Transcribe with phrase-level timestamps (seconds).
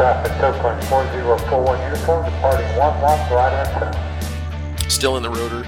[0.00, 3.02] traffic, Oakland 4041 uniform, departing 11
[3.34, 5.62] right and Still in the rotor,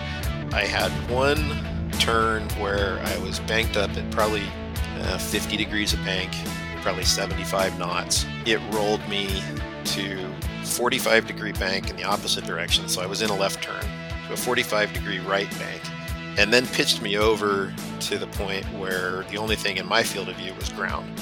[0.54, 4.44] I had one turn where I was banked up at probably
[5.00, 6.32] uh, 50 degrees of bank,
[6.80, 8.24] probably 75 knots.
[8.46, 9.42] It rolled me
[9.84, 10.26] to
[10.64, 13.84] 45 degree bank in the opposite direction, so I was in a left turn
[14.28, 15.82] to a 45 degree right bank,
[16.38, 20.30] and then pitched me over to the point where the only thing in my field
[20.30, 21.20] of view was ground.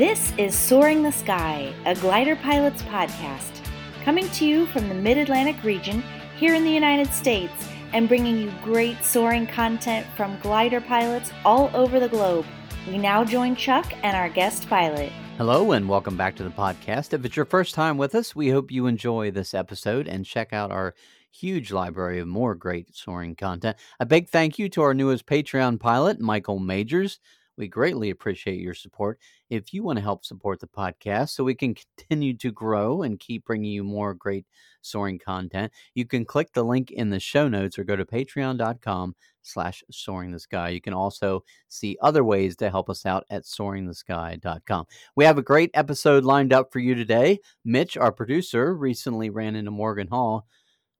[0.00, 3.60] This is Soaring the Sky, a glider pilot's podcast,
[4.02, 6.02] coming to you from the Mid Atlantic region
[6.38, 11.70] here in the United States and bringing you great soaring content from glider pilots all
[11.74, 12.46] over the globe.
[12.88, 15.12] We now join Chuck and our guest pilot.
[15.36, 17.12] Hello, and welcome back to the podcast.
[17.12, 20.54] If it's your first time with us, we hope you enjoy this episode and check
[20.54, 20.94] out our
[21.30, 23.76] huge library of more great soaring content.
[24.00, 27.20] A big thank you to our newest Patreon pilot, Michael Majors.
[27.58, 29.18] We greatly appreciate your support.
[29.50, 33.18] If you want to help support the podcast so we can continue to grow and
[33.18, 34.46] keep bringing you more great
[34.80, 39.16] soaring content, you can click the link in the show notes or go to patreon.com
[39.42, 40.68] slash soaring the sky.
[40.68, 44.86] You can also see other ways to help us out at soaringthesky.com.
[45.16, 47.40] We have a great episode lined up for you today.
[47.64, 50.46] Mitch, our producer, recently ran into Morgan Hall.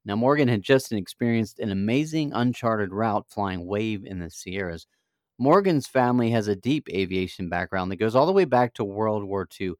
[0.05, 4.87] Now, Morgan had just experienced an amazing uncharted route flying wave in the Sierras.
[5.41, 9.25] Morgan's family has a deep aviation background that goes all the way back to World
[9.25, 9.73] War II.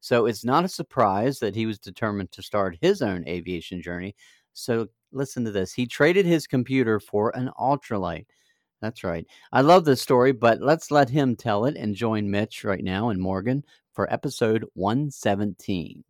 [0.00, 4.16] So it's not a surprise that he was determined to start his own aviation journey.
[4.54, 5.72] So listen to this.
[5.72, 8.26] He traded his computer for an ultralight.
[8.82, 9.24] That's right.
[9.52, 13.10] I love this story, but let's let him tell it and join Mitch right now
[13.10, 16.02] and Morgan for episode 117.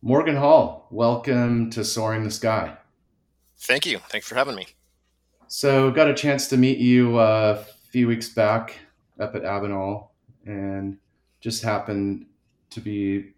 [0.00, 2.76] Morgan Hall, welcome to Soaring the Sky.
[3.58, 3.98] Thank you.
[4.10, 4.68] Thanks for having me.
[5.48, 8.78] So, got a chance to meet you uh, few weeks back
[9.20, 10.08] up at Avenal,
[10.44, 10.98] and
[11.40, 12.26] just happened
[12.70, 13.32] to be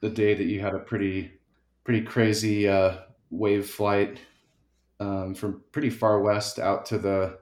[0.00, 1.32] the day that you had a pretty
[1.84, 2.96] pretty crazy uh,
[3.30, 4.18] wave flight
[5.00, 7.38] um, from pretty far west out to the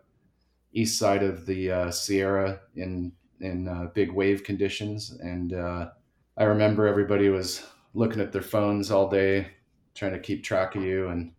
[0.73, 5.91] east side of the uh, Sierra in in uh, big wave conditions, and uh,
[6.37, 9.49] I remember everybody was looking at their phones all day,
[9.95, 11.33] trying to keep track of you and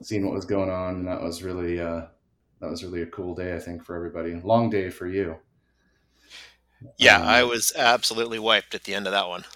[0.00, 2.02] seeing what was going on, and that was really uh,
[2.62, 4.34] that was really a cool day, I think, for everybody.
[4.36, 5.36] Long day for you.
[6.96, 9.44] Yeah, um, I was absolutely wiped at the end of that one.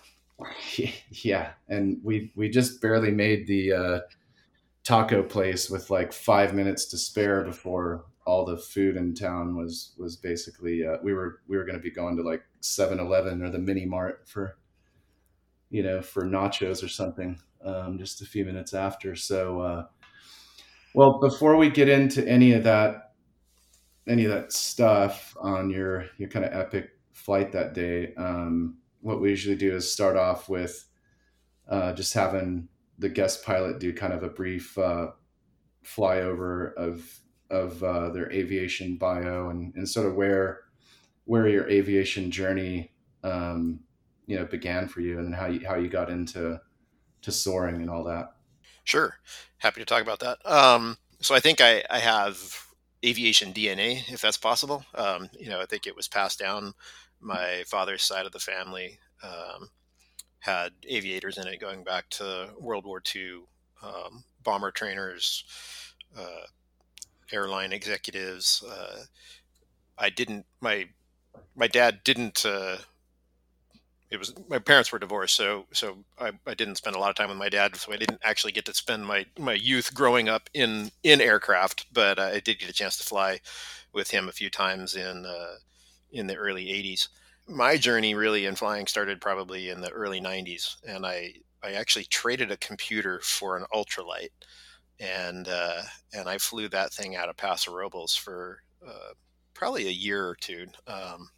[1.08, 4.00] Yeah, and we we just barely made the uh,
[4.84, 9.94] taco place with like five minutes to spare before all the food in town was
[9.96, 13.48] was basically uh, we were we were going to be going to like 7-Eleven or
[13.48, 14.58] the mini mart for
[15.70, 19.16] you know for nachos or something um, just a few minutes after.
[19.16, 19.86] So uh,
[20.96, 23.12] well, before we get into any of that,
[24.08, 29.20] any of that stuff on your your kind of epic flight that day, um, what
[29.20, 30.86] we usually do is start off with
[31.68, 32.68] uh, just having
[32.98, 35.08] the guest pilot do kind of a brief uh,
[35.84, 37.20] flyover of
[37.50, 40.60] of uh, their aviation bio and, and sort of where
[41.26, 42.90] where your aviation journey
[43.22, 43.80] um,
[44.24, 46.58] you know began for you and how you how you got into
[47.20, 48.35] to soaring and all that.
[48.86, 49.18] Sure,
[49.58, 50.38] happy to talk about that.
[50.50, 52.38] Um, so I think I, I have
[53.04, 54.86] aviation DNA, if that's possible.
[54.94, 56.72] Um, you know, I think it was passed down.
[57.20, 59.70] My father's side of the family um,
[60.40, 63.42] had aviators in it going back to World War II,
[63.82, 65.44] um, bomber trainers,
[66.18, 66.46] uh,
[67.32, 68.64] airline executives.
[68.68, 69.04] Uh,
[69.98, 70.46] I didn't.
[70.60, 70.88] My
[71.56, 72.46] my dad didn't.
[72.46, 72.78] Uh,
[74.10, 77.16] it was my parents were divorced, so so I, I didn't spend a lot of
[77.16, 80.28] time with my dad, so I didn't actually get to spend my my youth growing
[80.28, 81.86] up in in aircraft.
[81.92, 83.40] But uh, I did get a chance to fly
[83.92, 85.56] with him a few times in uh,
[86.12, 87.08] in the early '80s.
[87.48, 92.04] My journey really in flying started probably in the early '90s, and I I actually
[92.04, 94.30] traded a computer for an ultralight,
[95.00, 95.82] and uh,
[96.12, 99.14] and I flew that thing out of Paso Robles for uh,
[99.52, 100.66] probably a year or two.
[100.86, 101.28] Um,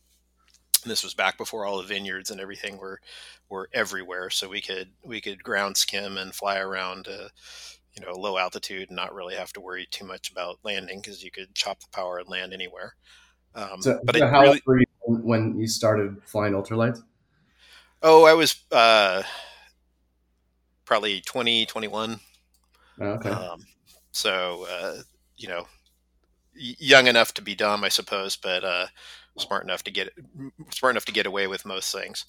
[0.81, 3.01] this was back before all the vineyards and everything were
[3.49, 7.29] were everywhere so we could we could ground skim and fly around uh,
[7.99, 11.23] you know low altitude and not really have to worry too much about landing because
[11.23, 12.95] you could chop the power and land anywhere.
[13.55, 17.03] Um, so, but so how really, were you when you started flying ultralights?
[18.03, 19.23] Oh i was uh,
[20.85, 22.21] probably 20 21
[23.01, 23.31] oh, okay.
[23.31, 23.65] Um,
[24.13, 25.03] so uh,
[25.37, 25.67] you know
[26.55, 28.87] young enough to be dumb i suppose but uh,
[29.39, 30.11] smart enough to get
[30.71, 32.25] smart enough to get away with most things.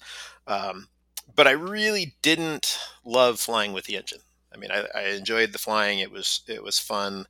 [0.46, 0.88] Um,
[1.34, 4.20] but I really didn't love flying with the engine.
[4.52, 7.26] I mean, I, I enjoyed the flying; it was it was fun,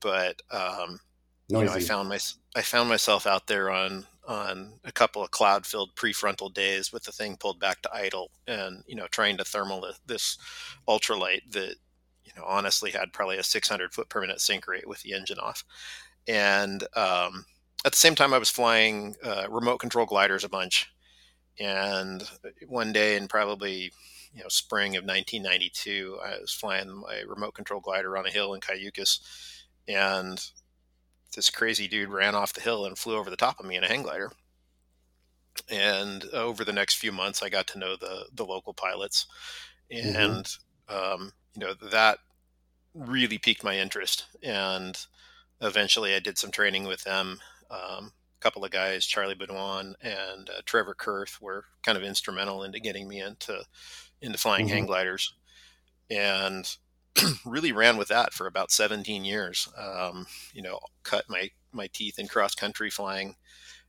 [0.00, 1.00] but um,
[1.48, 2.18] you know, I found my
[2.54, 7.02] I found myself out there on on a couple of cloud filled prefrontal days with
[7.04, 10.38] the thing pulled back to idle and you know trying to thermal this
[10.86, 11.74] ultralight that
[12.24, 15.38] you know honestly had probably a 600 foot per minute sink rate with the engine
[15.38, 15.64] off
[16.28, 17.44] and um,
[17.84, 20.92] at the same time i was flying uh, remote control gliders a bunch
[21.58, 22.24] and
[22.68, 23.92] one day in probably
[24.32, 28.54] you know spring of 1992 i was flying my remote control glider on a hill
[28.54, 29.20] in cayucos
[29.88, 30.50] and
[31.34, 33.84] this crazy dude ran off the hill and flew over the top of me in
[33.84, 34.32] a hang glider.
[35.68, 39.26] And over the next few months, I got to know the the local pilots,
[39.92, 40.16] mm-hmm.
[40.16, 40.44] and
[40.88, 41.22] mm-hmm.
[41.22, 42.18] um, you know that
[42.94, 44.26] really piqued my interest.
[44.42, 44.96] And
[45.60, 47.40] eventually, I did some training with them.
[47.70, 52.62] Um, a couple of guys, Charlie Benoit and uh, Trevor Kurth, were kind of instrumental
[52.62, 53.62] into getting me into
[54.20, 54.74] into flying mm-hmm.
[54.74, 55.34] hang gliders.
[56.10, 56.68] And
[57.44, 59.68] really ran with that for about 17 years.
[59.76, 63.36] Um, you know, cut my my teeth in cross country flying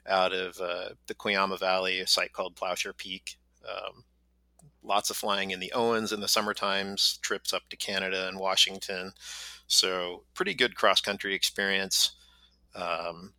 [0.08, 3.38] out of uh, the Cuyama Valley, a site called Plowshare Peak.
[3.68, 4.04] Um,
[4.84, 8.40] lots of flying in the Owens in the summer times, trips up to Canada and
[8.40, 9.14] Washington.
[9.68, 12.12] So pretty good cross country experience.
[12.76, 13.34] Um,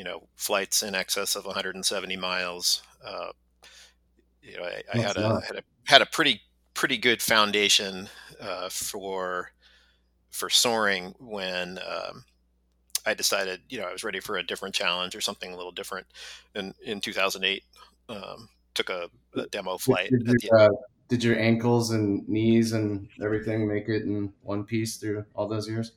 [0.00, 2.82] you know, flights in excess of 170 miles.
[3.06, 3.32] Uh,
[4.40, 6.40] you know, I, I had a, had a had a pretty
[6.72, 8.08] pretty good foundation
[8.40, 9.52] uh, for
[10.30, 12.24] for soaring when um,
[13.04, 15.70] I decided, you know, I was ready for a different challenge or something a little
[15.70, 16.06] different.
[16.54, 17.62] And in 2008,
[18.08, 20.08] um, took a, a, demo flight.
[20.08, 20.70] Did, did, you, uh,
[21.08, 25.68] did, your ankles and knees and everything make it in one piece through all those
[25.68, 25.92] years?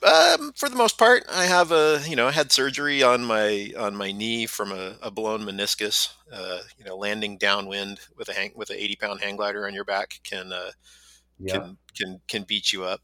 [0.00, 3.72] Um, for the most part, I have a you know I had surgery on my
[3.76, 6.12] on my knee from a, a blown meniscus.
[6.32, 9.74] Uh, you know, landing downwind with a hang with an eighty pound hang glider on
[9.74, 10.70] your back can uh,
[11.38, 11.54] yeah.
[11.54, 13.00] can can can beat you up.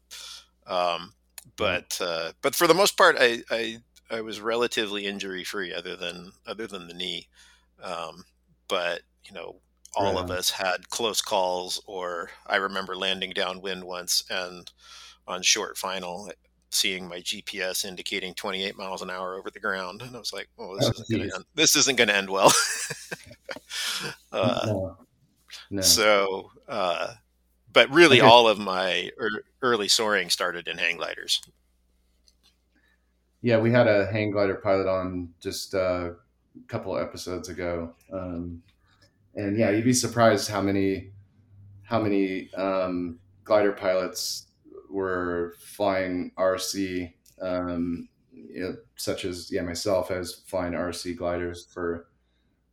[0.67, 1.13] Um,
[1.57, 3.77] but uh, but for the most part, I, I
[4.09, 7.27] I was relatively injury free, other than other than the knee.
[7.83, 8.23] Um,
[8.67, 9.57] but you know,
[9.95, 14.71] all right of us had close calls, or I remember landing downwind once and
[15.27, 16.31] on short final
[16.75, 20.49] seeing my GPS indicating 28 miles an hour over the ground, and I was like,
[20.59, 21.45] "Oh, this oh, isn't going to end.
[21.55, 22.51] This isn't going to end well."
[24.31, 24.97] uh, no.
[25.69, 25.81] No.
[25.81, 27.13] So, uh,
[27.73, 28.27] but really, okay.
[28.27, 29.09] all of my
[29.61, 31.41] early soaring started in hang gliders.
[33.41, 38.61] Yeah, we had a hang glider pilot on just uh, a couple episodes ago, um,
[39.35, 41.11] and yeah, you'd be surprised how many
[41.83, 44.47] how many um, glider pilots
[44.89, 52.07] were flying RC, um, you know, such as yeah myself as flying RC gliders for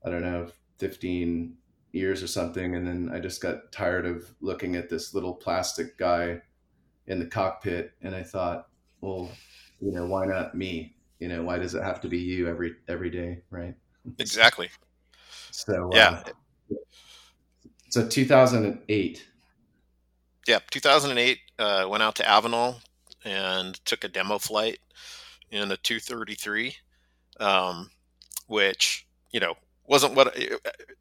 [0.05, 0.49] I don't know
[0.79, 1.57] 15
[1.93, 5.99] years or something, and then I just got tired of looking at this little plastic
[5.99, 6.41] guy
[7.07, 8.69] in the cockpit, and I thought,
[9.01, 9.31] well,
[9.81, 10.95] you know, why not me?
[11.19, 13.75] You know, why does it have to be you every every day, right?
[14.19, 14.71] Exactly.
[15.51, 16.23] So yeah.
[16.27, 16.75] Uh,
[17.91, 19.27] so 2008
[20.47, 22.81] yeah, 2008, uh, went out to Avenal
[23.25, 24.81] and took a demo flight
[25.51, 26.75] in a 233,
[27.39, 27.91] um,
[28.49, 29.55] which you know
[29.87, 30.37] wasn't what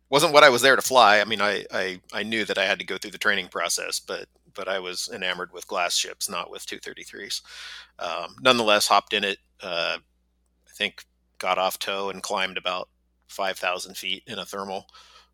[0.10, 1.20] wasn't what I was there to fly.
[1.20, 4.00] I mean, I, I I knew that I had to go through the training process,
[4.00, 7.42] but but I was enamored with glass ships, not with 233s.
[8.00, 9.38] Um, nonetheless, hopped in it.
[9.62, 9.98] Uh,
[10.68, 11.06] I think
[11.38, 12.90] got off tow and climbed about
[13.28, 14.88] 5,000 feet in a thermal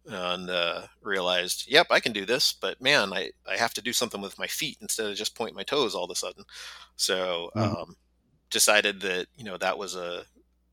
[0.07, 3.91] and uh, realized, yep, I can do this, but man, I, I have to do
[3.91, 6.45] something with my feet instead of just point my toes all of a sudden.
[6.95, 7.75] So mm-hmm.
[7.75, 7.95] um,
[8.49, 10.23] decided that you know that was a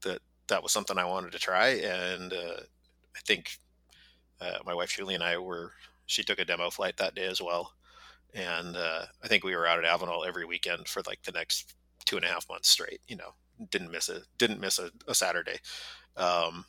[0.03, 2.61] that that was something I wanted to try, and uh,
[3.17, 3.59] I think
[4.41, 5.73] uh, my wife Julie and I were
[6.07, 7.73] she took a demo flight that day as well,
[8.35, 11.75] and uh, I think we were out at Avenal every weekend for like the next
[12.05, 13.01] two and a half months straight.
[13.09, 13.35] You know,
[13.71, 15.59] didn't miss a didn't miss a, a Saturday,
[16.17, 16.65] um,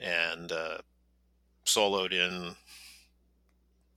[0.00, 0.78] and uh,
[1.74, 2.56] soloed in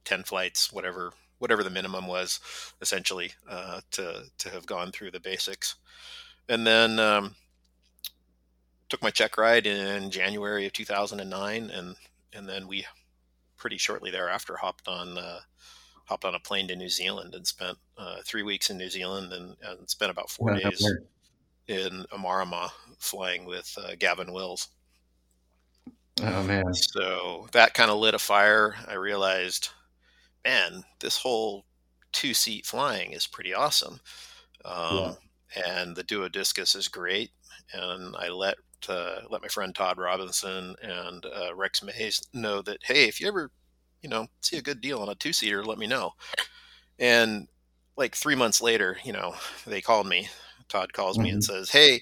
[0.06, 2.40] 10 flights, whatever whatever the minimum was,
[2.82, 5.76] essentially, uh, to to have gone through the basics,
[6.48, 7.36] and then um,
[8.90, 11.96] took my check ride in January of 2009, and
[12.34, 12.86] and then we
[13.58, 15.40] pretty shortly thereafter hopped on uh,
[16.06, 19.34] hopped on a plane to New Zealand and spent uh, three weeks in New Zealand
[19.34, 20.94] and, and spent about four yeah, days
[21.68, 24.70] in Omarama flying with uh, Gavin Wills.
[26.22, 26.74] Oh man!
[26.74, 28.76] So that kind of lit a fire.
[28.88, 29.70] I realized,
[30.46, 31.66] man, this whole
[32.12, 34.00] two seat flying is pretty awesome.
[34.64, 35.14] Um, yeah.
[35.68, 37.32] And the Duo Discus is great.
[37.74, 38.56] And I let
[38.88, 43.28] uh, let my friend Todd Robinson and uh, Rex Mays know that hey, if you
[43.28, 43.50] ever
[44.02, 46.12] you know see a good deal on a two seater, let me know.
[47.00, 47.48] And
[47.98, 50.30] like three months later, you know, they called me.
[50.70, 51.24] Todd calls mm-hmm.
[51.24, 51.54] me and mm-hmm.
[51.54, 52.02] says, "Hey,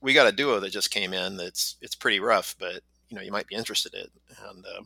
[0.00, 2.82] we got a duo that just came in that's it's pretty rough, but
[3.12, 4.06] you know you might be interested in.
[4.48, 4.82] And uh,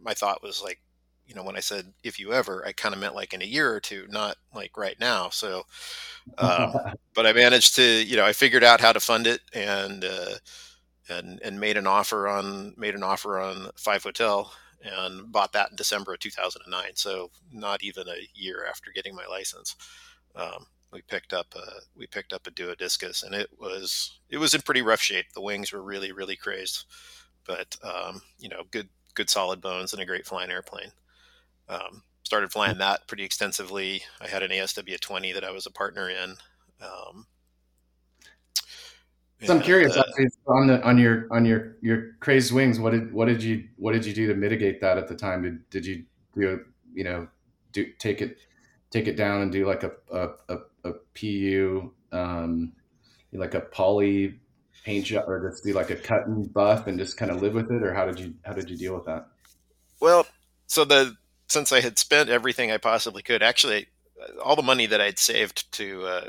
[0.00, 0.80] my thought was like,
[1.26, 3.46] you know, when I said if you ever, I kind of meant like in a
[3.46, 5.28] year or two, not like right now.
[5.28, 5.64] So,
[6.38, 6.72] um,
[7.14, 10.36] but I managed to, you know, I figured out how to fund it and uh,
[11.10, 14.50] and and made an offer on made an offer on Five Hotel
[14.82, 16.92] and bought that in December of 2009.
[16.94, 19.76] So not even a year after getting my license.
[20.34, 24.54] Um, we picked up a we picked up a duodiscus and it was it was
[24.54, 26.84] in pretty rough shape the wings were really really crazed
[27.46, 30.92] but um, you know good good solid bones and a great flying airplane
[31.68, 35.70] um, started flying that pretty extensively i had an asw 20 that i was a
[35.70, 36.34] partner in
[36.80, 37.26] um,
[39.44, 40.04] so I'm curious uh,
[40.46, 42.80] on the on your on your your crazed wings.
[42.80, 45.42] What did what did you what did you do to mitigate that at the time?
[45.42, 47.28] Did did you do you know
[47.72, 48.38] do take it
[48.90, 52.72] take it down and do like a a, a, a PU um,
[53.32, 54.40] like a poly
[54.86, 57.54] paint job or just do like a cut and buff and just kind of live
[57.54, 59.26] with it or how did you how did you deal with that?
[59.98, 60.26] Well,
[60.68, 61.16] so the
[61.48, 63.88] since I had spent everything I possibly could, actually
[64.42, 66.28] all the money that I'd saved to uh,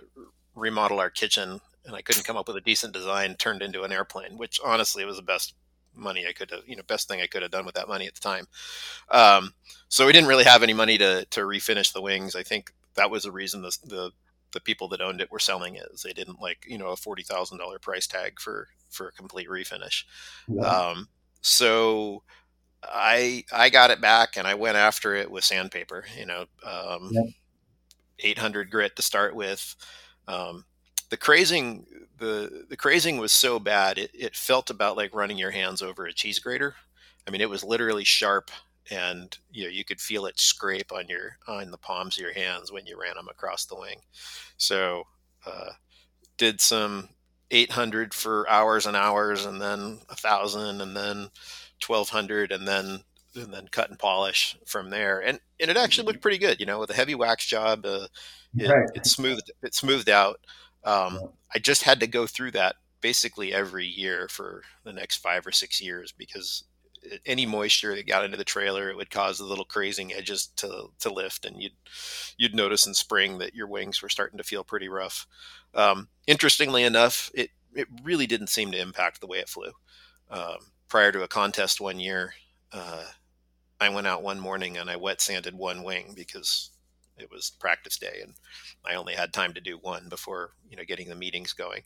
[0.56, 3.92] remodel our kitchen and I couldn't come up with a decent design turned into an
[3.92, 5.54] airplane, which honestly was the best
[5.96, 8.08] money I could have, you know, best thing I could have done with that money
[8.08, 8.48] at the time.
[9.10, 9.54] Um,
[9.88, 12.36] so we didn't really have any money to, to refinish the wings.
[12.36, 14.12] I think that was the reason the, the,
[14.54, 15.88] the people that owned it were selling it.
[16.04, 20.04] they didn't like, you know, a $40,000 price tag for, for a complete refinish.
[20.66, 21.10] Um,
[21.42, 22.24] so
[22.84, 27.12] I, I got it back and I went after it with sandpaper, you know, um,
[28.20, 29.76] 800 grit to start with.
[30.28, 30.66] Um,
[31.10, 31.86] the crazing
[32.18, 36.06] the the crazing was so bad it, it felt about like running your hands over
[36.06, 36.76] a cheese grater
[37.28, 38.52] i mean it was literally sharp
[38.92, 42.34] and you know you could feel it scrape on your on the palms of your
[42.34, 44.02] hands when you ran them across the wing.
[44.58, 45.04] So
[45.46, 45.72] uh,
[46.38, 47.10] did some
[47.52, 51.30] 800 for hours and hours and then a thousand and then
[51.86, 53.04] 1200 and then
[53.36, 55.20] and then cut and polish from there.
[55.20, 58.08] And and it actually looked pretty good you know with a heavy wax job uh,
[58.58, 58.90] it, right.
[58.96, 60.40] it smoothed it smoothed out.
[60.84, 61.20] Um,
[61.54, 65.52] I just had to go through that basically every year for the next five or
[65.52, 66.64] six years because
[67.26, 70.90] any moisture that got into the trailer, it would cause the little crazing edges to
[71.00, 71.74] to lift, and you'd
[72.38, 75.28] you'd notice in spring that your wings were starting to feel pretty rough.
[75.74, 79.72] Um, interestingly enough, it it really didn't seem to impact the way it flew.
[80.30, 80.58] Um,
[80.90, 82.34] prior to a contest one year,
[82.72, 83.06] uh,
[83.80, 86.72] I went out one morning and I wet sanded one wing because
[87.18, 88.34] it was practice day and
[88.86, 91.84] I only had time to do one before, you know, getting the meetings going.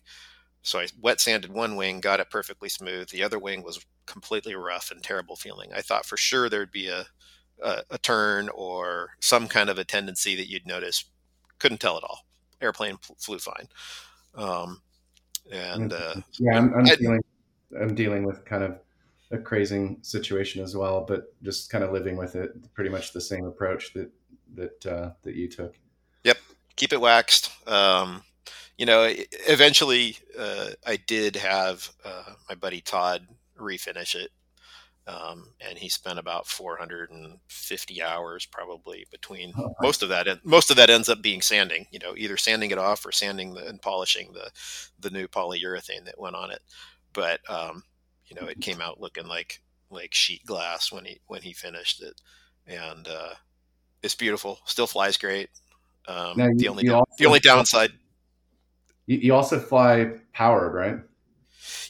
[0.62, 3.10] So I wet sanded one wing, got it perfectly smooth.
[3.10, 5.72] The other wing was completely rough and terrible feeling.
[5.74, 7.06] I thought for sure there'd be a,
[7.64, 11.06] a, a turn or some kind of a tendency that you'd notice.
[11.60, 12.26] Couldn't tell at all.
[12.62, 13.68] Airplane flew fine.
[14.36, 14.82] Um,
[15.52, 17.24] and uh, yeah, I'm, I'm dealing,
[17.80, 18.80] I'm dealing with kind of
[19.32, 22.52] a crazing situation as well, but just kind of living with it.
[22.74, 24.12] Pretty much the same approach that
[24.56, 25.76] that uh, that you took.
[26.24, 26.38] Yep,
[26.76, 27.50] keep it waxed.
[27.68, 28.24] Um,
[28.82, 29.08] you know,
[29.48, 34.32] eventually, uh, I did have uh, my buddy Todd refinish it,
[35.06, 40.28] um, and he spent about 450 hours probably between oh, most of that.
[40.28, 41.86] And most of that ends up being sanding.
[41.92, 44.50] You know, either sanding it off or sanding the, and polishing the
[45.00, 46.64] the new polyurethane that went on it.
[47.14, 47.84] But um,
[48.26, 49.62] you know, it came out looking like
[49.92, 52.20] like sheet glass when he when he finished it,
[52.66, 53.36] and uh,
[54.02, 54.58] it's beautiful.
[54.66, 55.52] Still flies great.
[56.08, 57.92] Um, now, the only down, the only downside.
[59.12, 61.00] You, you, also fly powered, right?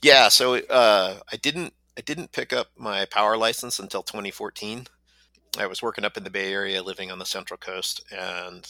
[0.01, 0.29] Yeah.
[0.29, 4.87] So uh, I didn't I didn't pick up my power license until 2014.
[5.59, 8.67] I was working up in the Bay Area, living on the Central Coast, and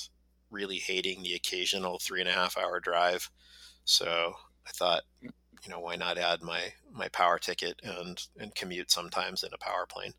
[0.50, 3.29] really hating the occasional three and a half hour drive.
[3.86, 4.34] So
[4.67, 5.29] I thought, you
[5.70, 9.86] know, why not add my my power ticket and and commute sometimes in a power
[9.88, 10.13] plane?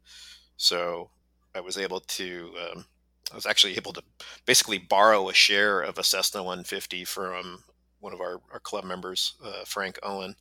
[0.57, 1.11] So
[1.55, 2.87] I was able to um,
[3.31, 4.03] I was actually able to
[4.47, 7.65] basically borrow a share of a Cessna 150 from
[8.03, 10.35] one of our, our club members, uh, Frank Owen.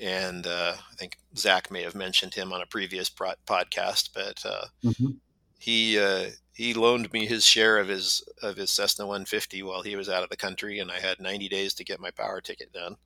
[0.00, 4.42] And uh, I think Zach may have mentioned him on a previous pro- podcast, but
[4.44, 5.10] uh, mm-hmm.
[5.58, 9.94] he uh, he loaned me his share of his of his Cessna 150 while he
[9.94, 12.72] was out of the country, and I had 90 days to get my power ticket
[12.72, 12.96] done.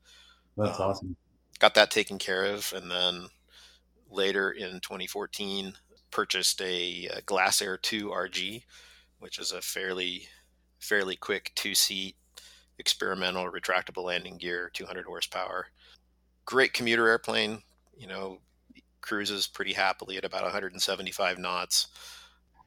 [0.57, 1.17] That's um, awesome.
[1.59, 3.27] Got that taken care of, and then
[4.11, 5.75] later in 2014
[6.11, 8.63] purchased a, a Glasair 2 RG,
[9.19, 10.29] which is a fairly
[10.79, 12.17] fairly quick two seat
[12.79, 15.67] experimental retractable landing gear, 200 horsepower.
[16.45, 17.63] Great commuter airplane.
[17.97, 18.39] You know,
[19.01, 21.89] cruises pretty happily at about 175 knots.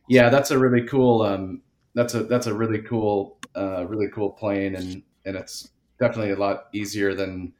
[0.07, 1.21] Yeah, that's a really cool.
[1.21, 1.61] Um,
[1.93, 6.37] that's a that's a really cool, uh, really cool plane, and and it's definitely a
[6.37, 7.53] lot easier than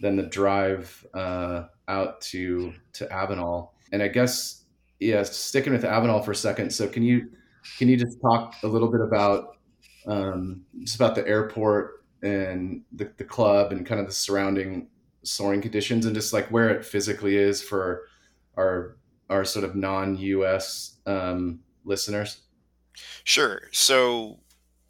[0.00, 3.70] than the drive uh, out to to Avenal.
[3.92, 4.64] And I guess
[5.00, 6.72] yeah, sticking with Avenal for a second.
[6.72, 7.30] So can you
[7.78, 9.55] can you just talk a little bit about
[10.06, 14.88] um, just about the airport and the, the club and kind of the surrounding
[15.22, 18.04] soaring conditions and just like where it physically is for
[18.56, 18.96] our
[19.28, 20.96] our sort of non-U.S.
[21.04, 22.42] Um, listeners?
[23.24, 23.62] Sure.
[23.72, 24.38] So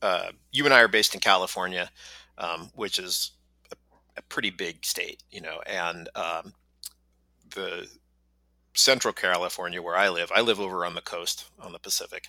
[0.03, 1.91] uh, you and I are based in California,
[2.39, 3.33] um, which is
[3.73, 3.77] a,
[4.19, 6.53] a, pretty big state, you know, and um,
[7.55, 7.89] the
[8.75, 12.29] central California where I live, I live over on the coast on the Pacific.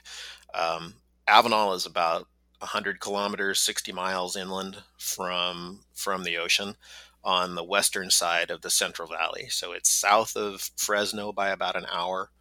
[0.54, 0.94] Um,
[1.28, 2.28] Avenal is about
[2.60, 6.76] 100 kilometers, 60 miles inland from from the ocean
[7.24, 9.48] on the western side of the Central Valley.
[9.50, 12.32] So it's south of Fresno by about an hour,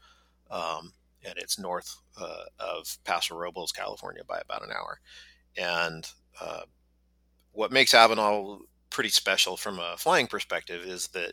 [0.51, 0.93] um,
[1.25, 5.01] and it's north uh, of Paso Robles, California, by about an hour.
[5.57, 6.09] And
[6.41, 6.63] uh,
[7.53, 11.33] what makes Avenal pretty special from a flying perspective is that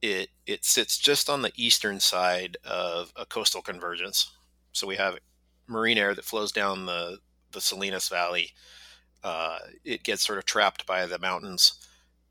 [0.00, 4.30] it it sits just on the eastern side of a coastal convergence.
[4.72, 5.18] So we have
[5.66, 7.18] marine air that flows down the
[7.58, 8.52] the Salinas Valley.
[9.24, 11.72] Uh, it gets sort of trapped by the mountains,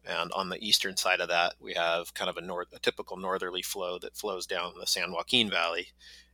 [0.05, 3.17] and on the eastern side of that, we have kind of a north a typical
[3.17, 5.87] northerly flow that flows down the San Joaquin Valley.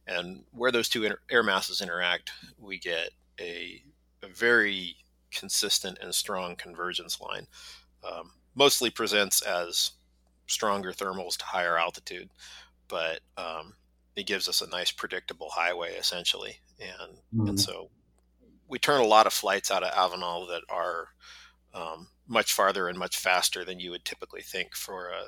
[0.06, 3.10] And where those two inter- air masses interact, we get
[3.40, 3.82] a,
[4.22, 4.98] a very
[5.32, 7.48] consistent and strong convergence line.
[8.04, 9.92] Um, mostly presents as
[10.46, 12.30] stronger thermals to higher altitude,
[12.90, 13.74] but um,
[14.16, 16.60] it gives us a nice predictable highway essentially.
[16.80, 17.48] And mm-hmm.
[17.48, 17.90] and so
[18.68, 21.10] we turn a lot of flights out of Avenal that are
[21.74, 25.26] um, much farther and much faster than you would typically think for a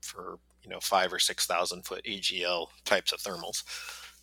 [0.00, 3.62] for you know five or six thousand foot AGL types of thermals.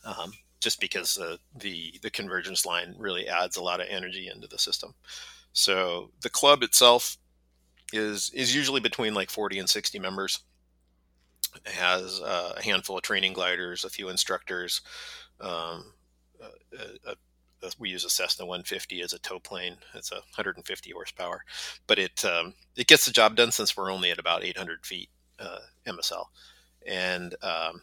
[0.04, 4.48] Um, just because uh, the the convergence line really adds a lot of energy into
[4.48, 4.94] the system.
[5.54, 7.18] So the club itself
[7.94, 10.40] is is usually between like 40 and 60 members.
[11.66, 14.82] It has uh, a handful of training gliders, a few instructors.
[15.40, 15.94] Um,
[16.42, 17.16] a, a,
[17.80, 19.78] we use a Cessna 150 as a tow plane.
[19.94, 21.44] It's a 150 horsepower,
[21.88, 25.10] but it um, it gets the job done since we're only at about 800 feet
[25.40, 26.26] uh, MSL,
[26.86, 27.82] and um,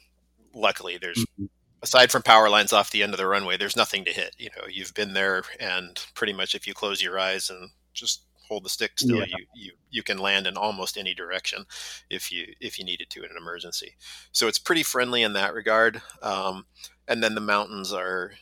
[0.54, 1.46] luckily there's mm-hmm.
[1.82, 4.34] aside from power lines off the end of the runway, there's nothing to hit.
[4.38, 8.24] You know, you've been there, and pretty much if you close your eyes and just
[8.48, 9.26] hold the stick still, yeah.
[9.26, 11.64] you, you you can land in almost any direction
[12.10, 13.94] if you if you needed to in an emergency.
[14.32, 16.02] So it's pretty friendly in that regard.
[16.22, 16.66] Um,
[17.08, 18.32] and then the mountains are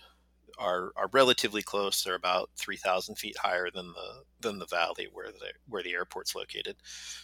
[0.61, 2.03] are are relatively close.
[2.03, 5.95] They're about three thousand feet higher than the than the valley where the where the
[5.95, 6.77] airport's located.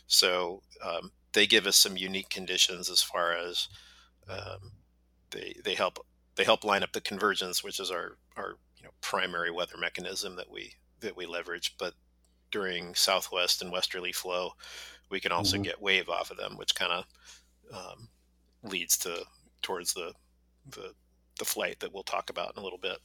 [0.06, 3.68] So um, they give us some unique conditions as far as
[4.28, 4.72] um,
[5.30, 8.90] they they help they help line up the convergence, which is our our you know
[9.00, 11.76] primary weather mechanism that we that we leverage.
[11.78, 11.94] But
[12.50, 14.52] during southwest and westerly flow,
[15.10, 15.64] we can also mm-hmm.
[15.64, 17.04] get wave off of them, which kind of
[17.72, 18.08] um,
[18.62, 19.24] leads to
[19.62, 20.12] towards the,
[20.70, 20.94] the
[21.38, 22.98] the flight that we'll talk about in a little bit.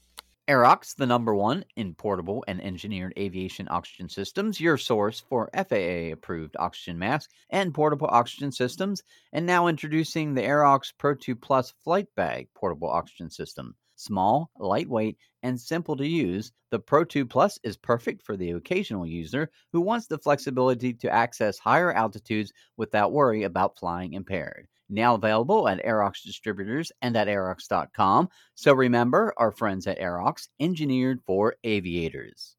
[0.48, 6.12] Aerox, the number one in portable and engineered aviation oxygen systems, your source for FAA
[6.12, 11.74] approved oxygen masks and portable oxygen systems, and now introducing the Aerox Pro 2 Plus
[11.84, 13.76] Flight Bag portable oxygen system.
[13.96, 19.06] Small, lightweight, and simple to use, the Pro 2 Plus is perfect for the occasional
[19.06, 24.68] user who wants the flexibility to access higher altitudes without worry about flying impaired.
[24.92, 28.30] Now available at Aerox distributors and at Aerox.com.
[28.56, 32.58] So remember, our friends at Aerox, engineered for aviators.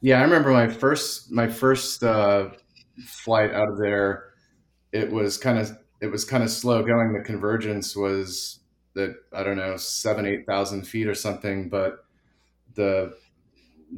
[0.00, 2.48] Yeah, I remember my first my first uh,
[3.06, 4.30] flight out of there.
[4.92, 7.12] It was kind of it was kind of slow going.
[7.12, 8.60] The convergence was
[8.94, 12.04] that I don't know seven eight thousand feet or something, but
[12.74, 13.14] the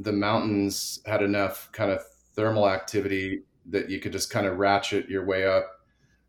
[0.01, 2.03] the mountains had enough kind of
[2.35, 5.74] thermal activity that you could just kind of ratchet your way up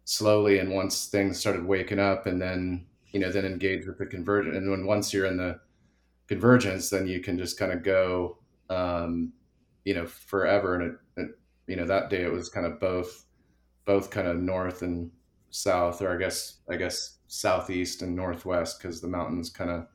[0.05, 4.05] slowly and once things started waking up and then you know then engage with the
[4.05, 5.59] convergence and when once you're in the
[6.27, 8.37] convergence then you can just kind of go
[8.69, 9.33] um,
[9.85, 13.25] you know forever and it, it, you know that day it was kind of both
[13.85, 15.11] both kind of north and
[15.51, 19.87] south or i guess i guess southeast and northwest because the mountains kind of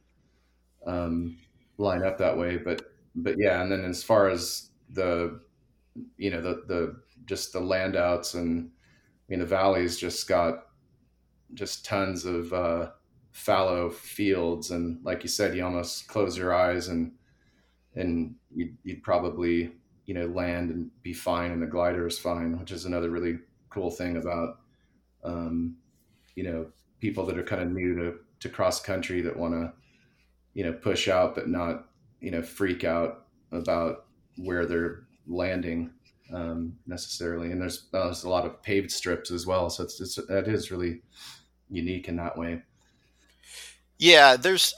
[0.86, 1.38] um,
[1.78, 2.56] line up that way.
[2.56, 5.40] But but yeah, and then as far as the
[6.16, 8.70] you know the the just the landouts and
[9.30, 10.66] I mean the valleys just got
[11.54, 12.90] just tons of uh,
[13.30, 17.12] fallow fields and like you said, you almost close your eyes and
[17.94, 19.72] and you'd, you'd probably
[20.06, 23.38] you know land and be fine and the glider is fine, which is another really
[23.68, 24.58] cool thing about
[25.22, 25.76] um,
[26.34, 26.66] you know
[27.00, 29.72] people that are kind of new to, to cross country that want to,
[30.54, 31.86] you know, push out, but not,
[32.20, 34.04] you know, freak out about
[34.36, 35.90] where they're landing.
[36.32, 37.52] Um, necessarily.
[37.52, 40.48] And there's uh, there's a lot of paved strips as well, so it's, it's that
[40.48, 41.02] is really
[41.68, 42.62] unique in that way.
[43.98, 44.74] Yeah, there's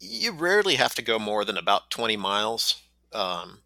[0.00, 3.60] you rarely have to go more than about 20 miles um,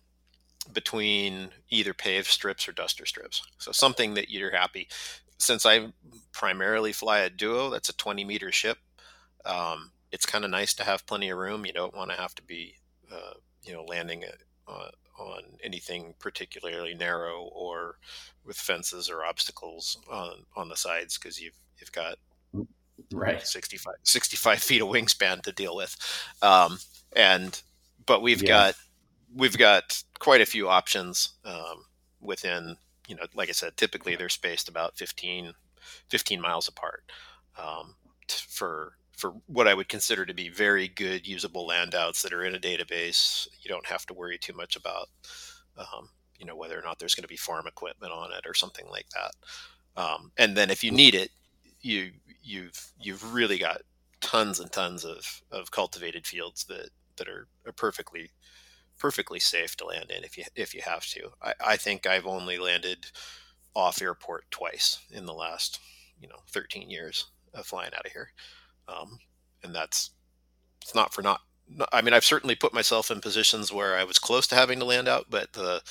[0.72, 3.42] between either paved strips or duster strips.
[3.59, 4.88] So something that you're happy.
[5.38, 5.92] Since I
[6.33, 8.79] primarily fly a duo, that's a 20 meter ship.
[9.44, 11.66] Um, it's kind of nice to have plenty of room.
[11.66, 12.74] You don't want to have to be,
[13.11, 14.24] uh, you know, landing
[14.68, 14.90] uh,
[15.21, 17.99] on anything particularly narrow or
[18.45, 22.17] with fences or obstacles on, on the sides because you've you've got
[23.13, 23.47] right.
[23.47, 25.97] 65, 65 feet of wingspan to deal with.
[26.43, 26.79] Um,
[27.15, 27.61] and
[28.07, 28.49] but we've yeah.
[28.49, 28.75] got
[29.35, 31.85] we've got quite a few options um,
[32.21, 32.77] within
[33.09, 35.53] you know like i said typically they're spaced about 15
[36.09, 37.05] 15 miles apart
[37.59, 37.95] um,
[38.27, 42.45] t- for for what I would consider to be very good usable landouts that are
[42.45, 43.47] in a database.
[43.61, 45.09] You don't have to worry too much about,
[45.77, 48.55] um, you know, whether or not there's going to be farm equipment on it or
[48.55, 50.03] something like that.
[50.03, 51.31] Um, and then if you need it,
[51.83, 53.83] you you've you've really got
[54.23, 58.31] tons and tons of, of cultivated fields that that are, are perfectly
[58.99, 61.31] perfectly safe to land in if you if you have to.
[61.43, 63.07] I, I think I've only landed
[63.75, 65.79] off airport twice in the last
[66.19, 68.31] you know 13 years of flying out of here
[68.90, 69.18] um,
[69.62, 70.11] and that's
[70.83, 71.40] it's not for not.
[71.92, 74.85] I mean, I've certainly put myself in positions where I was close to having to
[74.85, 75.83] land out, but the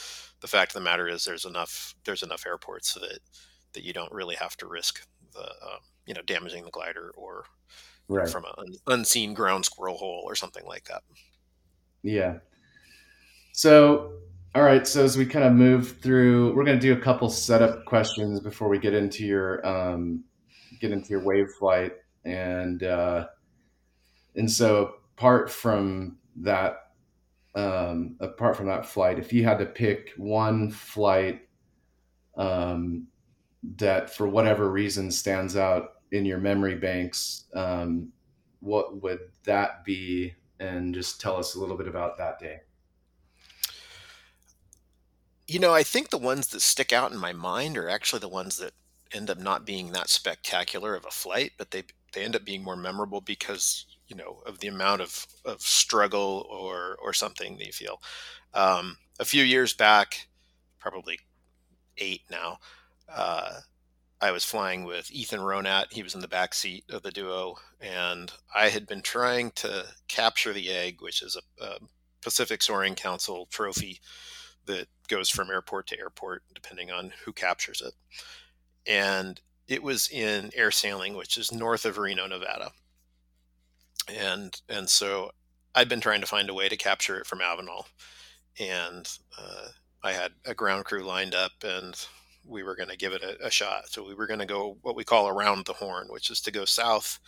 [0.41, 3.19] the fact of the matter is, there's enough there's enough airports that
[3.73, 7.45] that you don't really have to risk the um, you know damaging the glider or
[8.07, 8.29] right.
[8.29, 11.03] from an unseen ground squirrel hole or something like that.
[12.03, 12.39] Yeah.
[13.53, 14.13] So,
[14.55, 14.87] all right.
[14.87, 18.39] So as we kind of move through, we're going to do a couple setup questions
[18.39, 20.23] before we get into your um,
[20.79, 21.93] get into your wave flight
[22.25, 23.27] and uh,
[24.35, 26.91] and so apart from that
[27.55, 31.47] um, apart from that flight if you had to pick one flight
[32.37, 33.07] um,
[33.77, 38.11] that for whatever reason stands out in your memory banks um,
[38.59, 40.33] what would that be?
[40.59, 42.59] And just tell us a little bit about that day.
[45.47, 48.29] You know i think the ones that stick out in my mind are actually the
[48.29, 48.73] ones that
[49.11, 52.63] end up not being that spectacular of a flight but they they end up being
[52.63, 57.71] more memorable because you know of the amount of, of struggle or or something they
[57.71, 58.01] feel.
[58.53, 60.27] Um, a few years back,
[60.79, 61.19] probably
[61.97, 62.57] eight now,
[63.13, 63.59] uh,
[64.21, 65.93] I was flying with Ethan Ronat.
[65.93, 69.85] He was in the back seat of the duo, and I had been trying to
[70.07, 71.77] capture the egg, which is a, a
[72.21, 74.01] Pacific Soaring Council trophy
[74.65, 77.93] that goes from airport to airport, depending on who captures it.
[78.85, 82.71] And it was in air sailing, which is north of Reno, Nevada.
[84.09, 85.31] And and so
[85.75, 87.85] I'd been trying to find a way to capture it from Avenal,
[88.59, 89.67] and uh,
[90.03, 91.95] I had a ground crew lined up, and
[92.45, 93.89] we were going to give it a, a, shot.
[93.89, 96.51] So we were going to go what we call around the horn, which is to
[96.51, 97.19] go south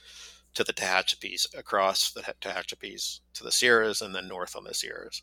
[0.55, 5.21] to the Tehachapis, across the Tehachapis to the Sierras, and then north on the Sierras.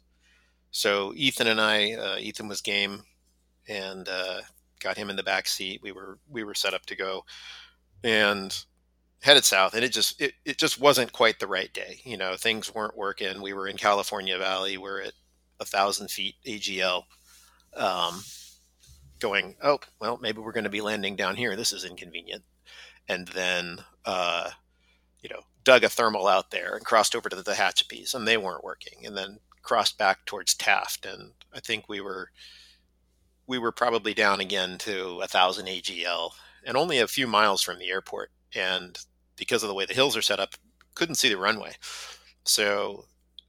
[0.70, 3.02] So Ethan and I, uh, Ethan was game,
[3.66, 4.42] and uh,
[4.80, 5.80] got him in the back seat.
[5.82, 7.24] We were we were set up to go,
[8.02, 8.56] and
[9.20, 9.74] headed south.
[9.74, 12.00] And it just it, it just wasn't quite the right day.
[12.04, 13.42] You know, things weren't working.
[13.42, 14.78] We were in California Valley.
[14.78, 15.12] We're at
[15.60, 17.02] a thousand feet AGL.
[17.76, 18.22] Um,
[19.20, 21.56] going, oh well, maybe we're going to be landing down here.
[21.56, 22.44] This is inconvenient.
[23.08, 24.50] And then, uh,
[25.22, 28.36] you know, dug a thermal out there and crossed over to the Tehachapi's, and they
[28.36, 29.06] weren't working.
[29.06, 32.30] And then crossed back towards Taft, and I think we were
[33.48, 36.30] we were probably down again to a thousand AGL
[36.64, 38.30] and only a few miles from the airport.
[38.54, 38.96] And
[39.36, 40.54] because of the way the hills are set up,
[40.94, 41.72] couldn't see the runway.
[42.44, 43.06] So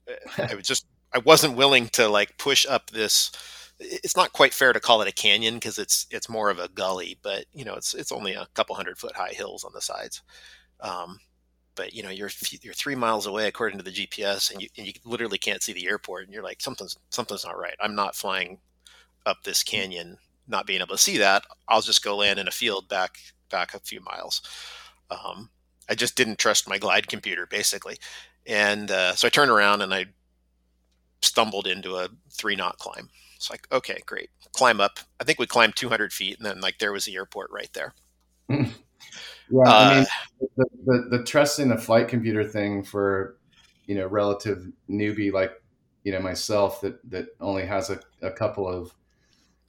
[0.09, 3.31] uh, I was just I wasn't willing to like push up this.
[3.79, 6.69] It's not quite fair to call it a canyon because it's it's more of a
[6.69, 9.81] gully, but you know it's it's only a couple hundred foot high hills on the
[9.81, 10.21] sides.
[10.81, 11.19] Um,
[11.75, 12.29] but you know you're
[12.61, 15.73] you're three miles away according to the GPS, and you, and you literally can't see
[15.73, 17.75] the airport, and you're like something's something's not right.
[17.79, 18.59] I'm not flying
[19.29, 22.51] up this canyon, not being able to see that, I'll just go land in a
[22.51, 23.17] field back
[23.49, 24.41] back a few miles.
[25.09, 25.49] Um,
[25.89, 27.97] I just didn't trust my glide computer, basically,
[28.45, 30.07] and uh, so I turned around and I
[31.21, 33.09] stumbled into a three knot climb.
[33.35, 34.99] It's like, okay, great, climb up.
[35.19, 37.93] I think we climbed 200 feet, and then like there was the airport right there.
[38.49, 38.65] yeah,
[39.55, 40.07] uh, I mean,
[40.57, 43.37] the, the, the trusting the flight computer thing for
[43.85, 45.51] you know relative newbie like
[46.03, 48.93] you know myself that that only has a, a couple of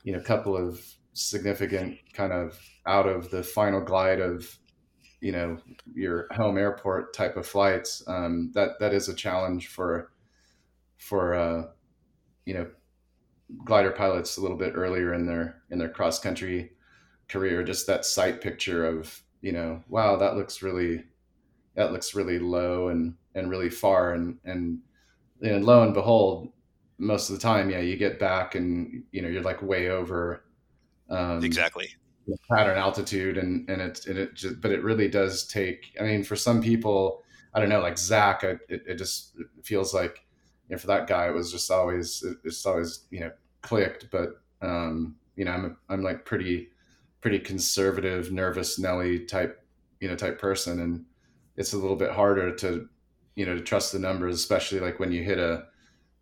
[0.05, 0.83] you know, a couple of
[1.13, 4.59] significant kind of out of the final glide of,
[5.21, 5.59] you know,
[5.95, 8.03] your home airport type of flights.
[8.07, 10.11] Um, that that is a challenge for
[10.97, 11.65] for uh,
[12.45, 12.67] you know
[13.65, 16.73] glider pilots a little bit earlier in their in their cross country
[17.29, 21.03] career just that sight picture of you know wow that looks really
[21.75, 24.79] that looks really low and and really far and and
[25.43, 26.53] and lo and behold
[27.01, 30.45] most of the time yeah you get back and you know you're like way over
[31.09, 31.89] um, exactly.
[32.49, 36.23] pattern altitude and and it and it just but it really does take i mean
[36.23, 37.23] for some people
[37.55, 40.25] i don't know like zach it, it just it feels like
[40.69, 43.33] you know, for that guy it was just always it's always you know
[43.63, 46.69] clicked but um you know i'm i'm like pretty
[47.21, 49.65] pretty conservative nervous nelly type
[50.01, 51.05] you know type person and
[51.57, 52.89] it's a little bit harder to
[53.35, 55.65] you know to trust the numbers especially like when you hit a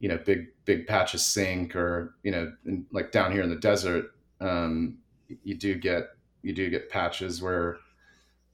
[0.00, 3.50] you know big big patch of sink or you know in, like down here in
[3.50, 4.06] the desert
[4.40, 4.98] um
[5.42, 6.08] you do get
[6.42, 7.76] you do get patches where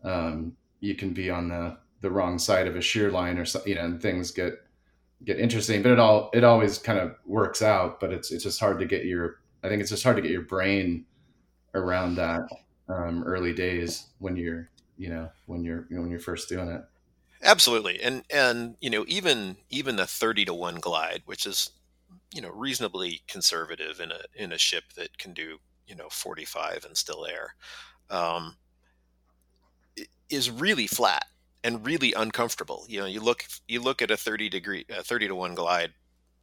[0.02, 3.70] um, you can be on the the wrong side of a shear line or something,
[3.70, 4.54] you know, and things get
[5.24, 5.82] get interesting.
[5.82, 8.00] But it all it always kind of works out.
[8.00, 10.30] But it's it's just hard to get your I think it's just hard to get
[10.30, 11.06] your brain
[11.74, 12.42] around that
[12.88, 16.82] um, early days when you're you know when you're when you're first doing it.
[17.44, 21.70] Absolutely, and and you know even even the thirty to one glide, which is
[22.34, 26.84] you know reasonably conservative in a in a ship that can do you know 45
[26.86, 27.54] and still air
[28.10, 28.56] um,
[30.30, 31.26] is really flat
[31.62, 32.84] and really uncomfortable.
[32.88, 35.92] You know you look you look at a 30 degree uh, 30 to 1 glide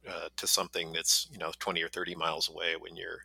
[0.08, 3.20] uh, to something that's you know 20 or 30 miles away when you're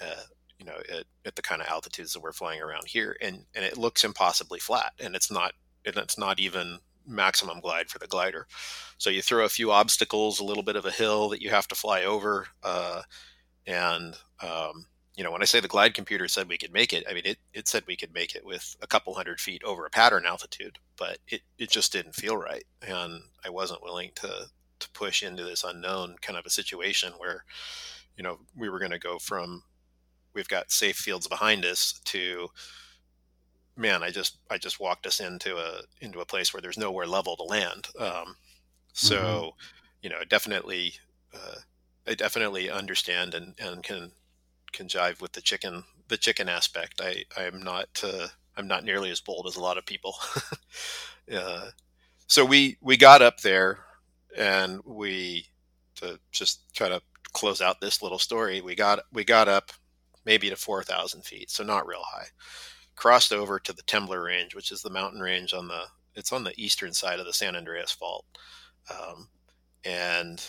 [0.00, 0.22] uh,
[0.58, 3.64] you know at, at, the kind of altitudes that we're flying around here and and
[3.64, 5.52] it looks impossibly flat and it's not
[5.86, 8.46] and it's not even maximum glide for the glider
[8.98, 11.68] so you throw a few obstacles a little bit of a hill that you have
[11.68, 13.02] to fly over uh,
[13.66, 14.86] and um,
[15.16, 17.22] you know, when I say the glide computer said we could make it, I mean,
[17.24, 20.24] it, it said we could make it with a couple hundred feet over a pattern
[20.26, 22.64] altitude, but it, it just didn't feel right.
[22.82, 24.46] And I wasn't willing to,
[24.80, 27.44] to push into this unknown kind of a situation where,
[28.16, 29.62] you know, we were going to go from
[30.34, 32.48] we've got safe fields behind us to,
[33.76, 37.06] man, I just, I just walked us into a, into a place where there's nowhere
[37.06, 37.88] level to land.
[37.98, 38.36] Um,
[38.92, 39.48] so, mm-hmm.
[40.02, 40.94] you know, definitely,
[41.34, 41.56] uh,
[42.06, 44.12] I definitely understand and, and can
[44.72, 47.00] can jive with the chicken the chicken aspect.
[47.02, 50.16] I I'm not uh, I'm not nearly as bold as a lot of people.
[51.34, 51.68] uh,
[52.26, 53.78] so we we got up there
[54.36, 55.46] and we
[55.96, 57.00] to just try to
[57.32, 58.60] close out this little story.
[58.60, 59.72] We got we got up
[60.26, 62.26] maybe to four thousand feet, so not real high.
[62.96, 66.44] Crossed over to the Temblor Range, which is the mountain range on the it's on
[66.44, 68.24] the eastern side of the San Andreas Fault,
[68.90, 69.28] um,
[69.84, 70.40] and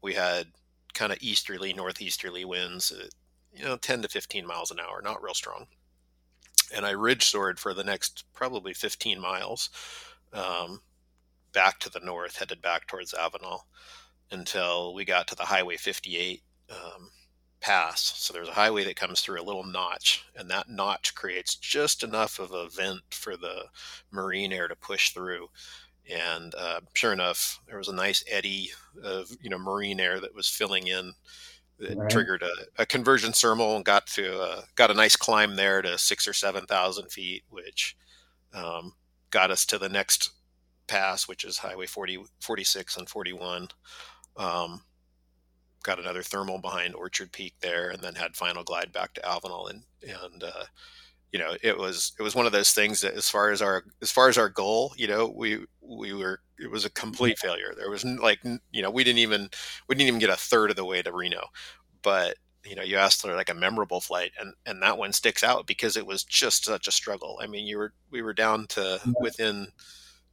[0.00, 0.46] we had
[0.94, 2.92] kind of easterly northeasterly winds
[3.58, 5.66] you know, 10 to 15 miles an hour, not real strong.
[6.74, 9.70] And I ridge soared for the next probably 15 miles
[10.32, 10.82] um,
[11.52, 13.60] back to the north, headed back towards Avenal
[14.30, 17.10] until we got to the Highway 58 um,
[17.60, 18.00] pass.
[18.16, 22.02] So there's a highway that comes through a little notch, and that notch creates just
[22.02, 23.64] enough of a vent for the
[24.10, 25.48] marine air to push through.
[26.10, 28.70] And uh, sure enough, there was a nice eddy
[29.02, 31.12] of you know marine air that was filling in
[31.80, 32.10] it right.
[32.10, 35.96] triggered a, a, convergence thermal and got to uh, got a nice climb there to
[35.96, 37.96] six or seven thousand feet, which
[38.52, 38.94] um,
[39.30, 40.30] got us to the next
[40.88, 43.68] pass, which is Highway 40, 46 and 41.
[44.36, 44.82] Um,
[45.82, 49.70] got another thermal behind Orchard Peak there, and then had final glide back to Avenal,
[49.70, 50.64] and and uh,
[51.32, 53.84] you know it was it was one of those things that as far as our
[54.02, 57.72] as far as our goal you know we we were it was a complete failure.
[57.76, 58.40] There was like
[58.72, 59.48] you know we didn't even
[59.88, 61.46] we didn't even get a third of the way to reno.
[62.02, 65.44] But you know you asked for like a memorable flight and and that one sticks
[65.44, 67.38] out because it was just such a struggle.
[67.42, 69.68] I mean you were we were down to within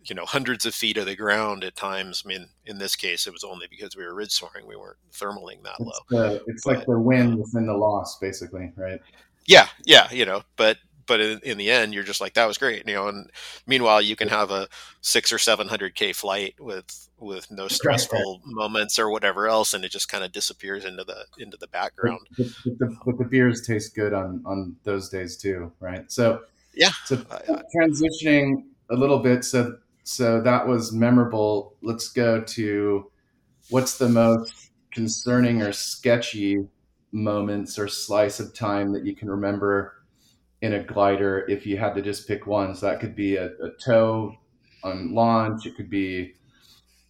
[0.06, 3.28] you know hundreds of feet of the ground at times i mean in this case
[3.28, 6.30] it was only because we were ridge soaring we weren't thermaling that it's low uh,
[6.30, 9.02] the, it's but, like the win within the loss basically right
[9.46, 12.58] yeah, yeah, you know, but but in, in, the end, you're just like that was
[12.58, 13.08] great, you know.
[13.08, 13.30] And
[13.68, 14.68] meanwhile, you can have a
[15.02, 19.86] six or seven hundred k flight with with no stressful moments or whatever else, and
[19.86, 22.28] it just kind of disappears into the into the background.
[22.38, 26.12] But, but, the, but, the, um, beers taste good on on those days too, right?
[26.12, 26.41] So
[26.74, 31.76] yeah, so transitioning a little bit, so so that was memorable.
[31.82, 33.12] Let's go to
[33.72, 36.68] what's the most concerning or sketchy
[37.12, 40.06] moments or slice of time that you can remember
[40.62, 42.76] in a glider if you had to just pick one.
[42.76, 44.36] So that could be a, a tow
[44.84, 45.65] on launch.
[45.65, 46.34] It could be,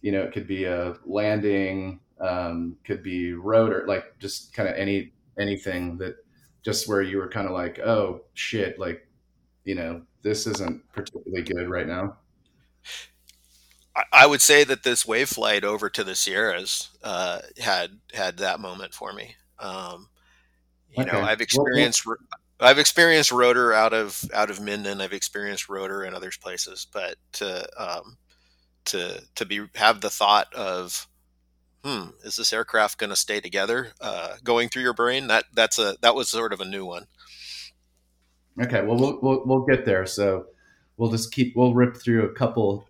[0.00, 4.74] you know, it could be a landing, um, could be rotor, like just kind of
[4.74, 6.16] any anything that
[6.62, 9.06] just where you were kind of like, oh shit, like,
[9.64, 12.16] you know, this isn't particularly good right now.
[14.12, 18.60] I would say that this wave flight over to the Sierras uh, had had that
[18.60, 19.36] moment for me.
[19.58, 20.08] Um,
[20.90, 21.12] you okay.
[21.12, 22.16] know, I've experienced well,
[22.60, 25.00] I've experienced rotor out of out of Minden.
[25.00, 28.18] I've experienced rotor in other places, but to um,
[28.86, 31.08] to to be have the thought of
[31.84, 33.92] hmm, is this aircraft going to stay together?
[34.00, 37.06] Uh, going through your brain that that's a that was sort of a new one.
[38.62, 40.06] Okay, well we'll we'll, we'll get there.
[40.06, 40.46] So
[40.96, 42.88] we'll just keep we'll rip through a couple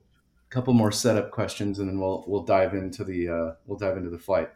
[0.51, 4.11] couple more setup questions, and then we'll we'll dive into the uh, we'll dive into
[4.11, 4.51] the flight.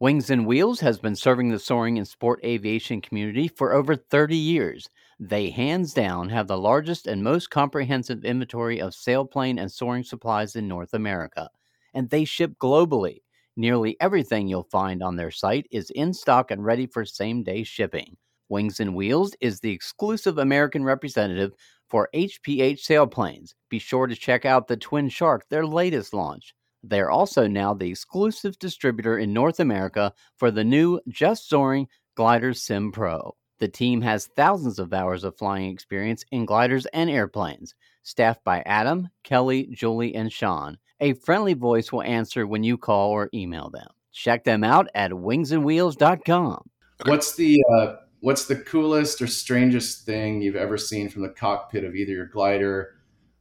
[0.00, 4.36] Wings and Wheels has been serving the soaring and sport aviation community for over 30
[4.36, 4.88] years.
[5.20, 10.56] They hands down have the largest and most comprehensive inventory of sailplane and soaring supplies
[10.56, 11.48] in North America,
[11.94, 13.18] and they ship globally.
[13.56, 17.62] Nearly everything you'll find on their site is in stock and ready for same day
[17.62, 18.16] shipping.
[18.48, 21.52] Wings and Wheels is the exclusive American representative
[21.94, 23.54] for HPH sailplanes.
[23.70, 26.52] Be sure to check out the Twin Shark, their latest launch.
[26.82, 31.86] They are also now the exclusive distributor in North America for the new Just Soaring
[32.16, 33.36] Glider Sim Pro.
[33.60, 38.64] The team has thousands of hours of flying experience in gliders and airplanes, staffed by
[38.66, 40.78] Adam, Kelly, Julie, and Sean.
[40.98, 43.86] A friendly voice will answer when you call or email them.
[44.10, 46.70] Check them out at wingsandwheels.com.
[47.06, 47.94] What's the uh,
[48.24, 52.24] what's the coolest or strangest thing you've ever seen from the cockpit of either your
[52.24, 52.94] glider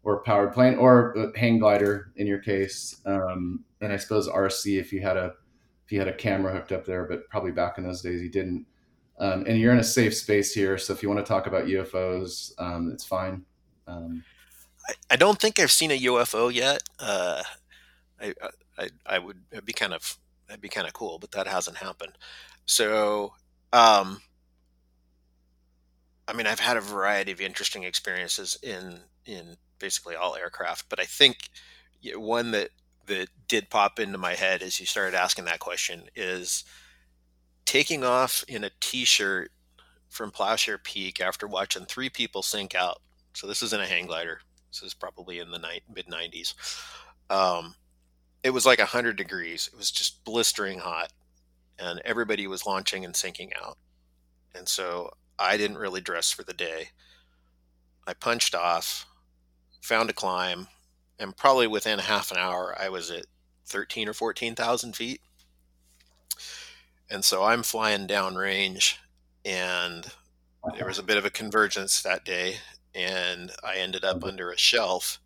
[0.04, 3.00] or powered plane or hang glider in your case.
[3.06, 5.36] Um, and I suppose RC if you had a
[5.86, 8.30] if you had a camera hooked up there, but probably back in those days you
[8.30, 8.66] didn't.
[9.20, 11.68] Um, and you're in a safe space here, so if you want to talk about
[11.68, 13.46] UFOs, um, it's fine.
[13.88, 14.26] Um,
[14.90, 16.84] I, I, don't think I've seen a UFO yet.
[17.00, 17.42] Uh,
[18.20, 18.34] I,
[18.78, 20.18] I, I would be kind of
[20.48, 22.18] that'd be kind of cool, but that hasn't happened.
[22.66, 23.36] So,
[23.72, 24.20] um,
[26.28, 30.90] I mean, I've had a variety of interesting experiences in in basically all aircraft.
[30.90, 31.50] But I think
[32.16, 32.70] one that
[33.08, 36.64] that did pop into my head as you started asking that question is
[37.66, 39.52] taking off in a t-shirt
[40.10, 43.02] from Plowshare Peak after watching three people sink out.
[43.34, 44.40] So this is in a hang glider.
[44.72, 45.60] This is probably in the
[45.94, 46.54] mid 90s.
[47.30, 47.76] Um,
[48.44, 49.70] it was like 100 degrees.
[49.72, 51.12] It was just blistering hot,
[51.80, 53.78] and everybody was launching and sinking out.
[54.56, 56.90] And so I didn't really dress for the day.
[58.06, 59.06] I punched off
[59.84, 60.68] found a climb,
[61.20, 63.26] and probably within half an hour, I was at
[63.66, 65.22] 13 or 14,000 feet.
[67.10, 68.96] And so I'm flying downrange,
[69.46, 70.08] and
[70.78, 72.56] there was a bit of a convergence that day,
[72.96, 75.20] and I ended up under a shelf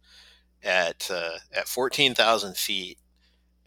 [0.64, 2.98] at uh, at 14,000 feet,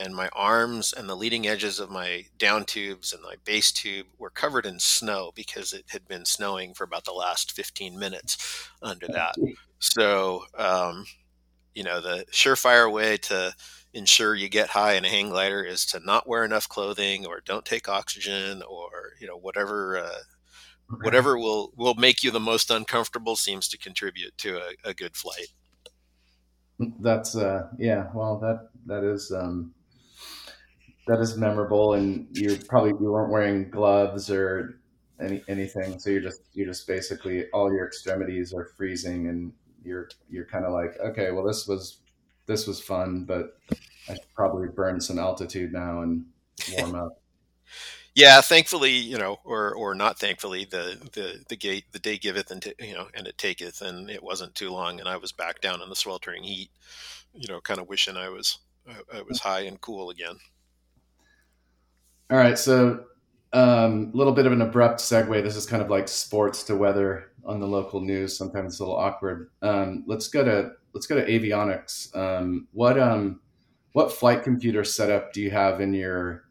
[0.00, 4.06] and my arms and the leading edges of my down tubes and my base tube
[4.18, 8.68] were covered in snow because it had been snowing for about the last 15 minutes
[8.82, 9.34] under that.
[9.78, 11.04] So, um,
[11.74, 13.54] you know, the surefire way to
[13.92, 17.42] ensure you get high in a hang glider is to not wear enough clothing or
[17.44, 20.18] don't take oxygen or, you know, whatever, uh,
[21.02, 25.14] whatever will, will make you the most uncomfortable seems to contribute to a, a good
[25.14, 25.48] flight.
[27.00, 29.74] That's, uh, yeah, well, that, that is, um,
[31.10, 34.78] that is memorable and you're probably you weren't wearing gloves or
[35.20, 39.52] any anything so you're just you're just basically all your extremities are freezing and
[39.84, 41.98] you're you're kind of like okay well this was
[42.46, 43.58] this was fun but
[44.08, 46.24] i should probably burn some altitude now and
[46.78, 47.16] warm up.
[48.16, 52.50] Yeah thankfully you know or or not thankfully the the the gate the day giveth
[52.50, 55.30] and t- you know and it taketh and it wasn't too long and i was
[55.30, 56.70] back down in the sweltering heat
[57.32, 60.38] you know kind of wishing i was I, I was high and cool again
[62.30, 63.04] all right, so
[63.52, 65.42] a um, little bit of an abrupt segue.
[65.42, 68.36] This is kind of like sports to weather on the local news.
[68.36, 69.50] Sometimes it's a little awkward.
[69.62, 72.14] Um, let's go to let's go to avionics.
[72.16, 73.40] Um, what um,
[73.92, 76.44] what flight computer setup do you have in your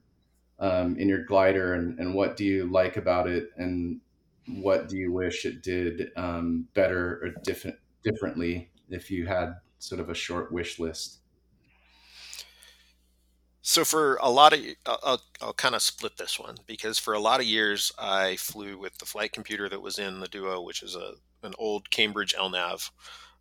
[0.60, 4.02] um, in your glider, and, and what do you like about it, and
[4.48, 10.02] what do you wish it did um, better or different differently if you had sort
[10.02, 11.20] of a short wish list?
[13.62, 17.20] So for a lot of, I'll, I'll kind of split this one because for a
[17.20, 20.82] lot of years I flew with the flight computer that was in the Duo, which
[20.82, 22.90] is a an old Cambridge LNAV,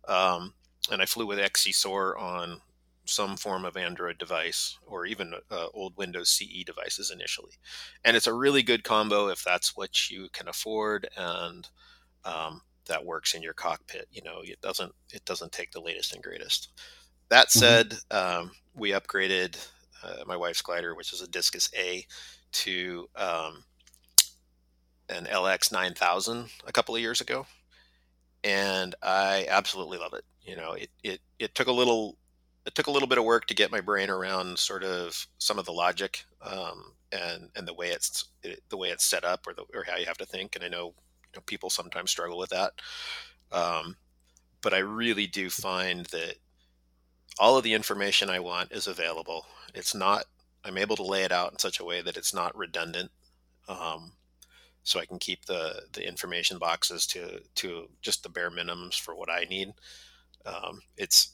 [0.07, 0.53] um,
[0.89, 2.61] and I flew with XCSOAR on
[3.03, 7.53] some form of Android device or even uh, old Windows CE devices initially,
[8.05, 11.67] and it's a really good combo if that's what you can afford and
[12.23, 14.07] um, that works in your cockpit.
[14.11, 16.69] You know, it doesn't it doesn't take the latest and greatest.
[17.29, 17.59] That mm-hmm.
[17.59, 18.41] said, mm-hmm.
[18.41, 19.57] um, we upgraded
[20.03, 22.05] uh, my wife's glider, which is a Discus A,
[22.51, 23.63] to um,
[25.09, 27.45] an LX 9000 a couple of years ago,
[28.43, 30.25] and I absolutely love it.
[30.41, 32.17] You know, it it it took a little
[32.65, 35.57] it took a little bit of work to get my brain around sort of some
[35.57, 39.45] of the logic um, and and the way it's it, the way it's set up
[39.47, 40.55] or the, or how you have to think.
[40.55, 42.73] And I know, you know people sometimes struggle with that.
[43.51, 43.95] Um,
[44.61, 46.35] but I really do find that
[47.37, 49.45] all of the information I want is available.
[49.73, 50.25] It's not.
[50.63, 53.11] I'm able to lay it out in such a way that it's not redundant.
[53.67, 54.13] Um,
[54.83, 59.15] so I can keep the the information boxes to to just the bare minimums for
[59.15, 59.73] what I need.
[60.45, 61.33] Um, it's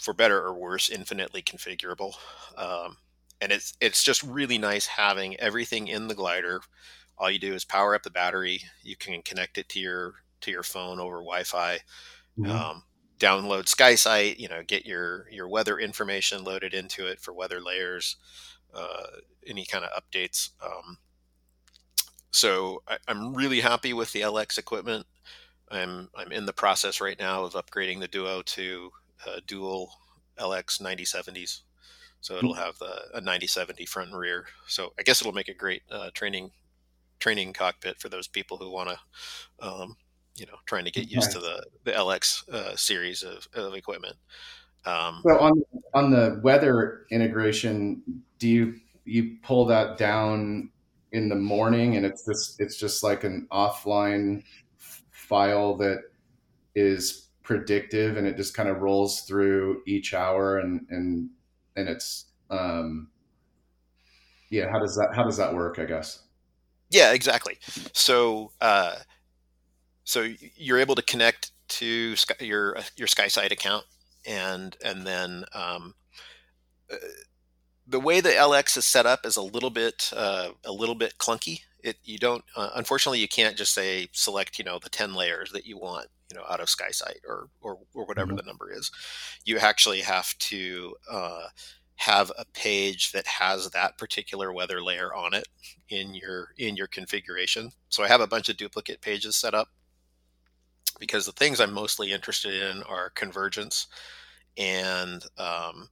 [0.00, 2.14] for better or worse, infinitely configurable,
[2.56, 2.96] um,
[3.40, 6.60] and it's it's just really nice having everything in the glider.
[7.18, 8.62] All you do is power up the battery.
[8.82, 11.78] You can connect it to your to your phone over Wi-Fi.
[12.38, 12.50] Mm-hmm.
[13.22, 14.38] Download SkySight.
[14.40, 18.16] You know, get your your weather information loaded into it for weather layers,
[18.74, 19.06] uh,
[19.46, 20.50] any kind of updates.
[20.60, 20.98] Um,
[22.32, 25.06] so I, am really happy with the LX equipment.
[25.70, 28.90] I'm I'm in the process right now of upgrading the Duo to
[29.26, 29.92] uh, dual
[30.38, 31.60] LX 9070s.
[32.20, 34.46] So it'll have the, a 9070 front and rear.
[34.66, 36.52] So I guess it'll make a great uh, training
[37.18, 38.98] training cockpit for those people who want to,
[39.66, 39.96] um,
[40.34, 44.16] you know, trying to get used to the the LX uh, series of, of equipment.
[44.84, 45.62] Um, so on
[45.94, 48.02] on the weather integration,
[48.38, 48.74] do you
[49.04, 50.70] you pull that down
[51.12, 54.42] in the morning and it's just it's just like an offline
[55.10, 56.02] file that
[56.74, 61.28] is predictive and it just kind of rolls through each hour and and
[61.76, 63.08] and it's um
[64.50, 66.22] yeah how does that how does that work i guess?
[66.90, 67.58] Yeah exactly.
[67.92, 68.96] So uh
[70.04, 73.84] so you're able to connect to your your SkySight account
[74.26, 75.94] and and then um,
[76.92, 76.96] uh,
[77.86, 81.18] the way the LX is set up is a little bit uh, a little bit
[81.18, 81.60] clunky.
[81.82, 85.50] It you don't uh, unfortunately you can't just say select you know the ten layers
[85.52, 88.36] that you want you know out of SkySight or or, or whatever mm-hmm.
[88.36, 88.90] the number is.
[89.44, 91.46] You actually have to uh,
[91.96, 95.48] have a page that has that particular weather layer on it
[95.88, 97.70] in your in your configuration.
[97.88, 99.68] So I have a bunch of duplicate pages set up
[101.02, 103.88] because the things I'm mostly interested in are convergence
[104.56, 105.88] and um,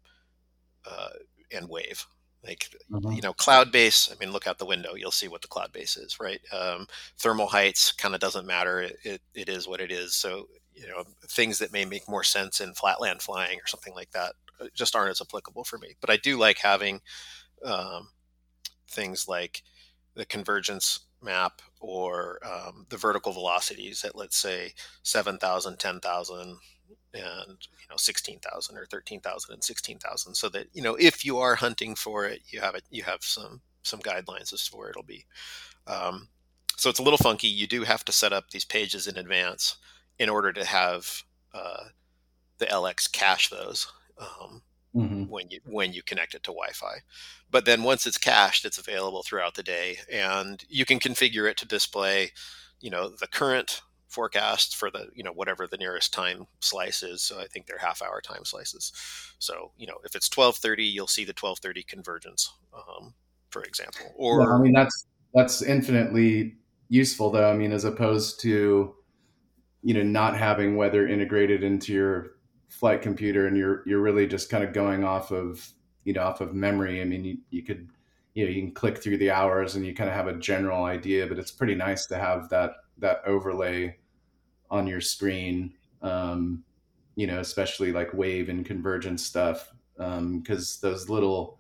[0.89, 1.09] uh,
[1.51, 2.07] and wave.
[2.45, 3.11] Like mm-hmm.
[3.11, 5.73] you know cloud base i mean look out the window you'll see what the cloud
[5.73, 6.41] base is right?
[6.53, 6.87] Um,
[7.19, 10.15] thermal heights kind of doesn't matter it, it, it is what it is.
[10.15, 14.13] So you know things that may make more sense in flatland flying or something like
[14.13, 15.97] that uh, just aren't as applicable for me.
[16.01, 17.01] But i do like having
[17.65, 18.11] um,
[18.89, 19.65] things like
[20.15, 26.57] the convergence map or um, the vertical velocities at let's say 7000 10000 and
[27.15, 31.95] you know 16,000 or 13,000 and 16,000 so that you know if you are hunting
[31.95, 35.27] for it you have it you have some some guidelines as to where it'll be.
[35.87, 36.29] Um,
[36.77, 37.49] so it's a little funky.
[37.49, 39.77] You do have to set up these pages in advance
[40.19, 41.85] in order to have uh,
[42.59, 44.63] the LX cache those um,
[44.95, 45.25] mm-hmm.
[45.25, 47.01] when you when you connect it to Wi-Fi.
[47.51, 51.57] But then once it's cached it's available throughout the day and you can configure it
[51.59, 52.31] to display
[52.81, 57.23] you know the current forecast for the you know whatever the nearest time slice is.
[57.23, 58.93] So i think they're half hour time slices.
[59.39, 63.15] So you know if it's 1230 you'll see the 1230 convergence um,
[63.51, 66.57] for example or yeah, i mean that's that's infinitely
[66.89, 67.51] useful though.
[67.51, 68.95] I mean as opposed to
[69.83, 72.33] you know not having weather integrated into your
[72.71, 75.69] flight computer and you're you're really just kind of going off of
[76.05, 77.01] you know off of memory.
[77.03, 77.91] I mean you, you could
[78.35, 80.85] you know you can click through the hours and you kind of have a general
[80.85, 83.97] idea but it's pretty nice to have that that overlay
[84.71, 86.63] on your screen um,
[87.17, 91.59] you know especially like wave and convergence stuff because um, those little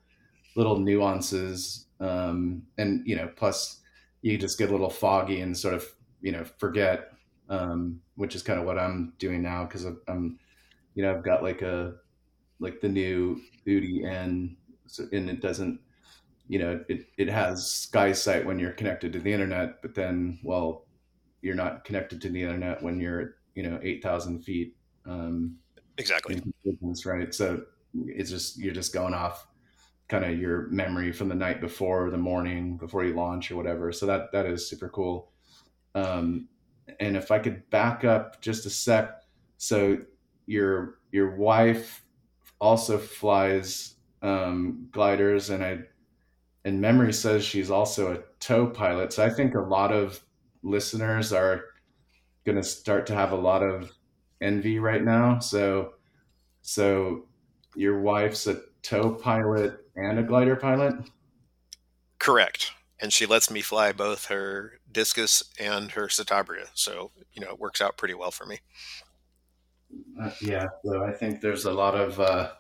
[0.56, 3.80] little nuances um, and you know plus
[4.22, 5.84] you just get a little foggy and sort of
[6.20, 7.12] you know forget
[7.48, 10.38] um, which is kind of what i'm doing now because i'm
[11.00, 11.94] you know i've got like a
[12.58, 14.54] like the new Oudie N
[14.86, 15.80] so, and it doesn't
[16.46, 20.84] you know it, it has SkySight when you're connected to the internet but then well
[21.40, 24.76] you're not connected to the internet when you're you know 8000 feet
[25.06, 25.56] um,
[25.96, 26.42] exactly.
[27.06, 27.34] right?
[27.34, 27.62] So
[27.94, 29.46] it's just you're just going off
[30.08, 33.90] kind of your memory from the night before the morning before you launch or whatever.
[33.90, 35.32] So that that is super cool.
[35.94, 36.50] Um,
[36.98, 39.22] and if i could back up just a sec
[39.58, 39.98] so
[40.50, 42.04] your your wife
[42.60, 45.78] also flies um, gliders and i
[46.64, 50.20] and memory says she's also a tow pilot so i think a lot of
[50.62, 51.64] listeners are
[52.44, 53.90] going to start to have a lot of
[54.40, 55.38] envy right now.
[55.38, 55.94] So,
[56.62, 57.26] so
[57.74, 60.94] your wife's a tow pilot and a glider pilot.
[62.18, 66.68] Correct, and she lets me fly both her discus and her Citabria.
[66.74, 68.58] So you know it works out pretty well for me.
[70.20, 72.50] Uh, yeah, so I think there's a lot of uh,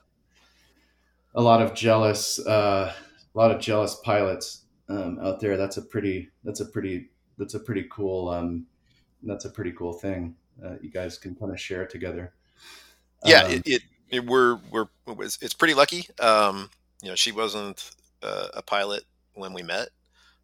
[1.34, 2.92] a lot of jealous uh,
[3.34, 5.56] a lot of jealous pilots um, out there.
[5.56, 8.66] That's a pretty that's a pretty that's a pretty cool um,
[9.22, 10.34] that's a pretty cool thing.
[10.64, 12.34] Uh, you guys can kind of share it together.
[13.24, 16.06] Yeah, Um, it, it, it we're we're it was, it's pretty lucky.
[16.18, 16.70] Um,
[17.02, 17.90] you know, she wasn't
[18.22, 19.04] uh, a pilot
[19.34, 19.88] when we met.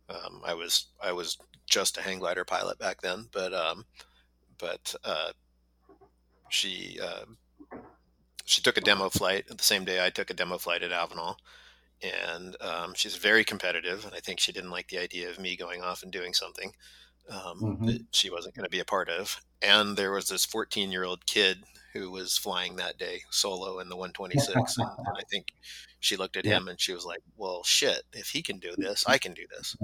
[0.08, 3.84] Um, I was I was just a hang glider pilot back then, but um,
[4.58, 5.32] but uh,
[6.48, 7.26] she uh,
[8.44, 11.36] she took a demo flight the same day I took a demo flight at Avenal,
[12.02, 14.04] and um, she's very competitive.
[14.06, 16.74] And I think she didn't like the idea of me going off and doing something
[17.30, 17.86] um, Mhm.
[17.86, 19.40] that she wasn't going to be a part of.
[19.62, 23.88] And there was this 14 year old kid who was flying that day solo in
[23.90, 25.48] the 126, and, and I think
[26.00, 26.58] she looked at Yeah.
[26.58, 28.02] him and she was like, "Well, shit!
[28.14, 29.76] If he can do this, I can do this."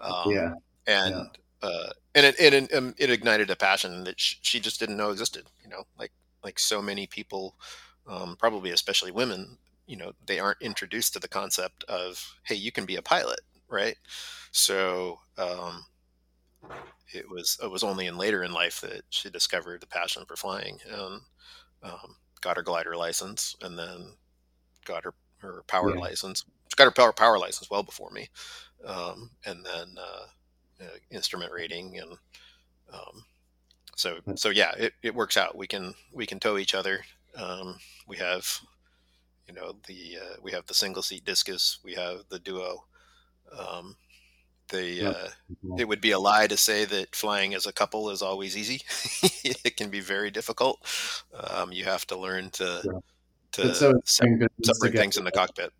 [0.00, 0.54] Um, yeah,
[0.86, 1.26] and
[1.62, 5.46] uh, and it, it um, it ignited a passion that she just didn't know existed.
[5.62, 6.12] You know, like
[6.44, 7.56] like so many people,
[8.06, 9.58] um, probably especially women.
[9.86, 13.40] You know, they aren't introduced to the concept of hey, you can be a pilot,
[13.68, 13.96] right?
[14.52, 15.84] So um,
[17.12, 20.36] it was it was only in later in life that she discovered the passion for
[20.36, 21.20] flying and
[21.82, 24.14] um, got her glider license, and then
[24.86, 26.00] got her her power Yeah.
[26.00, 26.44] license.
[26.68, 28.28] She got her power power license well before me,
[28.86, 30.26] um, and then uh,
[30.80, 32.12] uh, instrument rating and
[32.92, 33.24] um,
[33.96, 35.56] so so yeah it, it works out.
[35.56, 37.00] We can we can tow each other.
[37.36, 37.76] Um,
[38.08, 38.60] we have
[39.46, 41.78] you know the uh, we have the single seat discus.
[41.84, 42.84] We have the duo.
[43.56, 43.96] Um,
[44.68, 45.28] the uh,
[45.78, 48.82] it would be a lie to say that flying as a couple is always easy.
[49.64, 50.78] It can be very difficult.
[51.34, 53.00] Um, you have to learn to Yeah.
[53.52, 55.72] to so sep- interesting business separate things in the cockpit.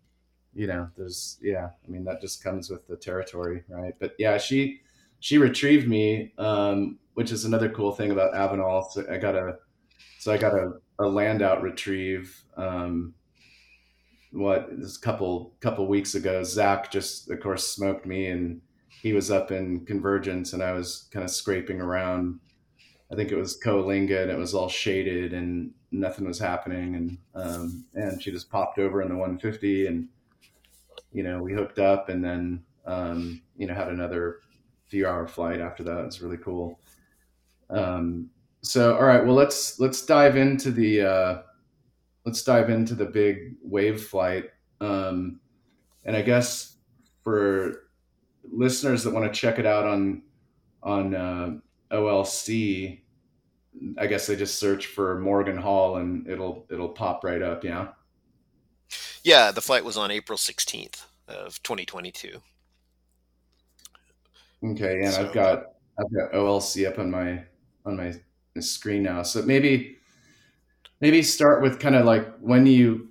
[0.53, 3.95] You know there's yeah i mean that just comes with the territory right?
[3.97, 4.81] But yeah she
[5.21, 9.55] she retrieved me um which is another cool thing about avenal so i got a
[10.19, 13.13] so i got a, a land out retrieve um
[14.31, 16.43] what this couple couple weeks ago.
[16.43, 21.07] Zach just of course smoked me and he was up in convergence and i was
[21.11, 22.39] kind of scraping around.
[23.11, 27.17] I think it was coalinga and it was all shaded and nothing was happening and
[27.35, 30.07] um and she just popped over in the 150 and
[31.11, 34.39] you know, we hooked up and then, um, you know, had another
[34.91, 36.03] few hour flight after that.
[36.05, 36.77] It's really cool.
[37.69, 38.29] Um,
[38.61, 41.41] so, all right, well, let's, let's dive into the, uh,
[42.25, 44.51] let's dive into the big wave flight.
[44.81, 45.39] Um,
[46.03, 46.75] and I guess
[47.23, 47.87] for
[48.43, 50.23] listeners that want to check it out on,
[50.83, 51.51] on, uh,
[51.91, 52.99] OLC,
[53.97, 57.63] I guess they just search for Morgan Hall and it'll, it'll pop right up.
[57.63, 57.89] Yeah.
[59.23, 62.41] yeah the flight was on april 16th of 2022
[64.63, 65.63] Okay, yeah, and So- I've got
[65.99, 67.43] I've got OLC up on my
[67.85, 68.13] on my
[68.59, 69.23] screen now.
[69.23, 69.97] So maybe
[70.99, 73.09] maybe start with kind of like when you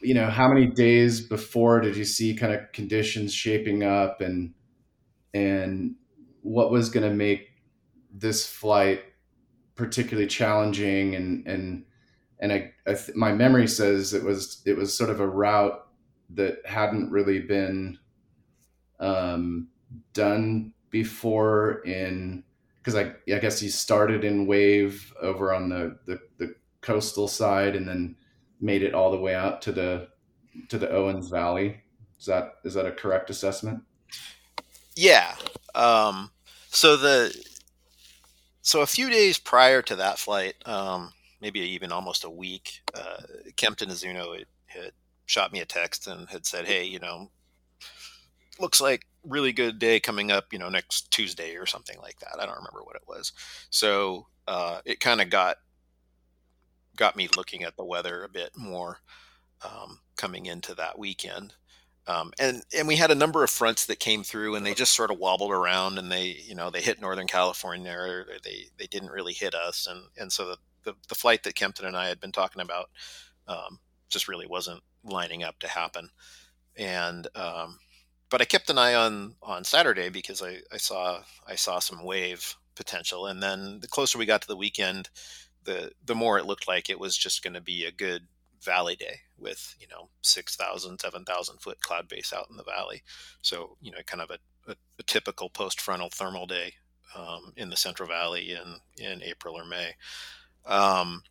[0.00, 4.52] you know how many days before did you see kind of conditions shaping up and
[5.32, 5.94] and
[6.42, 7.48] what was going to make
[8.12, 9.02] this flight
[9.76, 11.84] particularly challenging and and
[12.40, 15.80] and I, I th- my memory says it was it was sort of a route
[16.30, 17.98] that hadn't really been
[19.00, 19.68] um,
[20.12, 22.44] done before in
[22.78, 27.74] because I, I guess you started in wave over on the, the the coastal side
[27.74, 28.16] and then
[28.60, 30.08] made it all the way out to the
[30.68, 31.82] to the Owens Valley.
[32.18, 33.82] Is that is that a correct assessment?
[34.96, 35.34] Yeah.
[35.74, 36.30] Um,
[36.68, 37.34] so the
[38.62, 43.22] so a few days prior to that flight, um, maybe even almost a week, uh,
[43.56, 44.92] Kempton Izuno had, had
[45.26, 47.30] shot me a text and had said, "Hey, you know,
[48.58, 50.52] looks like really good day coming up.
[50.52, 52.36] You know, next Tuesday or something like that.
[52.40, 53.32] I don't remember what it was.
[53.70, 55.56] So uh, it kind of got
[56.96, 58.98] got me looking at the weather a bit more
[59.62, 61.54] um, coming into that weekend.
[62.06, 64.94] Um, and and we had a number of fronts that came through, and they just
[64.94, 68.86] sort of wobbled around, and they you know they hit Northern California, or they they
[68.86, 72.08] didn't really hit us, and and so the the, the flight that Kempton and I
[72.08, 72.90] had been talking about
[73.48, 73.78] um,
[74.10, 76.10] just really wasn't lining up to happen,
[76.76, 77.78] and um,
[78.30, 82.04] but I kept an eye on on Saturday because I, I saw I saw some
[82.04, 85.10] wave potential, and then the closer we got to the weekend,
[85.64, 88.26] the the more it looked like it was just going to be a good
[88.62, 93.02] valley day with you know 6000 7000 foot cloud base out in the valley.
[93.42, 94.38] So you know kind of a,
[94.70, 96.74] a, a typical post frontal thermal day
[97.16, 99.92] um, in the central valley in in april or may.
[100.66, 101.22] Um,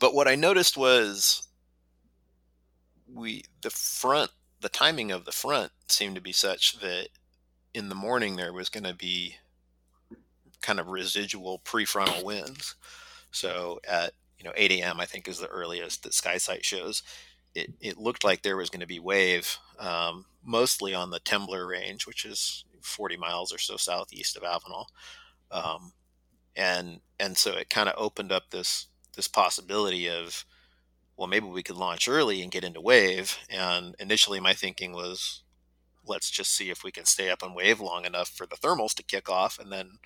[0.00, 1.48] but what i noticed was
[3.12, 4.30] we the front
[4.60, 7.08] the timing of the front seemed to be such that
[7.74, 9.36] in the morning there was going to be
[10.62, 12.74] kind of residual prefrontal winds
[13.30, 15.00] so at you know 8 a.m.
[15.00, 17.02] I think is the earliest that SkySight shows,
[17.54, 21.68] it, it looked like there was going to be wave, um, mostly on the Temblor
[21.68, 24.86] Range, which is 40 miles or so southeast of Avenal.
[25.50, 25.92] Um,
[26.54, 30.44] and and so it kind of opened up this this possibility of
[31.16, 33.38] well maybe we could launch early and get into wave.
[33.50, 35.42] And initially my thinking was
[36.06, 38.94] let's just see if we can stay up on wave long enough for the thermals
[38.94, 39.98] to kick off and then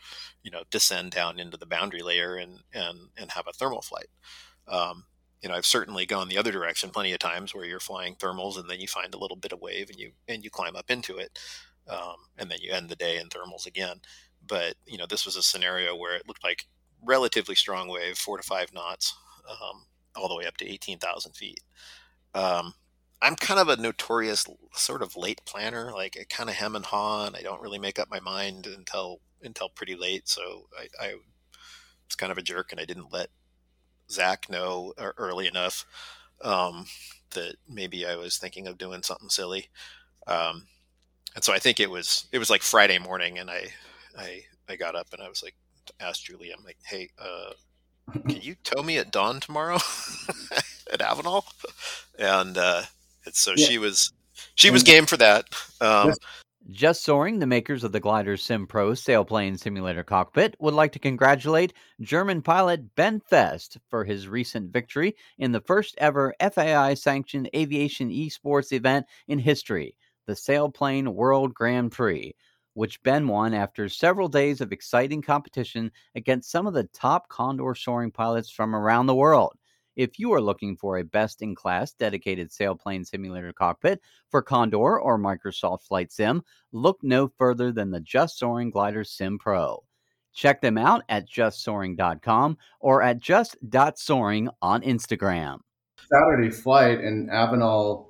[0.42, 4.08] you know descend down into the boundary layer and and and have a thermal flight.
[4.68, 5.04] Um,
[5.42, 8.58] you know i've certainly gone the other direction plenty of times where you're flying thermals
[8.58, 10.90] and then you find a little bit of wave and you and you climb up
[10.90, 11.38] into it
[11.88, 14.00] um, and then you end the day in thermals again.
[14.46, 16.66] But you know this was a scenario where it looked like
[17.02, 19.14] relatively strong wave four to five knots
[19.48, 19.84] um,
[20.16, 21.60] all the way up to 18000 feet
[22.34, 22.74] um,
[23.22, 25.92] I'm kind of a notorious sort of late planner.
[25.92, 28.66] Like I kind of hem and haw, and I don't really make up my mind
[28.66, 30.28] until until pretty late.
[30.28, 33.28] So I, I was kind of a jerk, and I didn't let
[34.10, 35.86] Zach know early enough
[36.42, 36.86] um,
[37.30, 39.68] that maybe I was thinking of doing something silly.
[40.26, 40.66] Um,
[41.34, 43.68] and so I think it was it was like Friday morning, and I
[44.18, 45.56] I I got up and I was like
[46.00, 47.52] asked Julie, I'm like, hey, uh,
[48.12, 49.76] can you tow me at dawn tomorrow
[50.92, 51.44] at Avenal?
[52.18, 52.82] And uh,
[53.32, 53.66] so yeah.
[53.66, 54.12] she was
[54.54, 55.46] she was game for that.
[55.80, 56.14] Um,
[56.70, 60.98] just Soaring, the makers of the Glider Sim Pro sailplane simulator cockpit, would like to
[60.98, 67.50] congratulate German pilot Ben Fest for his recent victory in the first ever FAI sanctioned
[67.56, 69.96] aviation esports event in history,
[70.26, 72.34] the Sailplane World Grand Prix,
[72.74, 77.74] which Ben won after several days of exciting competition against some of the top Condor
[77.74, 79.54] soaring pilots from around the world.
[79.96, 84.00] If you are looking for a best in class dedicated sailplane simulator cockpit
[84.30, 86.42] for Condor or Microsoft Flight Sim,
[86.72, 89.82] look no further than the Just Soaring Glider Sim Pro.
[90.32, 95.58] Check them out at justsoaring.com or at just.soaring on Instagram.
[96.10, 98.06] Saturday flight and Avenal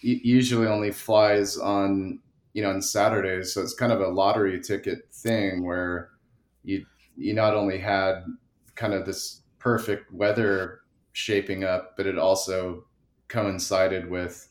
[0.00, 2.20] usually only flies on
[2.52, 6.10] you know on Saturdays, so it's kind of a lottery ticket thing where
[6.62, 6.84] you
[7.16, 8.24] you not only had
[8.74, 10.80] kind of this perfect weather
[11.12, 12.84] shaping up, but it also
[13.28, 14.48] coincided with,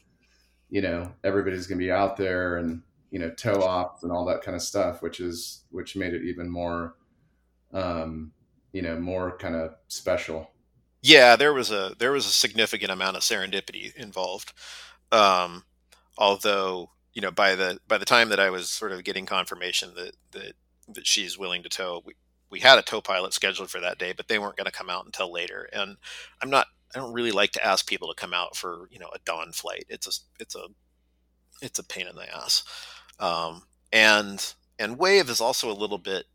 [0.69, 2.81] you know, everybody's going to be out there and,
[3.11, 6.23] you know, tow off and all that kind of stuff, which is, which made it
[6.23, 6.95] even more,
[7.73, 8.31] um,
[8.71, 10.51] you know, more kind of special.
[11.01, 14.53] Yeah, there was a, there was a significant amount of serendipity involved.
[15.11, 15.63] Um,
[16.17, 19.93] although, you know, by the, by the time that I was sort of getting confirmation
[19.95, 20.53] that, that,
[20.93, 22.13] that she's willing to tow, we,
[22.49, 24.89] we had a tow pilot scheduled for that day, but they weren't going to come
[24.89, 25.69] out until later.
[25.71, 25.97] And
[26.41, 29.09] I'm not, I don't really like to ask people to come out for, you know,
[29.13, 29.85] a dawn flight.
[29.89, 30.67] It's a, it's a,
[31.61, 32.63] it's a pain in the ass.
[33.19, 36.25] Um, and, and wave is also a little bit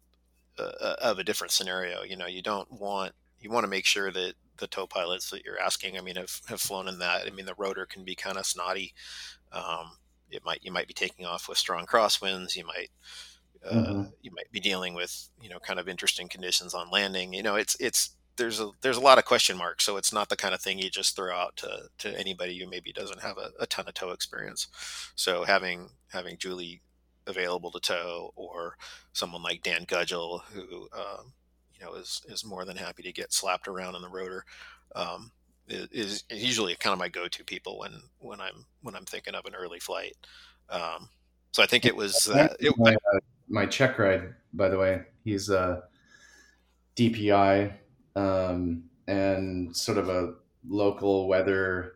[0.58, 2.02] uh, uh, of a different scenario.
[2.02, 5.44] You know, you don't want, you want to make sure that the tow pilots that
[5.44, 7.26] you're asking, I mean, have, have flown in that.
[7.26, 8.94] I mean, the rotor can be kind of snotty.
[9.52, 9.96] Um,
[10.34, 12.56] it might, you might be taking off with strong crosswinds.
[12.56, 12.90] You might,
[13.66, 14.00] mm-hmm.
[14.00, 17.32] Uh, you might be dealing with you know kind of interesting conditions on landing.
[17.32, 20.28] You know, it's it's there's a there's a lot of question marks, so it's not
[20.28, 23.38] the kind of thing you just throw out to to anybody who maybe doesn't have
[23.38, 24.68] a, a ton of tow experience.
[25.14, 26.82] So having having Julie
[27.26, 28.76] available to tow, or
[29.12, 31.32] someone like Dan Gudgel who um,
[31.72, 34.44] you know is is more than happy to get slapped around in the rotor.
[34.94, 35.32] Um,
[35.68, 39.44] is, is usually kind of my go-to people when when I'm when I'm thinking of
[39.46, 40.16] an early flight.
[40.68, 41.08] Um,
[41.52, 45.02] so I think it was uh, it, my, uh, my check ride, by the way.
[45.24, 45.84] He's a
[46.96, 47.72] DPE
[48.16, 50.34] um, and sort of a
[50.66, 51.94] local weather.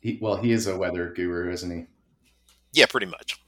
[0.00, 1.86] He, well, he is a weather guru, isn't he?
[2.72, 3.40] Yeah, pretty much.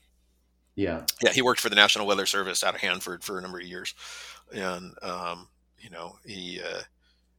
[0.74, 1.32] Yeah, yeah.
[1.32, 3.94] He worked for the National Weather Service out of Hanford for a number of years,
[4.52, 5.48] and um,
[5.80, 6.82] you know he, uh,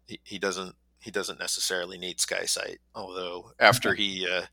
[0.05, 2.77] he he doesn't he doesn't necessarily need SkySight.
[2.93, 4.45] Although after he uh,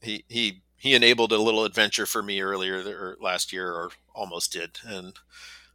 [0.00, 4.52] he he he enabled a little adventure for me earlier or last year or almost
[4.52, 5.14] did and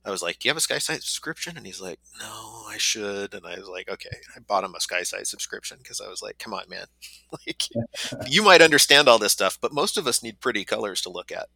[0.06, 3.34] I was like, "Do you have a SkySight subscription?" And he's like, "No, I should."
[3.34, 6.39] And I was like, "Okay." I bought him a SkySight subscription because I was like,
[6.39, 6.88] "Come on, man!
[7.32, 7.64] like,
[8.28, 11.32] you might understand all this stuff, but most of us need pretty colors to look
[11.32, 11.48] at.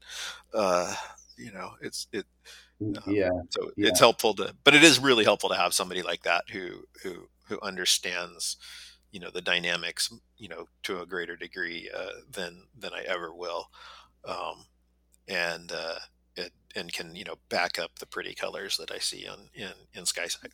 [0.53, 0.95] Uh,
[1.37, 2.25] you know, it's it.
[2.81, 3.29] Uh, yeah.
[3.49, 3.89] So yeah.
[3.89, 7.27] it's helpful to, but it is really helpful to have somebody like that who who
[7.47, 8.57] who understands
[9.11, 13.33] you know the dynamics you know to a greater degree uh, than than I ever
[13.33, 13.69] will,
[14.25, 14.65] um,
[15.27, 15.99] and uh,
[16.35, 19.71] it, and can you know back up the pretty colors that I see on in
[19.93, 20.51] in SkySight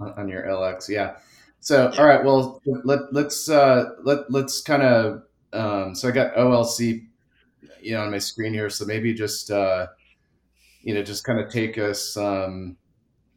[0.00, 0.88] on your LX.
[0.88, 1.16] Yeah.
[1.60, 2.00] So yeah.
[2.00, 5.22] all right, well let let's uh, let let's kind of
[5.52, 7.06] um, so I got OLC
[7.80, 9.88] you know on my screen here, so maybe just uh,
[10.82, 12.16] you know just kind of take us.
[12.16, 12.76] Um,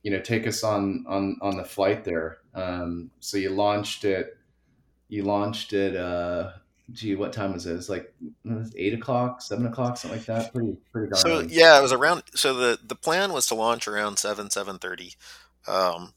[0.05, 2.37] you know, take us on on on the flight there.
[2.55, 4.37] Um, so you launched it
[5.07, 6.51] you launched it uh,
[6.91, 7.75] gee, what time was it?
[7.75, 8.13] It's like
[8.75, 10.53] eight o'clock, seven o'clock, something like that.
[10.53, 11.21] Pretty, pretty darn.
[11.21, 12.23] So yeah, it was around.
[12.35, 15.13] So the the plan was to launch around seven seven thirty,
[15.67, 16.13] um,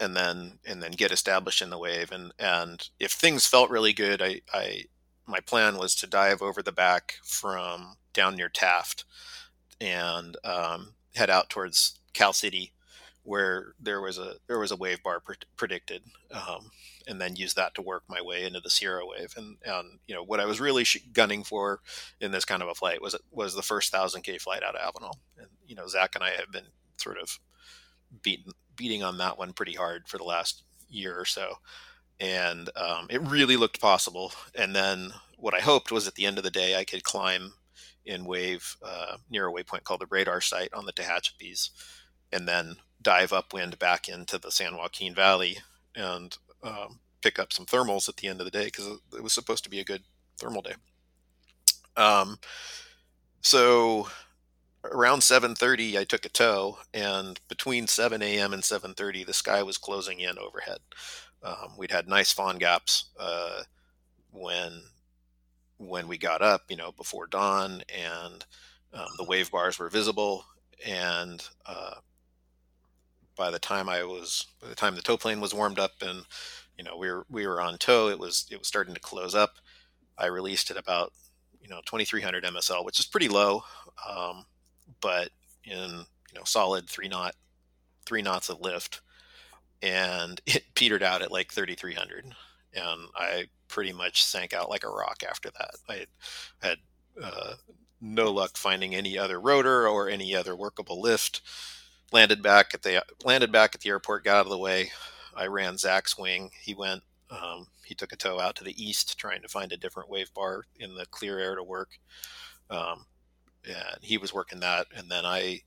[0.00, 2.12] and then and then get established in the wave.
[2.12, 4.84] And and if things felt really good, I I
[5.26, 9.04] my plan was to dive over the back from down near Taft
[9.80, 12.72] and um, head out towards Cal City,
[13.24, 16.02] where there was a there was a wave bar pre- predicted,
[16.32, 16.70] um,
[17.06, 19.34] and then use that to work my way into the Sierra wave.
[19.36, 21.80] And and you know what I was really gunning for
[22.20, 24.94] in this kind of a flight was was the first thousand k flight out of
[24.94, 25.14] Avenal.
[25.38, 26.66] And you know Zach and I have been
[26.96, 27.38] sort of
[28.22, 31.56] beating beating on that one pretty hard for the last year or so
[32.22, 34.32] and um, it really looked possible.
[34.54, 37.54] And then what I hoped was at the end of the day I could climb
[38.06, 41.70] in wave uh, near a waypoint called the radar site on the Tehachapis,
[42.32, 45.58] and then dive upwind back into the San Joaquin Valley
[45.94, 49.32] and um, pick up some thermals at the end of the day because it was
[49.32, 50.02] supposed to be a good
[50.38, 50.74] thermal day.
[51.96, 52.38] Um,
[53.42, 54.08] so
[54.84, 58.52] around 7:30, I took a tow, and between 7 a.m.
[58.52, 60.78] and 7:30, the sky was closing in overhead.
[61.42, 63.62] Um, we'd had nice foehn gaps uh,
[64.30, 64.82] when
[65.78, 68.44] when we got up, you know, before dawn, and
[68.92, 70.44] um, the wave bars were visible.
[70.84, 71.96] And uh,
[73.36, 76.24] by the time I was, by the time the tow plane was warmed up, and
[76.76, 79.34] you know, we were we were on tow, it was it was starting to close
[79.34, 79.56] up.
[80.18, 81.12] I released at about
[81.60, 83.62] you know 2300 MSL, which is pretty low,
[84.08, 84.44] um,
[85.00, 85.30] but
[85.64, 87.34] in you know solid three knot
[88.04, 89.00] three knots of lift.
[89.82, 92.34] And it petered out at like 3300
[92.74, 95.74] and i pretty much sank out like a rock after that.
[95.88, 96.06] I
[96.66, 96.76] had
[97.22, 97.54] uh,
[98.00, 101.40] no luck finding any other rotor or any other workable lift
[102.12, 104.90] landed back at the landed back at the airport got out of the way
[105.34, 109.18] i ran zach's wing he went um, he took a tow out to the east
[109.18, 111.98] trying to find a different wave bar in the clear air to work
[112.68, 113.06] um,
[113.64, 115.60] and he was working that and then i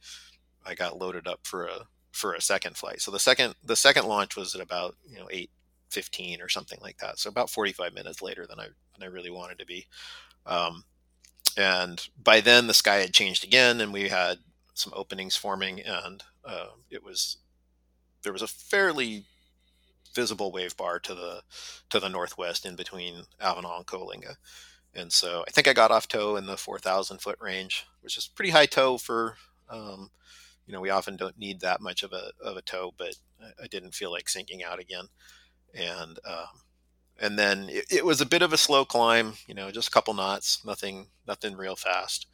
[0.66, 3.02] i got loaded up for a for a second flight.
[3.02, 5.52] So the second the second launch was at about you know eight
[5.90, 7.20] fifteen or something like that.
[7.20, 9.86] So about forty five minutes later than I than I really wanted to be.
[10.46, 10.86] Um,
[11.58, 14.40] and by then the sky had changed again, and we had
[14.74, 17.38] some openings forming, and uh, it was
[18.24, 19.26] there was a fairly
[20.14, 21.42] visible wave bar to the
[21.90, 24.36] to the northwest in between Avenal and Coalinga.
[24.94, 28.30] And so I think I got off tow in the 4,000 foot range, which is
[28.30, 29.36] pretty high tow for
[29.70, 30.10] um,
[30.66, 33.16] you know, we often don't need that much of a of a tow, but
[33.62, 35.06] I didn't feel like sinking out again,
[35.74, 36.62] and um,
[37.20, 39.92] and then it, it, was a bit of a slow climb, you know, just a
[39.92, 42.28] couple knots, nothing nothing real fast,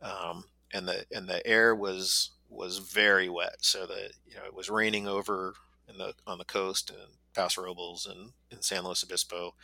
[0.00, 4.54] um, and the and the air was was very wet, so that you know it
[4.54, 5.54] was raining over
[5.88, 9.54] in the on the coast and Paso Robles and in San Luis Obispo,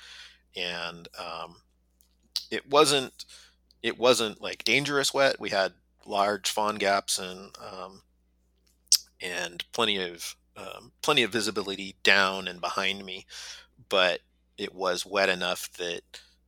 [0.56, 1.56] and um,
[2.50, 3.24] it wasn't
[3.82, 5.40] it wasn't like dangerous wet.
[5.40, 5.72] We had
[6.06, 8.02] large foehn gaps and um,
[9.20, 13.26] and plenty of um, plenty of visibility down and behind me,
[13.88, 14.20] but
[14.58, 16.02] it was wet enough that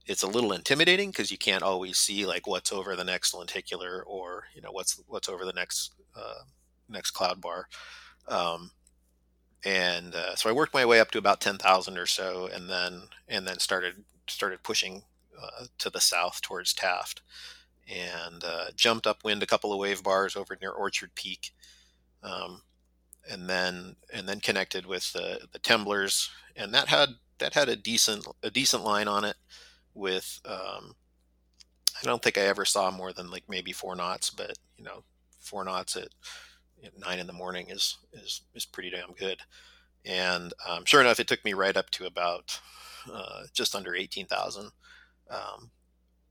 [0.07, 4.03] it's a little intimidating because you can't always see like what's over the next lenticular
[4.07, 6.43] or you know what's what's over the next uh,
[6.89, 7.69] next cloud bar.
[8.29, 8.71] Um,
[9.65, 12.69] and uh, so I worked my way up to about ten thousand or so, and
[12.69, 15.03] then and then started started pushing
[15.41, 17.23] uh, to the south towards Taft
[17.89, 21.53] and uh, jumped upwind a couple of wave bars over near Orchard Peak,
[22.23, 22.63] um,
[23.31, 27.77] and then and then connected with the the Temblors, and that had that had a
[27.77, 29.37] decent a decent line on it
[29.95, 30.95] with um,
[32.01, 35.05] I don't think I ever saw more than like maybe four knots, but you know
[35.41, 36.09] four knots at
[36.99, 39.41] nine in the morning is is is pretty damn good.
[40.05, 42.61] And um, sure enough, it took me right up to about
[43.13, 44.71] uh, just under eighteen thousand.
[45.31, 45.71] Um,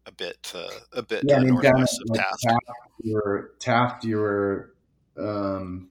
[0.06, 2.42] a bit uh, a bit yeah, I mean, northwest of Taft.
[2.44, 2.60] Taft.
[3.02, 4.04] You were Taft.
[4.04, 4.74] You were
[5.18, 5.90] um,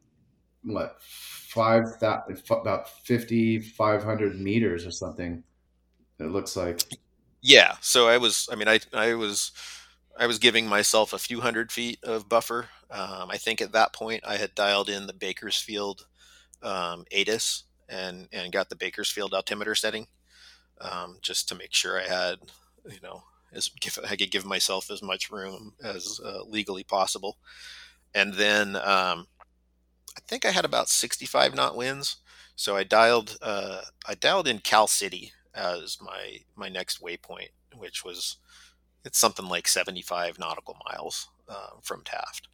[0.64, 5.42] what five that about 50 500 meters or something
[6.18, 6.82] it looks like
[7.42, 9.52] yeah so i was i mean i i was
[10.18, 13.92] i was giving myself a few hundred feet of buffer um, i think at that
[13.92, 16.06] point i had dialed in the bakersfield
[16.62, 20.06] um, ATIS and and got the bakersfield altimeter setting
[20.80, 22.38] um, just to make sure i had
[22.88, 23.22] you know
[23.52, 27.36] as give, I could give myself as much room as uh, legally possible.
[28.14, 29.26] And then um,
[30.16, 32.16] I think I had about 65 knot winds.
[32.56, 38.04] So I dialed uh, I dialed in Cal City as my my next waypoint, which
[38.04, 38.36] was
[39.04, 42.48] it's something like 75 nautical miles uh, from Taft.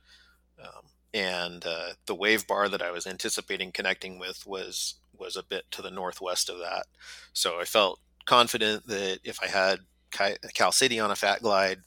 [0.62, 5.42] Um, and uh, the wave bar that I was anticipating connecting with was was a
[5.42, 6.86] bit to the northwest of that.
[7.32, 9.80] So I felt confident that if I had
[10.10, 11.80] Cal City on a fat glide.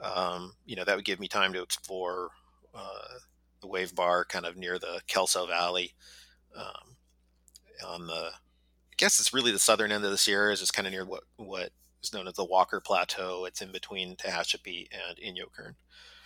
[0.00, 2.30] Um, you know, that would give me time to explore
[2.74, 3.18] uh,
[3.60, 5.94] the wave bar kind of near the Kelso Valley.
[6.54, 6.96] Um,
[7.86, 8.30] on the,
[8.96, 10.62] guess it's really the southern end of the Sierras.
[10.62, 11.70] It's kind of near what what
[12.02, 13.44] is known as the Walker Plateau.
[13.44, 15.74] It's in between Tehachapi and Inyokern.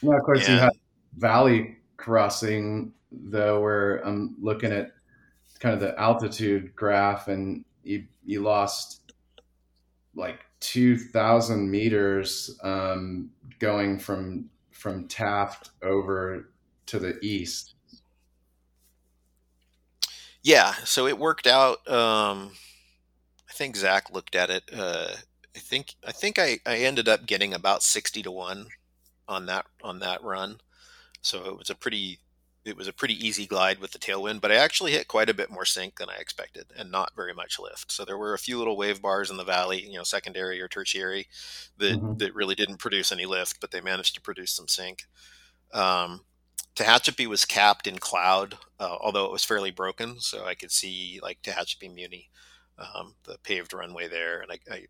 [0.03, 0.73] Yeah, of course, and, you have
[1.17, 4.93] Valley Crossing, though, where I'm looking at
[5.59, 9.13] kind of the altitude graph, and you you lost
[10.15, 16.51] like two thousand meters um, going from from Taft over
[16.87, 17.75] to the east.
[20.43, 21.87] Yeah, so it worked out.
[21.89, 22.53] Um,
[23.49, 24.65] I think Zach looked at it.
[24.73, 25.09] Uh,
[25.55, 28.67] I think I think I, I ended up getting about sixty to one
[29.29, 30.61] on that on that run.
[31.23, 32.21] So it was a pretty
[32.65, 35.35] it was a pretty easy glide with the tailwind, but I actually hit quite a
[35.35, 37.91] bit more sink than I expected and not very much lift.
[37.91, 40.69] So there were a few little wave bars in the valley, you know, secondary or
[40.69, 41.27] tertiary
[41.79, 42.19] that, mm-hmm.
[42.19, 45.05] that really didn't produce any lift, but they managed to produce some sink.
[45.73, 46.21] Um,
[46.77, 50.21] Tehachapi was capped in cloud, uh, although it was fairly broken.
[50.21, 52.31] So I could see like Tehachapi Muni,
[52.79, 54.41] um, the paved runway there.
[54.41, 54.87] And I, I,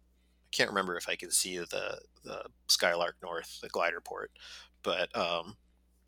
[0.53, 4.33] can't remember if I could see the, the Skylark North, the glider port,
[4.83, 5.57] but, um,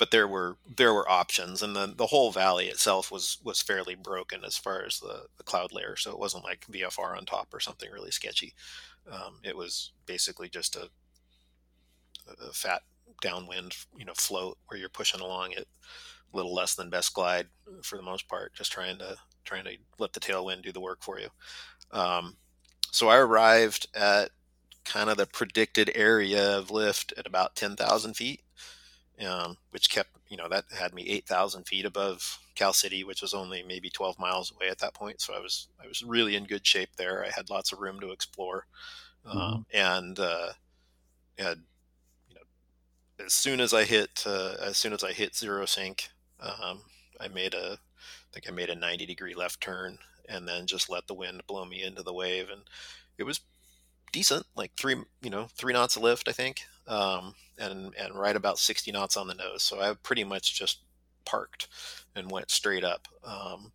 [0.02, 3.94] but there were there were options, and then the whole valley itself was was fairly
[3.94, 5.94] broken as far as the, the cloud layer.
[5.94, 8.52] So it wasn't like VFR on top or something really sketchy.
[9.08, 10.88] Um, it was basically just a,
[12.28, 12.82] a, fat
[13.20, 15.68] downwind, you know, float where you're pushing along it
[16.32, 17.46] a little less than best glide
[17.82, 21.02] for the most part, just trying to trying to let the tailwind do the work
[21.02, 21.28] for you.
[21.90, 22.36] Um,
[22.90, 24.30] so I arrived at
[24.84, 28.42] kind of the predicted area of lift at about 10,000 feet
[29.26, 33.34] um, which kept you know that had me 8,000 feet above Cal City, which was
[33.34, 35.20] only maybe 12 miles away at that point.
[35.20, 37.24] So I was I was really in good shape there.
[37.24, 38.66] I had lots of room to explore,
[39.26, 39.38] mm-hmm.
[39.38, 40.48] um, and uh,
[41.38, 41.58] had
[43.24, 46.08] as soon as I hit uh, as soon as I hit zero sink,
[46.40, 46.82] um,
[47.20, 49.98] I made a I think I made a 90 degree left turn
[50.28, 52.62] and then just let the wind blow me into the wave, and
[53.18, 53.40] it was
[54.12, 58.36] decent, like three you know three knots of lift, I think um, and and right
[58.36, 59.62] about 60 knots on the nose.
[59.62, 60.80] So I pretty much just
[61.24, 61.68] parked
[62.14, 63.72] and went straight up um,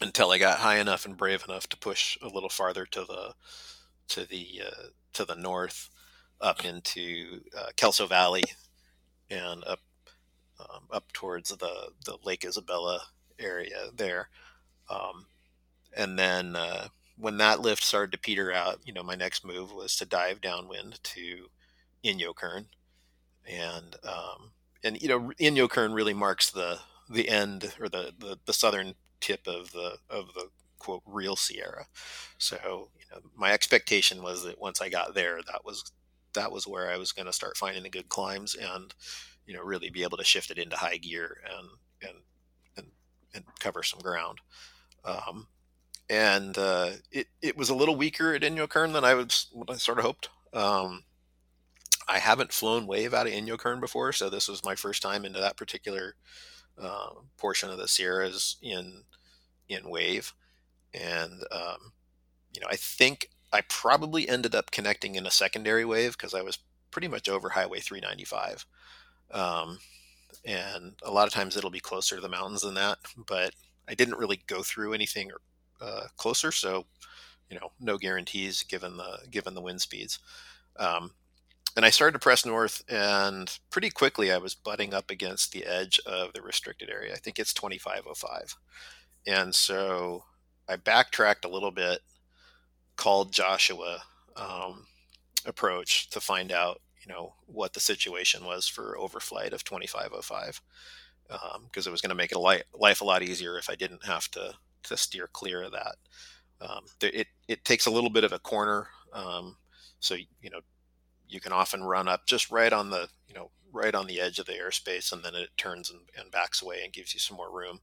[0.00, 3.34] until I got high enough and brave enough to push a little farther to the
[4.08, 5.90] to the uh, to the north,
[6.40, 8.44] up into uh, Kelso Valley,
[9.30, 9.80] and up
[10.60, 13.00] um, up towards the the Lake Isabella
[13.38, 14.28] area there.
[14.88, 15.26] Um,
[15.96, 19.72] and then uh, when that lift started to peter out, you know, my next move
[19.72, 21.48] was to dive downwind to
[22.04, 22.66] Inyokern,
[23.46, 24.50] and um,
[24.82, 26.78] and you know Inyokern really marks the
[27.08, 31.86] the end or the, the, the southern tip of the of the quote real Sierra.
[32.38, 35.92] So you know my expectation was that once I got there, that was
[36.34, 38.94] that was where I was going to start finding the good climbs and
[39.46, 41.68] you know really be able to shift it into high gear and
[42.02, 42.18] and
[42.76, 42.86] and,
[43.34, 44.40] and cover some ground.
[45.04, 45.48] Um,
[46.08, 49.98] and uh, it it was a little weaker at Inyokern than I was I sort
[49.98, 50.28] of hoped.
[50.52, 51.04] Um,
[52.06, 55.40] I haven't flown wave out of Inyokern before, so this was my first time into
[55.40, 56.14] that particular
[56.80, 59.04] uh, portion of the Sierras in
[59.68, 60.34] in wave,
[60.92, 61.92] and um,
[62.52, 66.42] you know I think I probably ended up connecting in a secondary wave because I
[66.42, 66.58] was
[66.90, 68.66] pretty much over Highway 395,
[69.32, 69.78] um,
[70.44, 73.54] and a lot of times it'll be closer to the mountains than that, but
[73.88, 75.30] I didn't really go through anything
[75.80, 76.86] uh, closer, so
[77.48, 80.18] you know no guarantees given the given the wind speeds.
[80.76, 81.12] Um,
[81.76, 85.64] and I started to press north, and pretty quickly I was butting up against the
[85.64, 87.12] edge of the restricted area.
[87.12, 88.56] I think it's 2505.
[89.26, 90.24] And so
[90.68, 92.00] I backtracked a little bit,
[92.96, 94.02] called Joshua
[94.36, 94.86] um,
[95.46, 100.60] approach to find out, you know, what the situation was for overflight of 2505,
[101.28, 103.68] because um, it was going to make it a li- life a lot easier if
[103.68, 105.96] I didn't have to to steer clear of that.
[106.60, 109.56] Um, it it takes a little bit of a corner, um,
[110.00, 110.60] so you know
[111.28, 114.38] you can often run up just right on the you know right on the edge
[114.38, 117.36] of the airspace, and then it turns and, and backs away and gives you some
[117.36, 117.80] more room.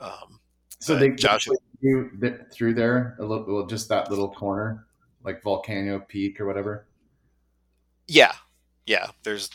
[0.00, 0.40] Um,
[0.80, 1.10] so they
[1.80, 2.10] You
[2.52, 4.86] through there a little, well, just that little corner,
[5.24, 6.86] like Volcano Peak or whatever.
[8.08, 8.32] Yeah,
[8.86, 9.08] yeah.
[9.22, 9.50] There's,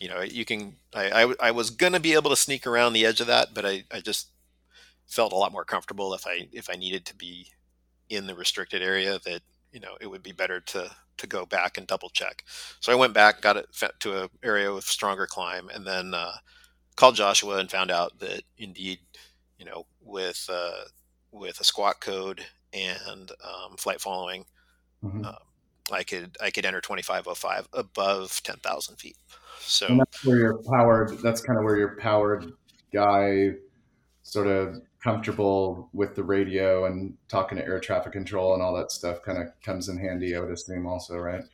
[0.00, 0.76] you know, you can.
[0.94, 3.66] I I, I was gonna be able to sneak around the edge of that, but
[3.66, 4.30] I I just
[5.06, 7.48] felt a lot more comfortable if I if I needed to be
[8.08, 9.42] in the restricted area that
[9.72, 12.44] you know it would be better to to go back and double check.
[12.80, 13.66] So I went back, got it
[14.00, 16.32] to an area with stronger climb, and then uh,
[16.96, 19.00] called Joshua and found out that indeed,
[19.58, 20.84] you know, with uh,
[21.32, 24.44] with a squawk code and um, flight following,
[25.02, 25.24] mm-hmm.
[25.24, 25.32] uh,
[25.92, 29.16] I could I could enter 2505 above 10,000 feet.
[29.60, 31.18] So and that's where you're powered.
[31.18, 32.52] That's kind of where your powered
[32.92, 33.50] guy
[34.22, 38.90] sort of comfortable with the radio and talking to air traffic control and all that
[38.90, 40.36] stuff kind of comes in handy.
[40.36, 41.44] I would assume also, right?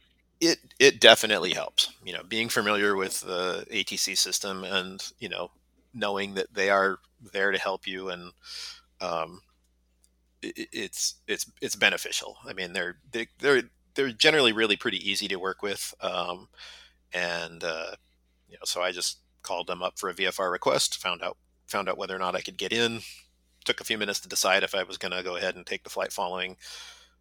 [0.40, 1.92] It it definitely helps.
[2.04, 5.50] You know, being familiar with the ATC system and you know
[5.92, 6.98] knowing that they are
[7.32, 8.32] there to help you and
[9.00, 9.40] um,
[10.56, 12.36] it's it's it's beneficial.
[12.46, 13.62] I mean, they're they, they're
[13.94, 16.48] they're generally really pretty easy to work with, um,
[17.12, 17.96] and uh,
[18.48, 21.36] you know, so I just called them up for a VFR request, found out
[21.66, 23.00] found out whether or not I could get in.
[23.64, 25.84] Took a few minutes to decide if I was going to go ahead and take
[25.84, 26.56] the flight following,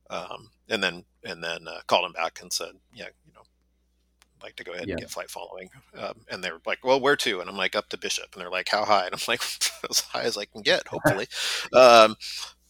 [0.10, 4.44] um, and then and then uh, called them back and said, yeah, you know, I'd
[4.44, 4.94] like to go ahead yeah.
[4.94, 5.70] and get flight following.
[5.98, 7.40] Um, and they're like, well, where to?
[7.40, 8.28] And I'm like, up to Bishop.
[8.34, 9.06] And they're like, how high?
[9.06, 9.42] And I'm like,
[9.90, 11.28] as high as I can get, hopefully.
[11.74, 12.16] um,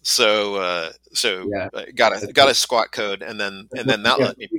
[0.04, 1.70] so uh, so yeah.
[1.74, 4.26] Uh, got a got a squawk code, and then and then that yeah.
[4.26, 4.50] let me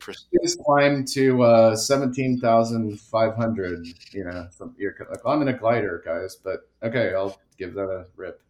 [0.43, 3.87] just climb to uh, seventeen thousand five hundred.
[4.11, 8.07] You know, you're like I'm in a glider, guys, but okay, I'll give that a
[8.17, 8.41] rip.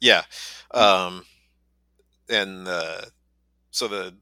[0.00, 0.22] Yeah,
[0.72, 1.24] um,
[2.28, 3.02] and uh,
[3.70, 4.14] so the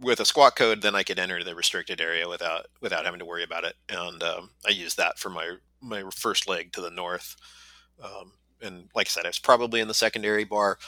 [0.00, 3.24] with a squawk code, then I could enter the restricted area without without having to
[3.24, 6.90] worry about it, and um, I used that for my my first leg to the
[6.90, 7.36] north.
[8.02, 10.78] Um, and like I said, I was probably in the secondary bar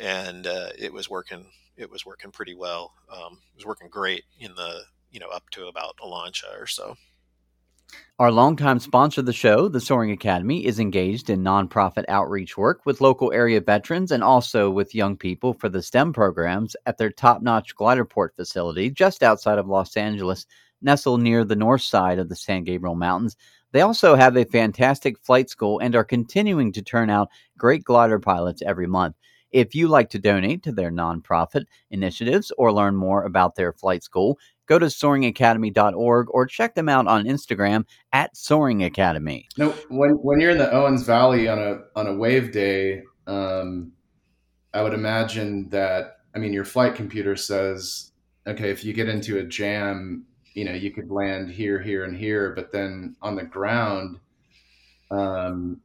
[0.00, 1.46] and uh, it was working.
[1.76, 2.92] It was working pretty well.
[3.10, 6.96] Um, it was working great in the you know up to about Olancha or so.
[8.18, 12.86] Our longtime sponsor of the show, the Soaring Academy, is engaged in nonprofit outreach work
[12.86, 17.10] with local area veterans and also with young people for the STEM programs at their
[17.10, 20.46] top notch gliderport facility just outside of Los Angeles,
[20.80, 23.36] nestled near the north side of the San Gabriel Mountains.
[23.72, 28.20] They also have a fantastic flight school and are continuing to turn out great glider
[28.20, 29.16] pilots every month.
[29.54, 34.02] If you like to donate to their nonprofit initiatives or learn more about their flight
[34.02, 34.36] school,
[34.66, 39.46] go to soaringacademy.org or check them out on Instagram at Soaring Academy.
[39.56, 43.92] No, when when you're in the Owens Valley on a on a wave day, um,
[44.74, 48.10] I would imagine that I mean your flight computer says,
[48.48, 52.16] okay, if you get into a jam, you know you could land here, here, and
[52.16, 54.18] here, but then on the ground,
[55.12, 55.80] um,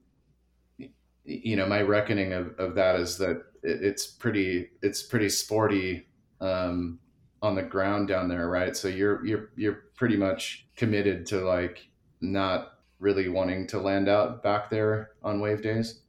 [1.26, 6.08] you know my reckoning of, of that is that it's pretty it's pretty sporty
[6.42, 7.00] um,
[7.42, 8.76] on the ground down there, right?
[8.76, 11.88] So you're you're you're pretty much committed to like
[12.22, 16.02] not really wanting to land out back there on wave days.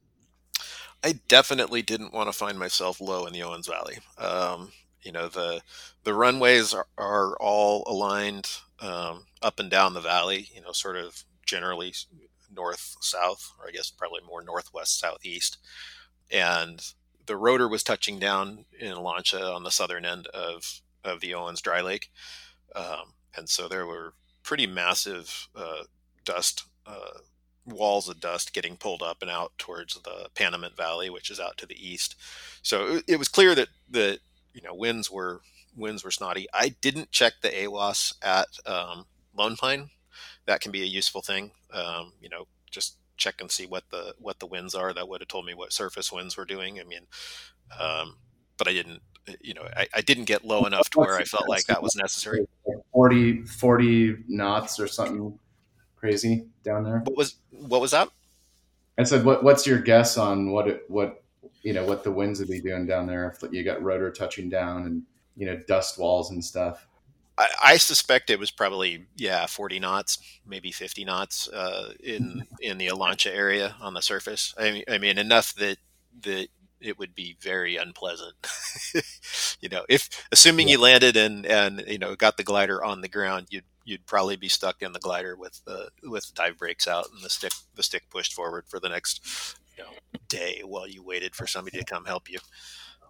[1.03, 3.97] I definitely didn't want to find myself low in the Owens Valley.
[4.17, 5.61] Um, you know the
[6.03, 8.49] the runways are, are all aligned
[8.79, 10.49] um, up and down the valley.
[10.53, 11.93] You know, sort of generally
[12.53, 15.57] north south, or I guess probably more northwest southeast,
[16.31, 16.81] and
[17.25, 21.61] the rotor was touching down in Olancha on the southern end of of the Owens
[21.61, 22.11] Dry Lake,
[22.75, 25.83] um, and so there were pretty massive uh,
[26.25, 27.19] dust uh,
[27.65, 31.57] walls of dust getting pulled up and out towards the Panamint Valley, which is out
[31.57, 32.15] to the east.
[32.61, 34.19] So it, it was clear that the
[34.53, 35.41] you know winds were
[35.75, 36.47] winds were snotty.
[36.53, 39.89] I didn't check the AWOS at um, Lone Pine.
[40.45, 41.51] That can be a useful thing.
[41.73, 44.93] Um, you know, just check and see what the what the winds are.
[44.93, 46.79] That would have told me what surface winds were doing.
[46.79, 47.07] I mean,
[47.79, 48.17] um,
[48.57, 49.01] but I didn't.
[49.39, 51.95] You know, I, I didn't get low enough to where I felt like that was
[51.95, 52.47] necessary.
[52.91, 55.37] 40, 40 knots or something
[55.95, 56.99] crazy down there.
[57.05, 58.09] What was what was that?
[58.97, 61.23] I said, what, what's your guess on what it, what
[61.61, 64.49] you know what the winds would be doing down there if you got rotor touching
[64.49, 65.03] down and
[65.37, 66.87] you know dust walls and stuff?
[67.41, 72.77] I, I, suspect it was probably yeah 40 knots, maybe 50 knots uh, in in
[72.77, 74.53] the Olancha area on the surface.
[74.57, 75.77] I mean, I mean enough that
[76.21, 76.47] that
[76.79, 78.35] it would be very unpleasant.
[79.61, 80.73] you know, if assuming yeah.
[80.73, 84.35] you landed and and you know got the glider on the ground, you'd you'd probably
[84.35, 87.83] be stuck in the glider with the with dive brakes out and the stick the
[87.83, 89.89] stick pushed forward for the next you know,
[90.27, 92.39] day while you waited for somebody to come help you.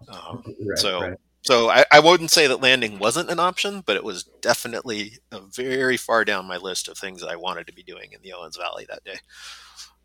[0.08, 1.00] Um, right, so.
[1.00, 5.18] Right so I, I wouldn't say that landing wasn't an option, but it was definitely
[5.52, 8.32] very far down my list of things that I wanted to be doing in the
[8.32, 9.18] Owens Valley that day.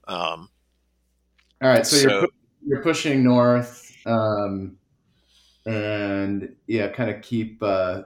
[0.07, 0.49] Um,
[1.61, 2.27] All right, so, so you're,
[2.65, 4.77] you're pushing north, um,
[5.67, 8.03] and yeah, kind of keep uh,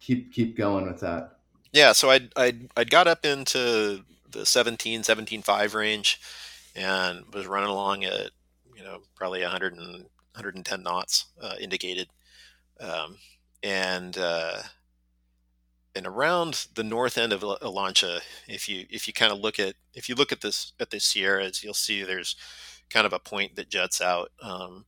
[0.00, 1.36] keep keep going with that.
[1.72, 6.20] Yeah, so I I I got up into the 17 17.5 range,
[6.74, 8.30] and was running along at
[8.74, 10.04] you know probably 100 and
[10.34, 12.08] 110 knots uh, indicated
[12.80, 13.16] um,
[13.62, 14.62] and uh,
[15.94, 19.74] and around the north end of Olancha, if you if you kind of look at
[19.94, 22.36] if you look at this at the Sierras, you'll see there's
[22.90, 24.84] kind of a point that juts out um,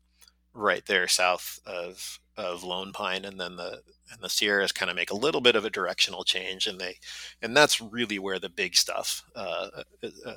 [0.52, 3.82] right there south of of lone pine, and then the
[4.12, 6.96] and the Sierras kind of make a little bit of a directional change, and they
[7.42, 9.68] and that's really where the big stuff uh,
[10.02, 10.36] uh, uh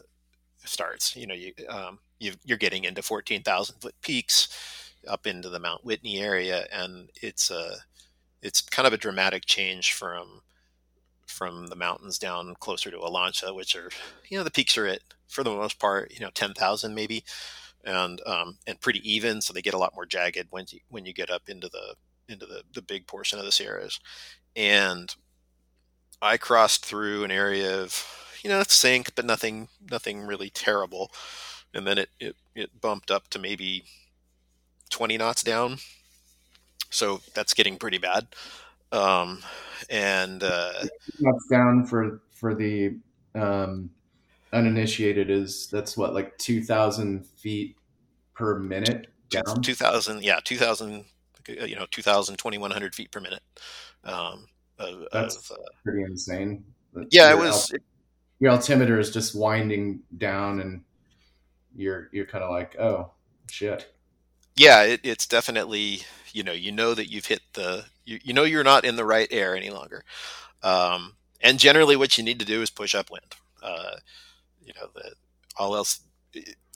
[0.66, 1.16] starts.
[1.16, 5.60] You know, you, um, you are getting into fourteen thousand foot peaks up into the
[5.60, 7.78] Mount Whitney area, and it's a
[8.42, 10.42] it's kind of a dramatic change from
[11.28, 13.90] from the mountains down closer to Olancha, which are
[14.30, 17.24] you know the peaks are at for the most part you know ten thousand maybe,
[17.84, 21.06] and um, and pretty even, so they get a lot more jagged when you when
[21.06, 21.96] you get up into the
[22.28, 24.00] into the the big portion of the Sierras,
[24.56, 25.16] and
[26.22, 28.06] I crossed through an area of
[28.44, 31.12] you know sink, but nothing nothing really terrible,
[31.74, 33.84] and then it it, it bumped up to maybe
[34.90, 35.78] 20 knots down.
[36.90, 38.28] So that's getting pretty bad.
[38.92, 39.44] Um,
[39.90, 40.86] and uh,
[41.20, 42.98] knots down for for the
[43.36, 43.90] um,
[44.52, 47.76] uninitiated is that's what like 2,000 feet
[48.34, 49.62] per minute down.
[49.62, 51.06] 2,000, yeah, 2,000.
[51.48, 53.42] You know, 2,000, 2,100 feet per minute.
[54.04, 54.46] Um,
[54.78, 56.64] of, that's of, uh, pretty insane.
[57.12, 57.72] yeah, it was.
[57.72, 57.82] Alt-
[58.40, 60.84] your altimeter is just winding down, and
[61.76, 63.12] you're you're kind of like, oh
[63.50, 63.92] shit
[64.60, 66.02] yeah, it, it's definitely
[66.34, 69.06] you know you know that you've hit the you, you know you're not in the
[69.06, 70.04] right air any longer,
[70.64, 73.36] um, and generally what you need to do is push upwind.
[73.64, 73.96] Uh,
[74.62, 74.90] you know,
[75.58, 76.02] all else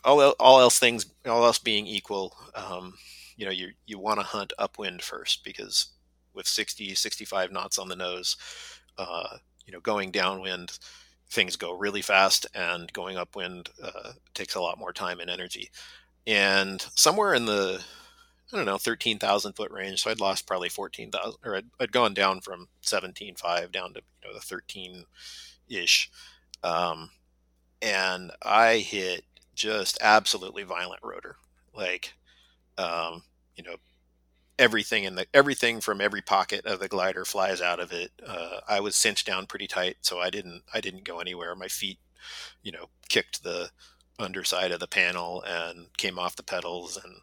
[0.04, 2.94] all all else things all else being equal, um,
[3.38, 5.88] you know you you want to hunt upwind first because
[6.34, 8.38] with 60 65 knots on the nose,
[8.98, 10.80] uh, you know going downwind
[11.30, 15.70] things go really fast and going upwind uh, takes a lot more time and energy
[16.26, 17.84] and somewhere in the
[18.54, 20.04] I don't know, 13,000 foot range.
[20.04, 24.30] So I'd lost probably 14,000 or I'd, I'd gone down from 17.5 down to, you
[24.30, 25.06] know, the 13
[25.70, 26.12] ish.
[26.64, 27.10] Um,
[27.82, 29.24] and I hit
[29.56, 31.38] just absolutely violent rotor.
[31.74, 32.14] Like,
[32.78, 33.24] um,
[33.56, 33.78] you know,
[34.60, 38.12] everything in the, everything from every pocket of the glider flies out of it.
[38.26, 39.98] Uh, I was cinched down pretty tight.
[40.02, 41.56] So I didn't, I didn't go anywhere.
[41.56, 41.98] My feet,
[42.62, 43.72] you know, kicked the,
[44.20, 47.16] underside of the panel and came off the pedals and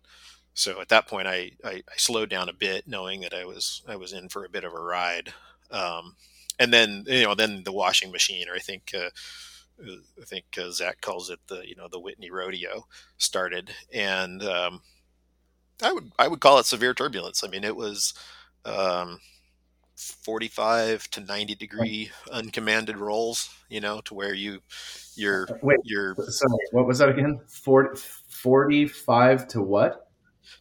[0.55, 3.82] so at that point I, I, I slowed down a bit knowing that I was
[3.88, 5.32] I was in for a bit of a ride.
[5.70, 6.16] Um,
[6.59, 9.11] and then you know then the washing machine or I think uh,
[9.80, 12.86] I think uh, Zach calls it the you know the Whitney rodeo
[13.16, 13.70] started.
[13.93, 14.82] And um,
[15.82, 17.43] I would I would call it severe turbulence.
[17.45, 18.12] I mean it was
[18.64, 19.20] um,
[20.01, 24.61] 45 to 90 degree uncommanded rolls you know to where you
[25.15, 30.07] you're wait you're sorry what was that again 40, 45 to what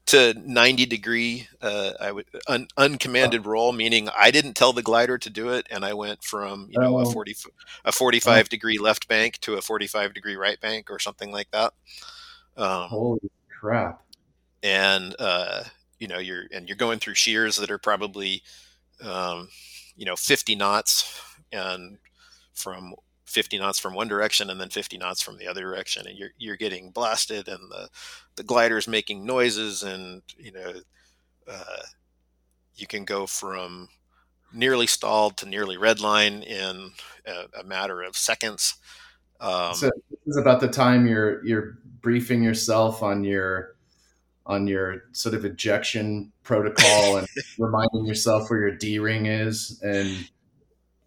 [0.07, 3.49] to 90 degree uh, i would un, uncommanded oh.
[3.49, 6.79] roll meaning i didn't tell the glider to do it and i went from you
[6.79, 7.01] know oh.
[7.01, 7.35] a 40
[7.85, 8.47] a 45 oh.
[8.49, 11.73] degree left bank to a 45 degree right bank or something like that
[12.57, 14.01] um, holy crap
[14.63, 15.63] and uh,
[15.99, 18.43] you know you're and you're going through shears that are probably
[19.03, 19.49] um,
[19.95, 21.21] you know 50 knots
[21.51, 21.97] and
[22.53, 22.93] from
[23.25, 26.31] 50 knots from one direction and then 50 knots from the other direction and you're
[26.37, 27.89] you're getting blasted and the
[28.35, 30.73] the glider's making noises and you know
[31.49, 31.83] uh,
[32.75, 33.89] you can go from
[34.53, 36.91] nearly stalled to nearly redline in
[37.25, 38.75] a, a matter of seconds.
[39.39, 43.75] Um, so this is about the time you're you're briefing yourself on your
[44.49, 47.27] on your sort of ejection protocol and
[47.59, 50.27] reminding yourself where your D ring is and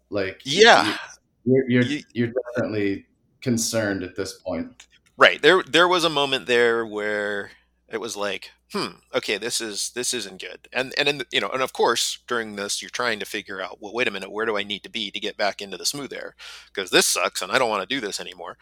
[0.09, 0.97] like yeah.
[1.43, 3.05] you're you're, you, you're definitely
[3.41, 4.87] concerned at this point.
[5.17, 5.41] Right.
[5.41, 7.51] There there was a moment there where
[7.89, 10.69] it was like hmm okay this is this isn't good.
[10.71, 13.79] And and in, you know and of course during this you're trying to figure out
[13.81, 15.85] well wait a minute where do i need to be to get back into the
[15.85, 16.33] smooth air?
[16.73, 18.57] Because this sucks and i don't want to do this anymore.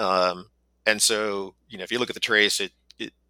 [0.00, 0.50] Um,
[0.84, 2.72] and so you know if you look at the trace it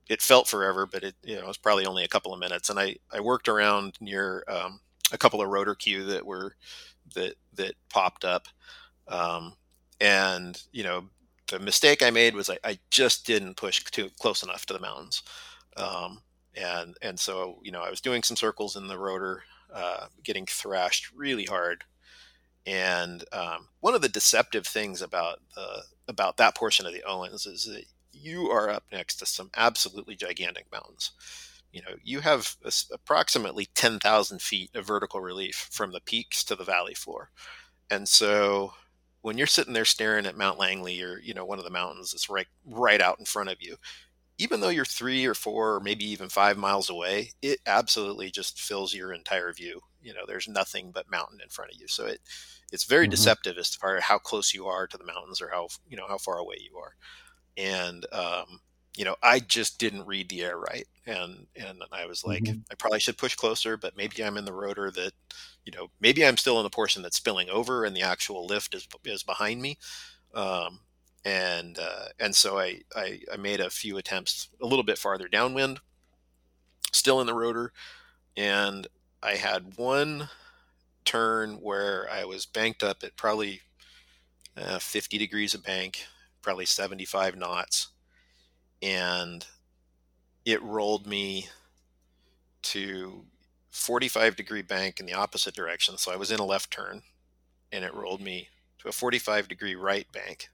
[0.09, 2.71] it felt forever, but it you know it was probably only a couple of minutes.
[2.71, 4.81] And I I worked around near um,
[5.13, 6.57] a couple of rotor cu that were
[7.15, 8.49] that that popped up,
[9.09, 9.55] um,
[10.01, 11.05] and you know
[11.49, 14.81] the mistake I made was I, I just didn't push too close enough to the
[14.81, 15.23] mountains,
[15.77, 16.23] um,
[16.55, 20.47] and and so you know I was doing some circles in the rotor, uh, getting
[20.47, 21.85] thrashed really hard.
[22.67, 27.47] And um, one of the deceptive things about the about that portion of the Owens
[27.47, 27.85] is that
[28.25, 31.13] you are up next to some absolutely gigantic mountains.
[31.73, 32.57] You know, you have
[32.93, 37.31] approximately 10,000 feet of vertical relief from the peaks to the valley floor.
[37.91, 38.73] And so
[39.23, 42.13] when you're sitting there staring at Mount Langley or, you know, one of the mountains
[42.13, 43.77] that's right, right out in front of you,
[44.39, 48.61] even though you're three or four or maybe even five miles away, it absolutely just
[48.61, 49.81] fills your entire view.
[50.03, 51.89] You know, there's nothing but mountain in front of you.
[51.89, 52.21] So it,
[52.73, 53.13] it's very mm-hmm.
[53.13, 56.19] deceptive as as how close you are to the mountains or how, you know, how
[56.19, 56.95] far away you are
[57.57, 58.61] and um,
[58.97, 62.61] you know, I just didn't read the air right, and and I was like, mm-hmm.
[62.71, 65.13] I probably should push closer, but maybe I'm in the rotor that,
[65.65, 68.75] you know, maybe I'm still in the portion that's spilling over, and the actual lift
[68.75, 69.79] is is behind me,
[70.35, 70.81] um,
[71.25, 75.29] and uh, and so I, I I made a few attempts a little bit farther
[75.29, 75.81] downwind,
[76.93, 77.73] still in the rotor,
[78.37, 78.87] and
[79.23, 80.29] I had one
[81.05, 83.61] turn where I was banked up at probably
[84.57, 86.07] uh, 50 degrees of bank,
[86.45, 87.89] probably 75 knots,
[88.83, 89.47] and
[90.45, 91.49] it rolled me
[92.63, 93.25] to
[93.71, 95.99] 45 degree bank in the opposite direction.
[95.99, 97.03] So I was in a left turn,
[97.73, 98.49] and it rolled me
[98.79, 100.49] to a 45 degree right bank,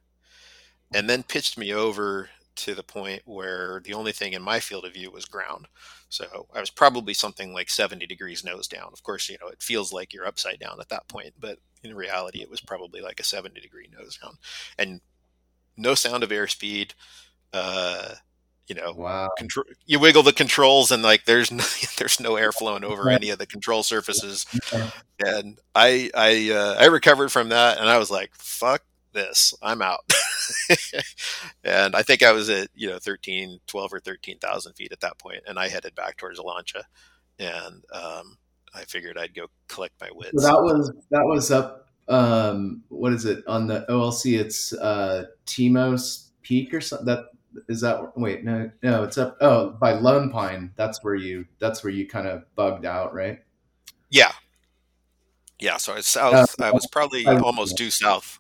[0.95, 4.85] and then pitched me over to the point where the only thing in my field
[4.85, 5.67] of view was ground.
[6.09, 8.91] So I was probably something like 70 degrees nose down.
[8.93, 11.95] Of course, you know, it feels like you're upside down at that point, but in
[11.95, 14.37] reality, it was probably like a 70 degree nose down
[14.79, 15.01] and
[15.81, 16.93] no sound of airspeed.
[17.53, 18.15] Uh,
[18.69, 19.29] you know, wow.
[19.37, 21.65] Control, you wiggle the controls and like there's no,
[21.99, 24.47] there's no air flowing over any of the control surfaces.
[25.19, 28.83] And I I uh, I recovered from that and I was like, fuck
[29.13, 30.01] this, I'm out.
[31.65, 35.19] and I think I was at, you know, 13, 12 or 13,000 feet at that
[35.19, 36.83] point, And I headed back towards Olancha.
[37.39, 38.37] And um,
[38.75, 40.43] I figured I'd go collect my wits.
[40.43, 44.39] So that was, that was up, um, what is it on the OLC?
[44.39, 47.07] It's uh, Timos Peak or something.
[47.07, 47.25] That
[47.69, 49.37] is that, wait, no, no, it's up.
[49.41, 50.73] Oh, by Lone Pine.
[50.77, 53.39] That's where you, that's where you kind of bugged out, right?
[54.11, 54.33] Yeah.
[55.59, 55.79] Yeah.
[55.79, 56.61] So it's south.
[56.61, 58.39] Uh, I was probably almost due south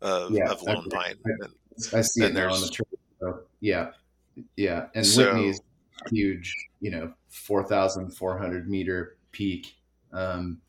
[0.00, 1.16] of, yeah, of Lone Pine.
[1.92, 2.88] I, I see it there on the trip.
[3.20, 3.92] So, yeah,
[4.56, 5.60] yeah, and so, Whitney's
[6.10, 9.74] huge, you know, four thousand four hundred meter peak,
[10.12, 10.60] um,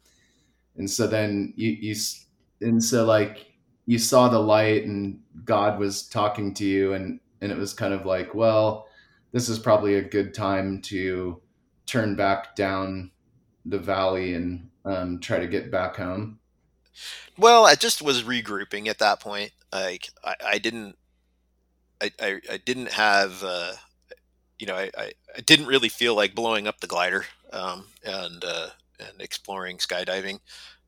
[0.77, 1.95] and so then you you
[2.61, 3.47] and so like
[3.85, 7.93] you saw the light and God was talking to you, and and it was kind
[7.93, 8.87] of like, well,
[9.31, 11.41] this is probably a good time to
[11.85, 13.11] turn back down
[13.65, 16.39] the valley and um, try to get back home.
[17.37, 19.51] Well, I just was regrouping at that point.
[19.71, 20.97] Like I, I didn't,
[22.01, 23.73] I, I, I, didn't have, uh,
[24.57, 28.43] you know, I, I, I, didn't really feel like blowing up the glider um, and
[28.43, 28.67] uh,
[28.99, 30.39] and exploring skydiving.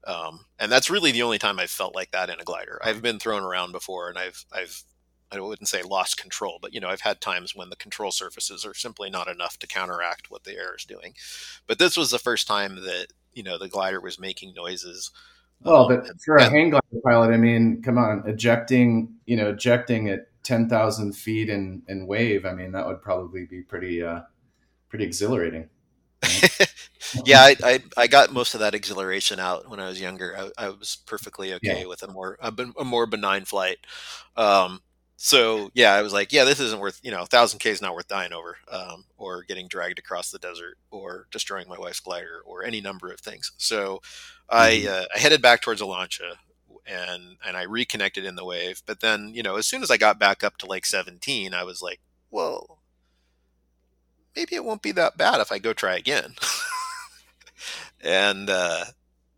[0.06, 2.80] Um, and that's really the only time I've felt like that in a glider.
[2.84, 4.84] I've been thrown around before, and I've I've
[5.32, 8.66] I wouldn't say lost control, but you know I've had times when the control surfaces
[8.66, 11.14] are simply not enough to counteract what the air is doing.
[11.68, 15.12] But this was the first time that you know the glider was making noises
[15.62, 20.10] well, but for a hang glider pilot, I mean, come on, ejecting, you know, ejecting
[20.10, 22.46] at ten thousand feet in in wave.
[22.46, 24.22] I mean, that would probably be pretty, uh,
[24.88, 25.70] pretty exhilarating.
[27.26, 30.36] yeah, I, I, I got most of that exhilaration out when I was younger.
[30.38, 31.86] I, I was perfectly okay yeah.
[31.86, 33.78] with a more a, a more benign flight.
[34.36, 34.82] Um,
[35.22, 37.94] so yeah, I was like, yeah, this isn't worth you know, thousand k is not
[37.94, 42.42] worth dying over, um, or getting dragged across the desert, or destroying my wife's glider,
[42.46, 43.52] or any number of things.
[43.58, 44.02] So
[44.50, 44.88] I mm-hmm.
[44.88, 46.36] uh, I headed back towards Olancha,
[46.88, 48.82] and and I reconnected in the wave.
[48.86, 51.66] But then you know, as soon as I got back up to like 17, I
[51.66, 52.00] was like,
[52.32, 52.80] well,
[54.36, 56.36] maybe it won't be that bad if I go try again.
[58.02, 58.86] and uh,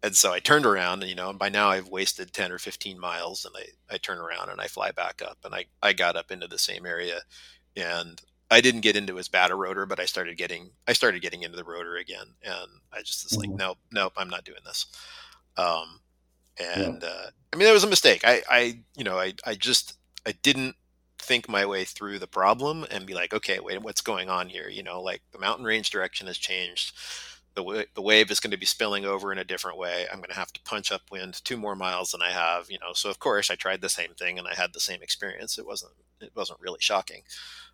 [0.03, 2.99] and so I turned around, you know, and by now I've wasted 10 or 15
[2.99, 6.15] miles and I, I turn around and I fly back up and I, I got
[6.15, 7.19] up into the same area
[7.77, 8.19] and
[8.49, 11.43] I didn't get into as bad a rotor, but I started getting, I started getting
[11.43, 12.25] into the rotor again.
[12.43, 13.51] And I just was mm-hmm.
[13.51, 14.87] like, nope, nope, I'm not doing this.
[15.55, 15.99] Um,
[16.59, 17.07] and, yeah.
[17.07, 18.21] uh, I mean, that was a mistake.
[18.25, 20.75] I, I, you know, I, I just, I didn't
[21.19, 24.67] think my way through the problem and be like, okay, wait, what's going on here?
[24.67, 26.93] You know, like the mountain range direction has changed
[27.55, 30.05] the, the wave is going to be spilling over in a different way.
[30.09, 32.93] I'm going to have to punch upwind two more miles than I have, you know.
[32.93, 35.57] So of course I tried the same thing and I had the same experience.
[35.57, 37.23] It wasn't it wasn't really shocking,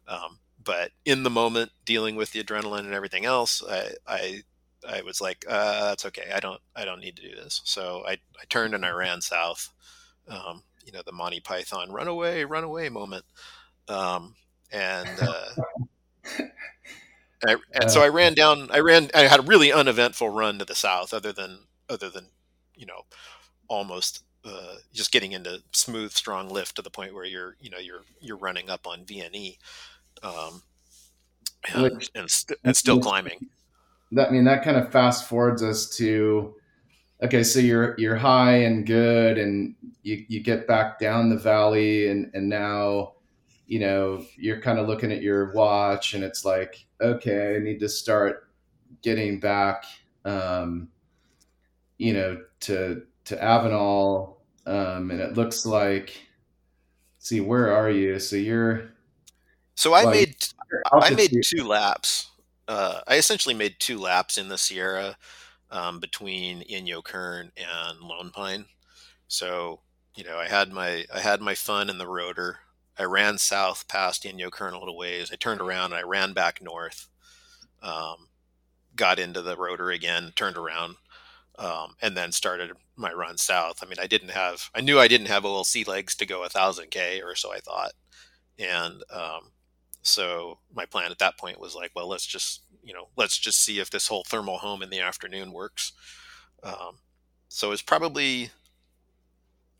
[0.07, 4.41] um, but in the moment, dealing with the adrenaline and everything else, I I,
[4.87, 6.31] I was like, uh, that's okay.
[6.33, 7.61] I don't I don't need to do this.
[7.65, 9.69] So I I turned and I ran south.
[10.27, 13.25] Um, you know the Monty Python run away, run away moment.
[13.87, 14.35] Um,
[14.71, 15.49] and uh,
[17.43, 18.69] And, I, and so I ran down.
[18.71, 19.09] I ran.
[19.13, 21.59] I had a really uneventful run to the south, other than
[21.89, 22.27] other than
[22.75, 23.03] you know
[23.67, 27.77] almost uh, just getting into smooth, strong lift to the point where you're you know
[27.77, 29.57] you're you're running up on VNE,
[30.23, 30.63] um,
[31.73, 33.47] and, Which, and, st- and still climbing.
[34.13, 36.55] That I mean that kind of fast forwards us to
[37.21, 42.09] okay, so you're you're high and good, and you you get back down the valley,
[42.09, 43.13] and and now
[43.67, 47.79] you know, you're kind of looking at your watch and it's like, okay, I need
[47.81, 48.49] to start
[49.01, 49.83] getting back,
[50.25, 50.89] um,
[51.97, 54.37] you know, to, to Avenal.
[54.65, 56.17] Um, and it looks like,
[57.19, 58.19] see, where are you?
[58.19, 58.89] So you're,
[59.75, 60.35] So I Well, made
[60.93, 62.31] I made two laps.
[62.67, 65.17] Uh, I essentially made two laps in the Sierra
[65.71, 68.65] um, between Inyo Kern and Lone Pine.
[69.27, 69.81] So
[70.15, 72.59] you know, I had my I had my fun in the rotor.
[72.99, 75.31] I ran south past Inyo Kern a little ways.
[75.31, 77.07] I turned around and I ran back north.
[77.81, 78.27] Um,
[78.95, 80.95] got into the rotor again, turned around,
[81.59, 83.79] um, and then started my run south.
[83.81, 86.49] I mean, I didn't have I knew I didn't have OLC legs to go a
[86.49, 87.91] thousand k or so I thought,
[88.59, 89.51] and um,
[90.01, 93.63] so my plan at that point was like, well, let's just you know let's just
[93.63, 95.93] see if this whole thermal home in the afternoon works.
[96.63, 96.99] Um,
[97.49, 98.49] so it's probably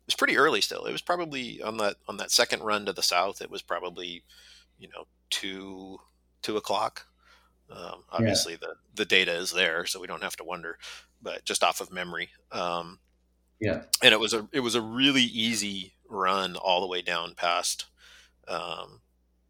[0.08, 0.84] was pretty early still.
[0.86, 3.40] It was probably on that on that second run to the south.
[3.40, 4.24] It was probably
[4.78, 5.98] you know two
[6.42, 7.06] two o'clock.
[7.70, 10.78] Um, obviously, the the data is there, so we don't have to wonder.
[11.22, 12.98] But just off of memory, um,
[13.60, 13.82] Yeah.
[14.02, 17.84] and it was a it was a really easy run all the way down past
[18.48, 19.00] um,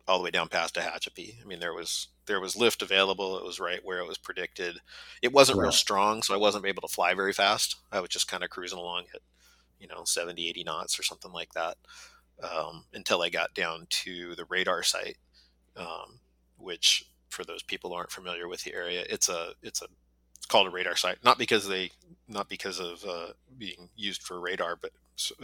[0.09, 1.41] all the way down past Tehachapi.
[1.41, 3.39] I mean, there was there was lift available.
[3.39, 4.79] It was right where it was predicted.
[5.23, 7.77] It wasn't real strong, so I wasn't able to fly very fast.
[7.93, 9.21] I was just kind of cruising along at
[9.81, 11.77] you know 70, 80 knots or something like that
[12.43, 15.17] um, until I got down to the radar site,
[15.77, 16.21] um,
[16.57, 19.87] which for those people who aren't familiar with the area, it's a it's a
[20.37, 21.91] it's called a radar site, not because they
[22.29, 24.93] not because of uh, being used for radar, but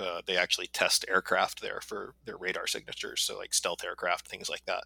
[0.00, 3.22] uh, they actually test aircraft there for their radar signatures.
[3.22, 4.84] So like stealth aircraft, things like that.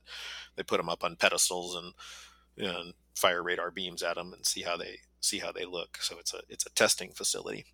[0.57, 1.93] They put them up on pedestals and
[2.57, 5.99] and fire radar beams at them and see how they see how they look.
[6.01, 7.67] So it's a it's a testing facility.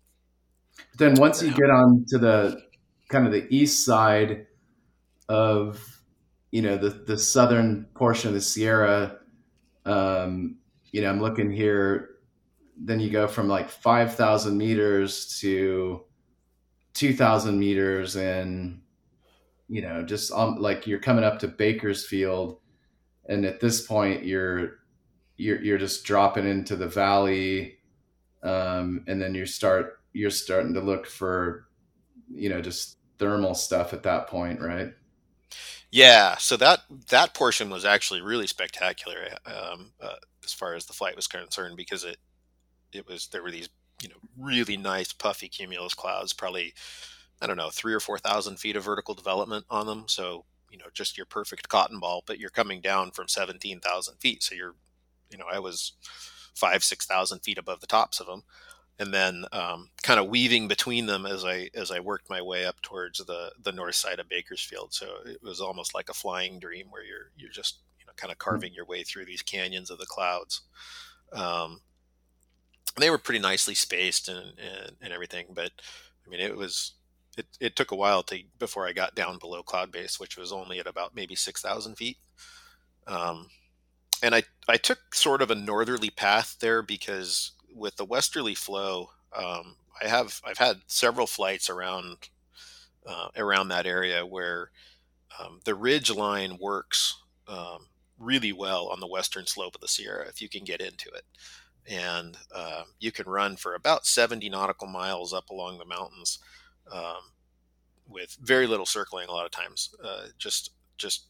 [0.97, 2.61] Then once you get on to the
[3.09, 4.47] kind of the east side
[5.29, 6.01] of
[6.51, 9.17] you know the the southern portion of the Sierra,
[9.85, 10.57] um,
[10.91, 12.11] you know I'm looking here.
[12.77, 16.03] Then you go from like five thousand meters to
[16.93, 18.81] two thousand meters, and
[19.67, 22.59] you know just um, like you're coming up to Bakersfield,
[23.27, 24.77] and at this point you're
[25.37, 27.79] you're you're just dropping into the valley,
[28.43, 31.67] um, and then you start you're starting to look for
[32.33, 34.93] you know just thermal stuff at that point, right?
[35.91, 40.93] Yeah, so that that portion was actually really spectacular um, uh, as far as the
[40.93, 42.17] flight was concerned because it
[42.93, 43.69] it was there were these
[44.01, 46.73] you know really nice puffy cumulus clouds, probably
[47.41, 50.05] I don't know three or four thousand feet of vertical development on them.
[50.07, 54.17] So you know just your perfect cotton ball, but you're coming down from seventeen thousand
[54.19, 54.75] feet, so you're
[55.29, 55.91] you know I was
[56.53, 58.43] five six thousand feet above the tops of them
[58.97, 62.65] and then um, kind of weaving between them as I as I worked my way
[62.65, 64.93] up towards the the north side of Bakersfield.
[64.93, 68.31] So it was almost like a flying dream where you're you're just you know kind
[68.31, 70.61] of carving your way through these canyons of the clouds.
[71.33, 71.81] Um,
[72.97, 75.71] they were pretty nicely spaced and, and and everything, but
[76.25, 76.93] I mean it was
[77.37, 80.53] it, it took a while to before I got down below cloud base, which was
[80.53, 82.17] only at about maybe six thousand feet.
[83.07, 83.49] Um,
[84.23, 89.09] and I I took sort of a northerly path there because with the westerly flow,
[89.35, 92.29] um, I have I've had several flights around
[93.05, 94.71] uh, around that area where
[95.39, 97.87] um, the ridge line works um,
[98.17, 101.23] really well on the western slope of the Sierra if you can get into it,
[101.87, 106.39] and uh, you can run for about 70 nautical miles up along the mountains
[106.91, 107.31] um,
[108.07, 111.27] with very little circling a lot of times, uh, just just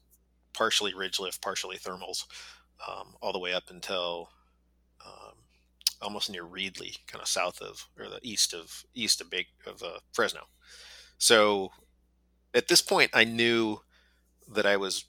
[0.54, 2.26] partially ridge lift, partially thermals,
[2.88, 4.30] um, all the way up until
[6.06, 9.84] almost near Reedley, kind of south of or the east of east of Big of
[9.84, 10.42] uh, Fresno.
[11.18, 11.72] So
[12.54, 13.80] at this point, I knew
[14.54, 15.06] that I was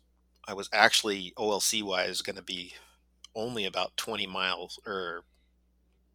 [0.49, 2.75] I was actually OLC wise going to be
[3.35, 5.23] only about 20 miles or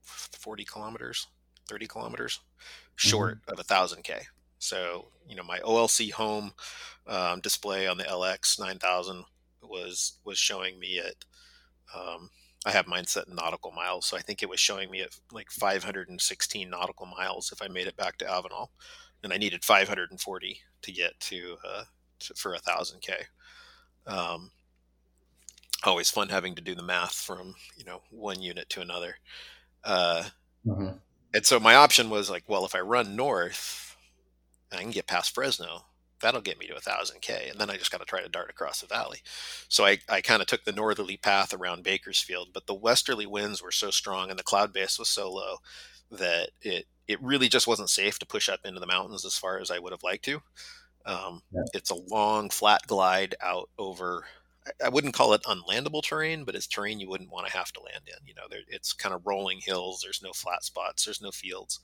[0.01, 1.27] 40 kilometers,
[1.69, 2.39] 30 kilometers
[2.95, 4.21] short of a thousand K.
[4.59, 6.53] So, you know, my OLC home
[7.07, 9.25] um, display on the LX 9000
[9.63, 11.15] was, was showing me at,
[11.95, 12.29] um,
[12.65, 15.17] I have mine set in nautical miles, so I think it was showing me at
[15.31, 18.69] like 516 nautical miles if I made it back to Avenal,
[19.23, 21.83] and I needed 540 to get to, uh,
[22.19, 23.13] to for a thousand k.
[24.05, 24.51] Um,
[25.83, 29.17] always fun having to do the math from you know one unit to another.
[29.83, 30.29] Uh,
[30.67, 30.99] Mhm.
[31.33, 33.95] and so my option was like, well, if I run north,
[34.71, 35.85] I can get past Fresno.
[36.21, 37.47] That'll get me to a thousand K.
[37.49, 39.19] And then I just got to try to dart across the valley.
[39.67, 43.61] So I, I kind of took the northerly path around Bakersfield, but the westerly winds
[43.61, 45.57] were so strong and the cloud base was so low
[46.11, 49.59] that it, it really just wasn't safe to push up into the mountains as far
[49.59, 50.41] as I would have liked to.
[51.05, 51.61] Um, Yeah.
[51.73, 54.25] It's a long, flat glide out over
[54.67, 57.71] I- I wouldn't call it unlandable terrain, but it's terrain you wouldn't want to have
[57.73, 58.27] to land in.
[58.27, 60.01] You know, there, it's kind of rolling hills.
[60.03, 61.03] There's no flat spots.
[61.05, 61.79] There's no fields,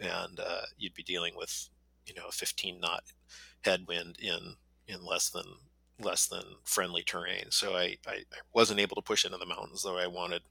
[0.00, 1.68] and uh, you'd be dealing with
[2.06, 3.02] you know a 15 knot
[3.64, 5.44] headwind in in less than
[6.00, 7.46] less than friendly terrain.
[7.50, 10.42] So I, I, I wasn't able to push into the mountains though I wanted.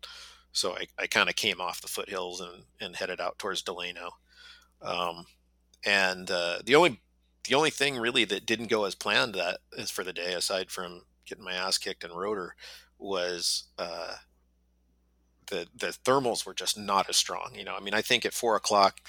[0.54, 4.12] So I, I kind of came off the foothills and, and headed out towards Delano.
[4.82, 5.26] Um,
[5.86, 7.02] and uh, the only
[7.46, 10.72] the only thing really that didn't go as planned that is for the day, aside
[10.72, 12.56] from getting my ass kicked in rotor,
[12.98, 14.16] was uh,
[15.48, 17.52] the the thermals were just not as strong.
[17.54, 19.02] You know, I mean, I think at four o'clock,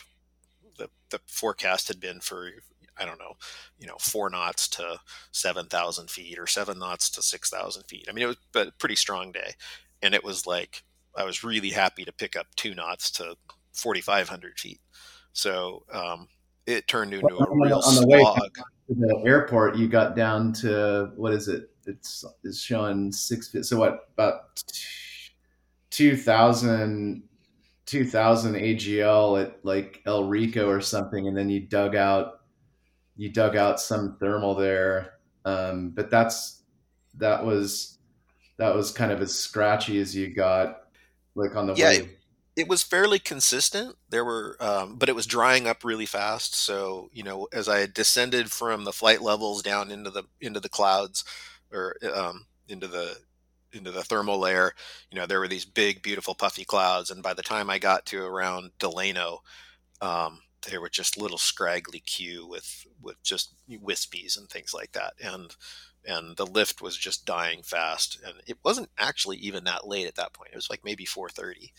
[0.78, 2.50] the the forecast had been for
[2.98, 3.34] I don't know,
[3.78, 4.98] you know, four knots to
[5.32, 8.06] seven thousand feet or seven knots to six thousand feet.
[8.08, 9.52] I mean, it was a pretty strong day,
[10.02, 10.82] and it was like
[11.16, 13.36] I was really happy to pick up two knots to
[13.72, 14.80] forty five hundred feet.
[15.32, 16.28] So um,
[16.66, 18.38] it turned into well, a real on the slog.
[18.38, 18.48] Way
[18.88, 21.70] to the airport, you got down to what is it?
[21.86, 23.64] It's it's showing six feet.
[23.64, 24.62] So what about
[25.90, 27.22] 2000,
[27.86, 32.40] 2000 AGL at like El Rico or something, and then you dug out
[33.16, 35.14] you dug out some thermal there.
[35.44, 36.62] Um, but that's
[37.14, 37.98] that was
[38.56, 40.84] that was kind of as scratchy as you got,
[41.34, 42.08] like on the yeah, way
[42.56, 43.96] it was fairly consistent.
[44.10, 46.54] There were, um, but it was drying up really fast.
[46.54, 50.68] So you know, as I descended from the flight levels down into the into the
[50.68, 51.24] clouds,
[51.72, 53.16] or um, into the
[53.72, 54.72] into the thermal layer,
[55.10, 57.10] you know, there were these big, beautiful, puffy clouds.
[57.10, 59.42] And by the time I got to around Delano,
[60.00, 65.14] um, there were just little scraggly cu with with just wispies and things like that.
[65.22, 65.54] And
[66.06, 68.20] and the lift was just dying fast.
[68.24, 70.50] And it wasn't actually even that late at that point.
[70.52, 71.72] It was like maybe 4:30.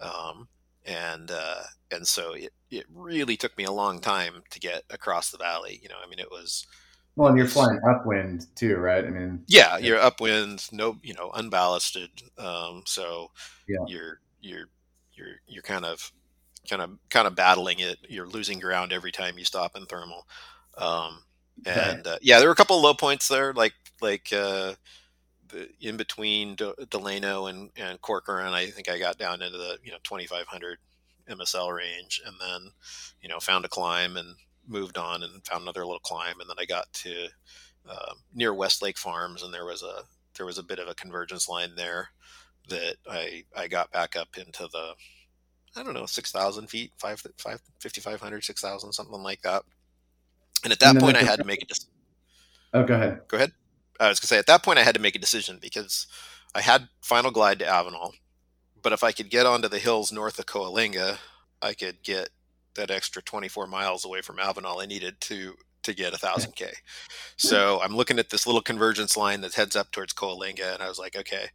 [0.00, 0.48] Um,
[0.86, 5.30] and uh, and so it, it really took me a long time to get across
[5.30, 5.80] the valley.
[5.82, 6.66] You know, I mean, it was.
[7.16, 9.04] Well, and you're flying upwind too, right?
[9.04, 12.10] I mean, yeah, you're upwind, no, you know, unballasted.
[12.38, 13.32] Um, so
[13.68, 13.78] yeah.
[13.88, 14.68] you're you're
[15.14, 16.12] you're you're kind of
[16.68, 17.98] kind of kind of battling it.
[18.08, 20.26] You're losing ground every time you stop in thermal.
[20.76, 21.22] Um,
[21.66, 24.74] and uh, yeah, there were a couple of low points there, like like uh,
[25.80, 26.56] in between
[26.90, 30.78] Delano and, and Corcoran, I think I got down into the you know 2500
[31.30, 32.70] MSL range, and then
[33.22, 34.36] you know found a climb and
[34.66, 37.28] moved on and found another little climb, and then I got to
[37.88, 40.02] uh, near Westlake Farms, and there was a
[40.36, 42.10] there was a bit of a convergence line there
[42.68, 44.92] that I I got back up into the
[45.78, 49.62] I don't know 6,000 feet, five five fifty five hundred, six thousand, something like that.
[50.64, 51.90] And at that and point, I had to make a decision.
[52.74, 53.20] Oh, go ahead.
[53.28, 53.52] Go ahead.
[54.00, 56.06] I was gonna say at that point I had to make a decision because
[56.54, 58.12] I had final glide to Avenal,
[58.82, 61.18] but if I could get onto the hills north of Coalinga,
[61.62, 62.30] I could get
[62.74, 65.56] that extra 24 miles away from Avenal I needed to
[65.88, 66.72] to get a thousand k.
[67.36, 70.88] So I'm looking at this little convergence line that heads up towards Coalinga, and I
[70.88, 71.46] was like, okay,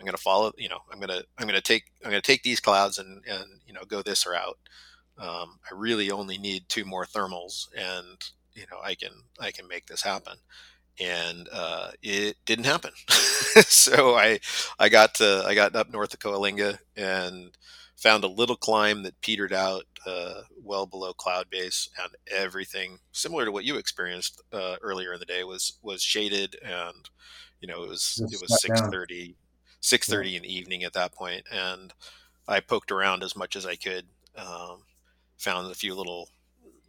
[0.00, 0.52] I'm gonna follow.
[0.58, 3.72] You know, I'm gonna I'm gonna take I'm gonna take these clouds and and you
[3.72, 4.58] know go this route.
[5.18, 8.18] Um, I really only need two more thermals, and
[8.54, 10.38] you know I can I can make this happen
[11.00, 12.92] and uh, it didn't happen.
[13.08, 14.40] so I
[14.78, 17.50] I got to, I got up north of Coalinga and
[18.02, 23.44] found a little climb that petered out uh, well below cloud base, and everything similar
[23.44, 27.08] to what you experienced uh, earlier in the day was was shaded, and
[27.60, 29.36] you know it was it was six thirty.
[29.82, 30.36] 6.30 yeah.
[30.36, 31.92] in the evening at that point and
[32.46, 34.06] i poked around as much as i could
[34.36, 34.84] um,
[35.38, 36.28] found a few little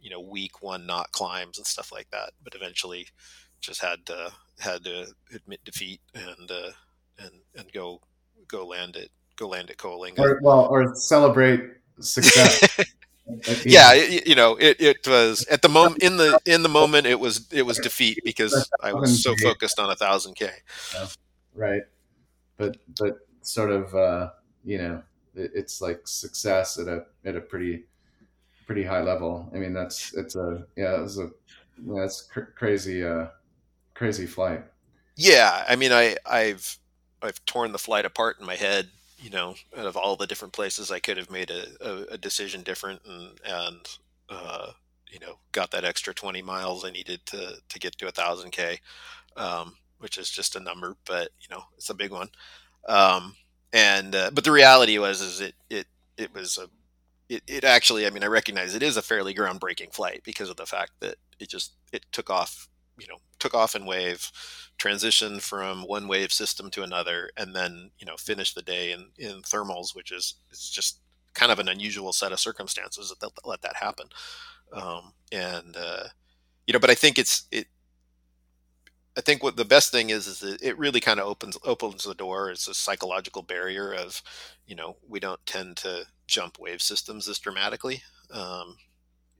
[0.00, 3.08] you know weak one knot climbs and stuff like that but eventually
[3.60, 4.30] just had to
[4.60, 6.70] had to admit defeat and uh,
[7.18, 8.00] and and go
[8.46, 10.18] go land it go land at Coalinga.
[10.18, 11.62] Or, well, or celebrate
[12.00, 12.60] success.
[13.64, 17.06] yeah, it, you know, it, it was at the moment in the in the moment
[17.06, 20.50] it was it was defeat because I was so focused on a thousand k.
[21.54, 21.82] Right,
[22.56, 24.30] but but sort of uh,
[24.64, 25.02] you know
[25.34, 27.84] it, it's like success at a at a pretty
[28.66, 29.50] pretty high level.
[29.54, 31.30] I mean that's it's a yeah it's a
[31.86, 33.26] that's cr- crazy uh,
[33.94, 34.64] crazy flight.
[35.16, 36.78] Yeah, I mean, I I've
[37.22, 38.88] I've torn the flight apart in my head.
[39.18, 42.18] You know, out of all the different places I could have made a, a, a
[42.18, 44.72] decision different, and and uh,
[45.10, 48.50] you know, got that extra twenty miles I needed to to get to a thousand
[48.50, 48.80] k,
[49.36, 52.28] um, which is just a number, but you know, it's a big one.
[52.88, 53.36] Um,
[53.72, 55.86] and uh, but the reality was is it it
[56.18, 56.68] it was a
[57.28, 60.56] it, it actually I mean I recognize it is a fairly groundbreaking flight because of
[60.56, 62.68] the fact that it just it took off
[62.98, 64.32] you know took off in wave
[64.78, 69.08] transitioned from one wave system to another and then you know finished the day in
[69.18, 71.00] in thermals which is it's just
[71.34, 74.06] kind of an unusual set of circumstances that, let that happen
[74.72, 76.04] um, and uh,
[76.66, 77.66] you know but i think it's it
[79.16, 82.02] I think what the best thing is is that it really kind of opens opens
[82.02, 82.50] the door.
[82.50, 84.20] It's a psychological barrier of,
[84.66, 88.02] you know, we don't tend to jump wave systems this dramatically,
[88.32, 88.76] um,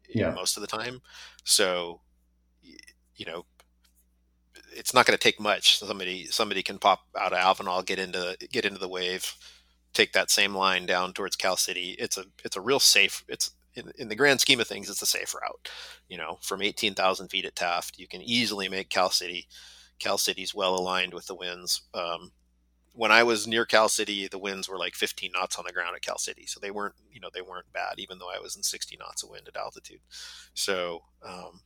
[0.08, 0.30] yeah.
[0.30, 1.02] most of the time.
[1.42, 2.02] So
[3.16, 3.44] you know,
[4.76, 5.78] it's not going to take much.
[5.78, 9.34] Somebody somebody can pop out of Avenal, get into get into the wave,
[9.92, 11.96] take that same line down towards Cal City.
[11.98, 13.24] It's a it's a real safe.
[13.28, 15.68] It's in, in the grand scheme of things, it's a safe route.
[16.08, 19.46] You know, from eighteen thousand feet at Taft, you can easily make Cal City.
[19.98, 21.82] Cal City's well aligned with the winds.
[21.94, 22.32] Um,
[22.94, 25.96] when I was near Cal City, the winds were like 15 knots on the ground
[25.96, 28.54] at Cal City, so they weren't, you know, they weren't bad, even though I was
[28.54, 30.00] in 60 knots of wind at altitude.
[30.54, 31.60] So, um,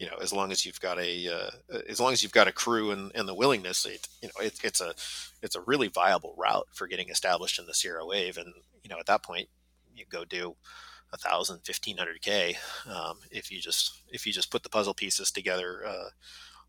[0.00, 2.52] you know, as long as you've got a, uh, as long as you've got a
[2.52, 4.94] crew and, and the willingness, it, you know, it, it's a,
[5.42, 8.38] it's a really viable route for getting established in the Sierra Wave.
[8.38, 9.48] And you know, at that point,
[9.94, 10.56] you go do
[11.12, 12.56] a thousand, fifteen hundred k
[12.88, 16.08] um, if you just if you just put the puzzle pieces together uh,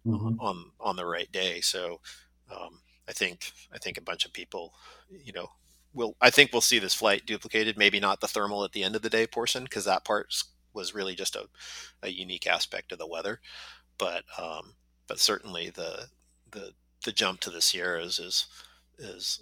[0.05, 0.39] mm-hmm.
[0.39, 1.61] on on the right day.
[1.61, 2.01] So.
[2.53, 4.73] Um, I think I think a bunch of people,
[5.09, 5.49] you know,
[5.93, 7.77] will I think we'll see this flight duplicated.
[7.77, 10.33] Maybe not the thermal at the end of the day portion because that part
[10.73, 11.47] was really just a,
[12.01, 13.39] a unique aspect of the weather,
[13.97, 14.75] but um,
[15.07, 16.07] but certainly the
[16.51, 16.73] the
[17.03, 18.47] the jump to the Sierras is
[18.97, 19.41] is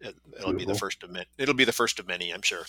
[0.00, 0.14] it,
[0.44, 1.26] will be the first of many.
[1.38, 2.64] It'll be the first of many, I'm sure.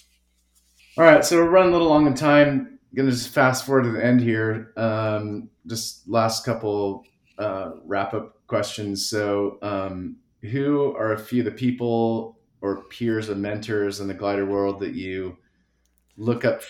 [0.97, 2.80] All right, so we're running a little long in time.
[2.91, 4.73] I'm Gonna just fast forward to the end here.
[4.76, 7.05] Um, just last couple
[7.38, 9.09] uh, wrap up questions.
[9.09, 14.13] So, um, who are a few of the people or peers and mentors in the
[14.13, 15.38] glider world that you
[16.18, 16.61] look up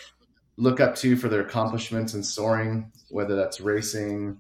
[0.57, 4.37] look up to for their accomplishments in soaring, whether that's racing,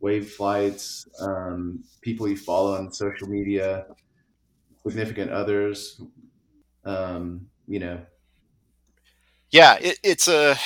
[0.00, 3.86] wave flights, um, people you follow on social media,
[4.86, 6.00] significant others,
[6.84, 8.00] um, you know.
[9.50, 10.56] Yeah, it, it's a,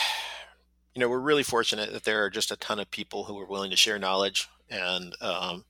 [0.95, 3.47] you know, we're really fortunate that there are just a ton of people who are
[3.47, 5.65] willing to share knowledge and, um,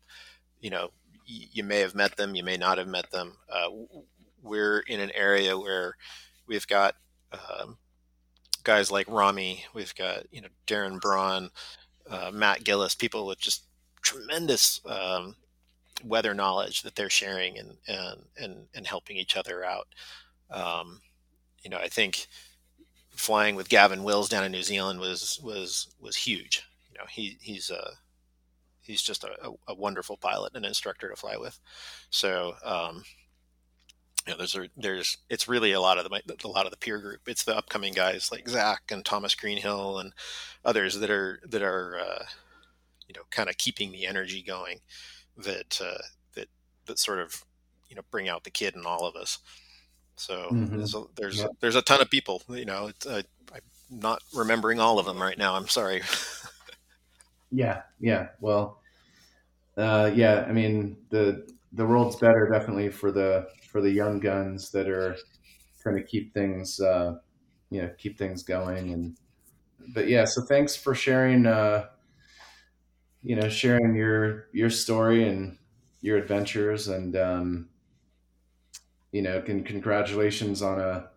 [0.60, 0.90] you know,
[1.26, 3.36] you may have met them, you may not have met them.
[3.50, 3.68] Uh,
[4.42, 5.96] we're in an area where
[6.46, 6.96] we've got
[7.32, 7.78] um,
[8.64, 11.50] guys like Rami, we've got you know Darren Braun,
[12.10, 13.64] uh, Matt Gillis, people with just
[14.02, 15.36] tremendous um,
[16.04, 19.88] weather knowledge that they're sharing and and and, and helping each other out.
[20.50, 21.00] Um,
[21.62, 22.26] you know, I think
[23.10, 26.62] flying with Gavin Wills down in New Zealand was was was huge.
[26.90, 27.92] You know, he he's a
[28.84, 31.58] he's just a, a, wonderful pilot and instructor to fly with.
[32.10, 33.02] So, um,
[34.26, 36.78] you know, there's a, there's it's really a lot of the a lot of the
[36.78, 37.20] peer group.
[37.26, 40.12] It's the upcoming guys like Zach and Thomas Greenhill and
[40.64, 42.24] others that are that are uh,
[43.06, 44.80] you know kind of keeping the energy going
[45.36, 46.02] that uh,
[46.34, 46.48] that
[46.86, 47.44] that sort of
[47.88, 49.38] you know bring out the kid in all of us.
[50.16, 50.76] So mm-hmm.
[50.76, 51.46] there's a, there's, yeah.
[51.46, 52.42] a, there's a ton of people.
[52.48, 53.22] You know, uh,
[53.52, 53.60] I'm
[53.90, 55.54] not remembering all of them right now.
[55.54, 56.02] I'm sorry.
[57.54, 58.28] Yeah, yeah.
[58.40, 58.80] Well,
[59.76, 60.44] uh, yeah.
[60.48, 65.16] I mean, the the world's better definitely for the for the young guns that are
[65.82, 67.16] trying to keep things, uh,
[67.70, 68.92] you know, keep things going.
[68.92, 69.16] And
[69.92, 71.44] but yeah, so thanks for sharing.
[71.44, 71.86] Uh,
[73.24, 75.58] you know, sharing your your story and
[76.02, 77.68] your adventures, and um,
[79.10, 81.08] you know, can congratulations on a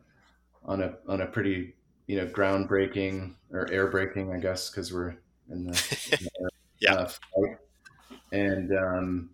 [0.65, 1.75] on a on a pretty
[2.07, 5.15] you know groundbreaking or air breaking, I guess, because we're
[5.51, 6.93] in the, in the yeah.
[6.95, 7.11] Uh.
[8.31, 9.29] And um,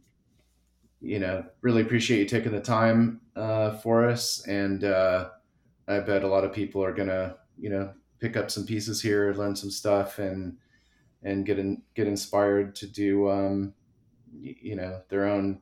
[1.04, 4.48] you know, really appreciate you taking the time uh, for us.
[4.48, 5.30] And uh,
[5.88, 9.34] I bet a lot of people are gonna, you know, pick up some pieces here,
[9.34, 10.58] learn some stuff, and
[11.24, 13.74] and get in, get inspired to do, um,
[14.42, 15.62] you know, their own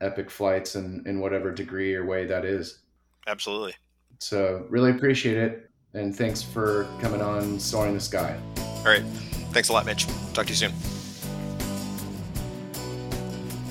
[0.00, 2.80] epic flights in, in whatever degree or way that is.
[3.26, 3.74] Absolutely.
[4.18, 5.70] So really appreciate it.
[5.94, 8.38] And thanks for coming on Soaring the Sky.
[8.58, 9.04] All right.
[9.52, 10.06] Thanks a lot, Mitch.
[10.32, 10.99] Talk to you soon.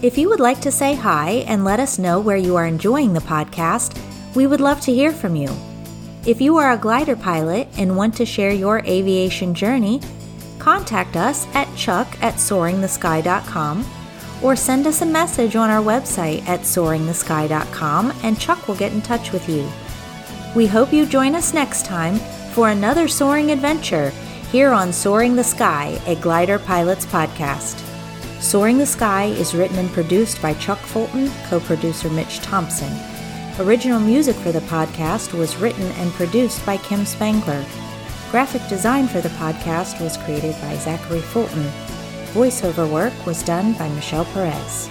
[0.02, 3.12] If you would like to say hi and let us know where you are enjoying
[3.12, 4.00] the podcast,
[4.34, 5.50] we would love to hear from you.
[6.26, 10.00] If you are a glider pilot and want to share your aviation journey,
[10.58, 13.86] contact us at chuck at soaringthesky.com
[14.42, 19.02] or send us a message on our website at soaringthesky.com and Chuck will get in
[19.02, 19.70] touch with you.
[20.56, 22.16] We hope you join us next time
[22.54, 24.12] for another soaring adventure
[24.52, 27.89] here on Soaring the Sky, a Glider Pilots podcast.
[28.40, 32.92] Soaring the Sky is written and produced by Chuck Fulton, co producer Mitch Thompson.
[33.60, 37.66] Original music for the podcast was written and produced by Kim Spangler.
[38.32, 41.70] Graphic design for the podcast was created by Zachary Fulton.
[42.32, 44.88] Voiceover work was done by Michelle Perez.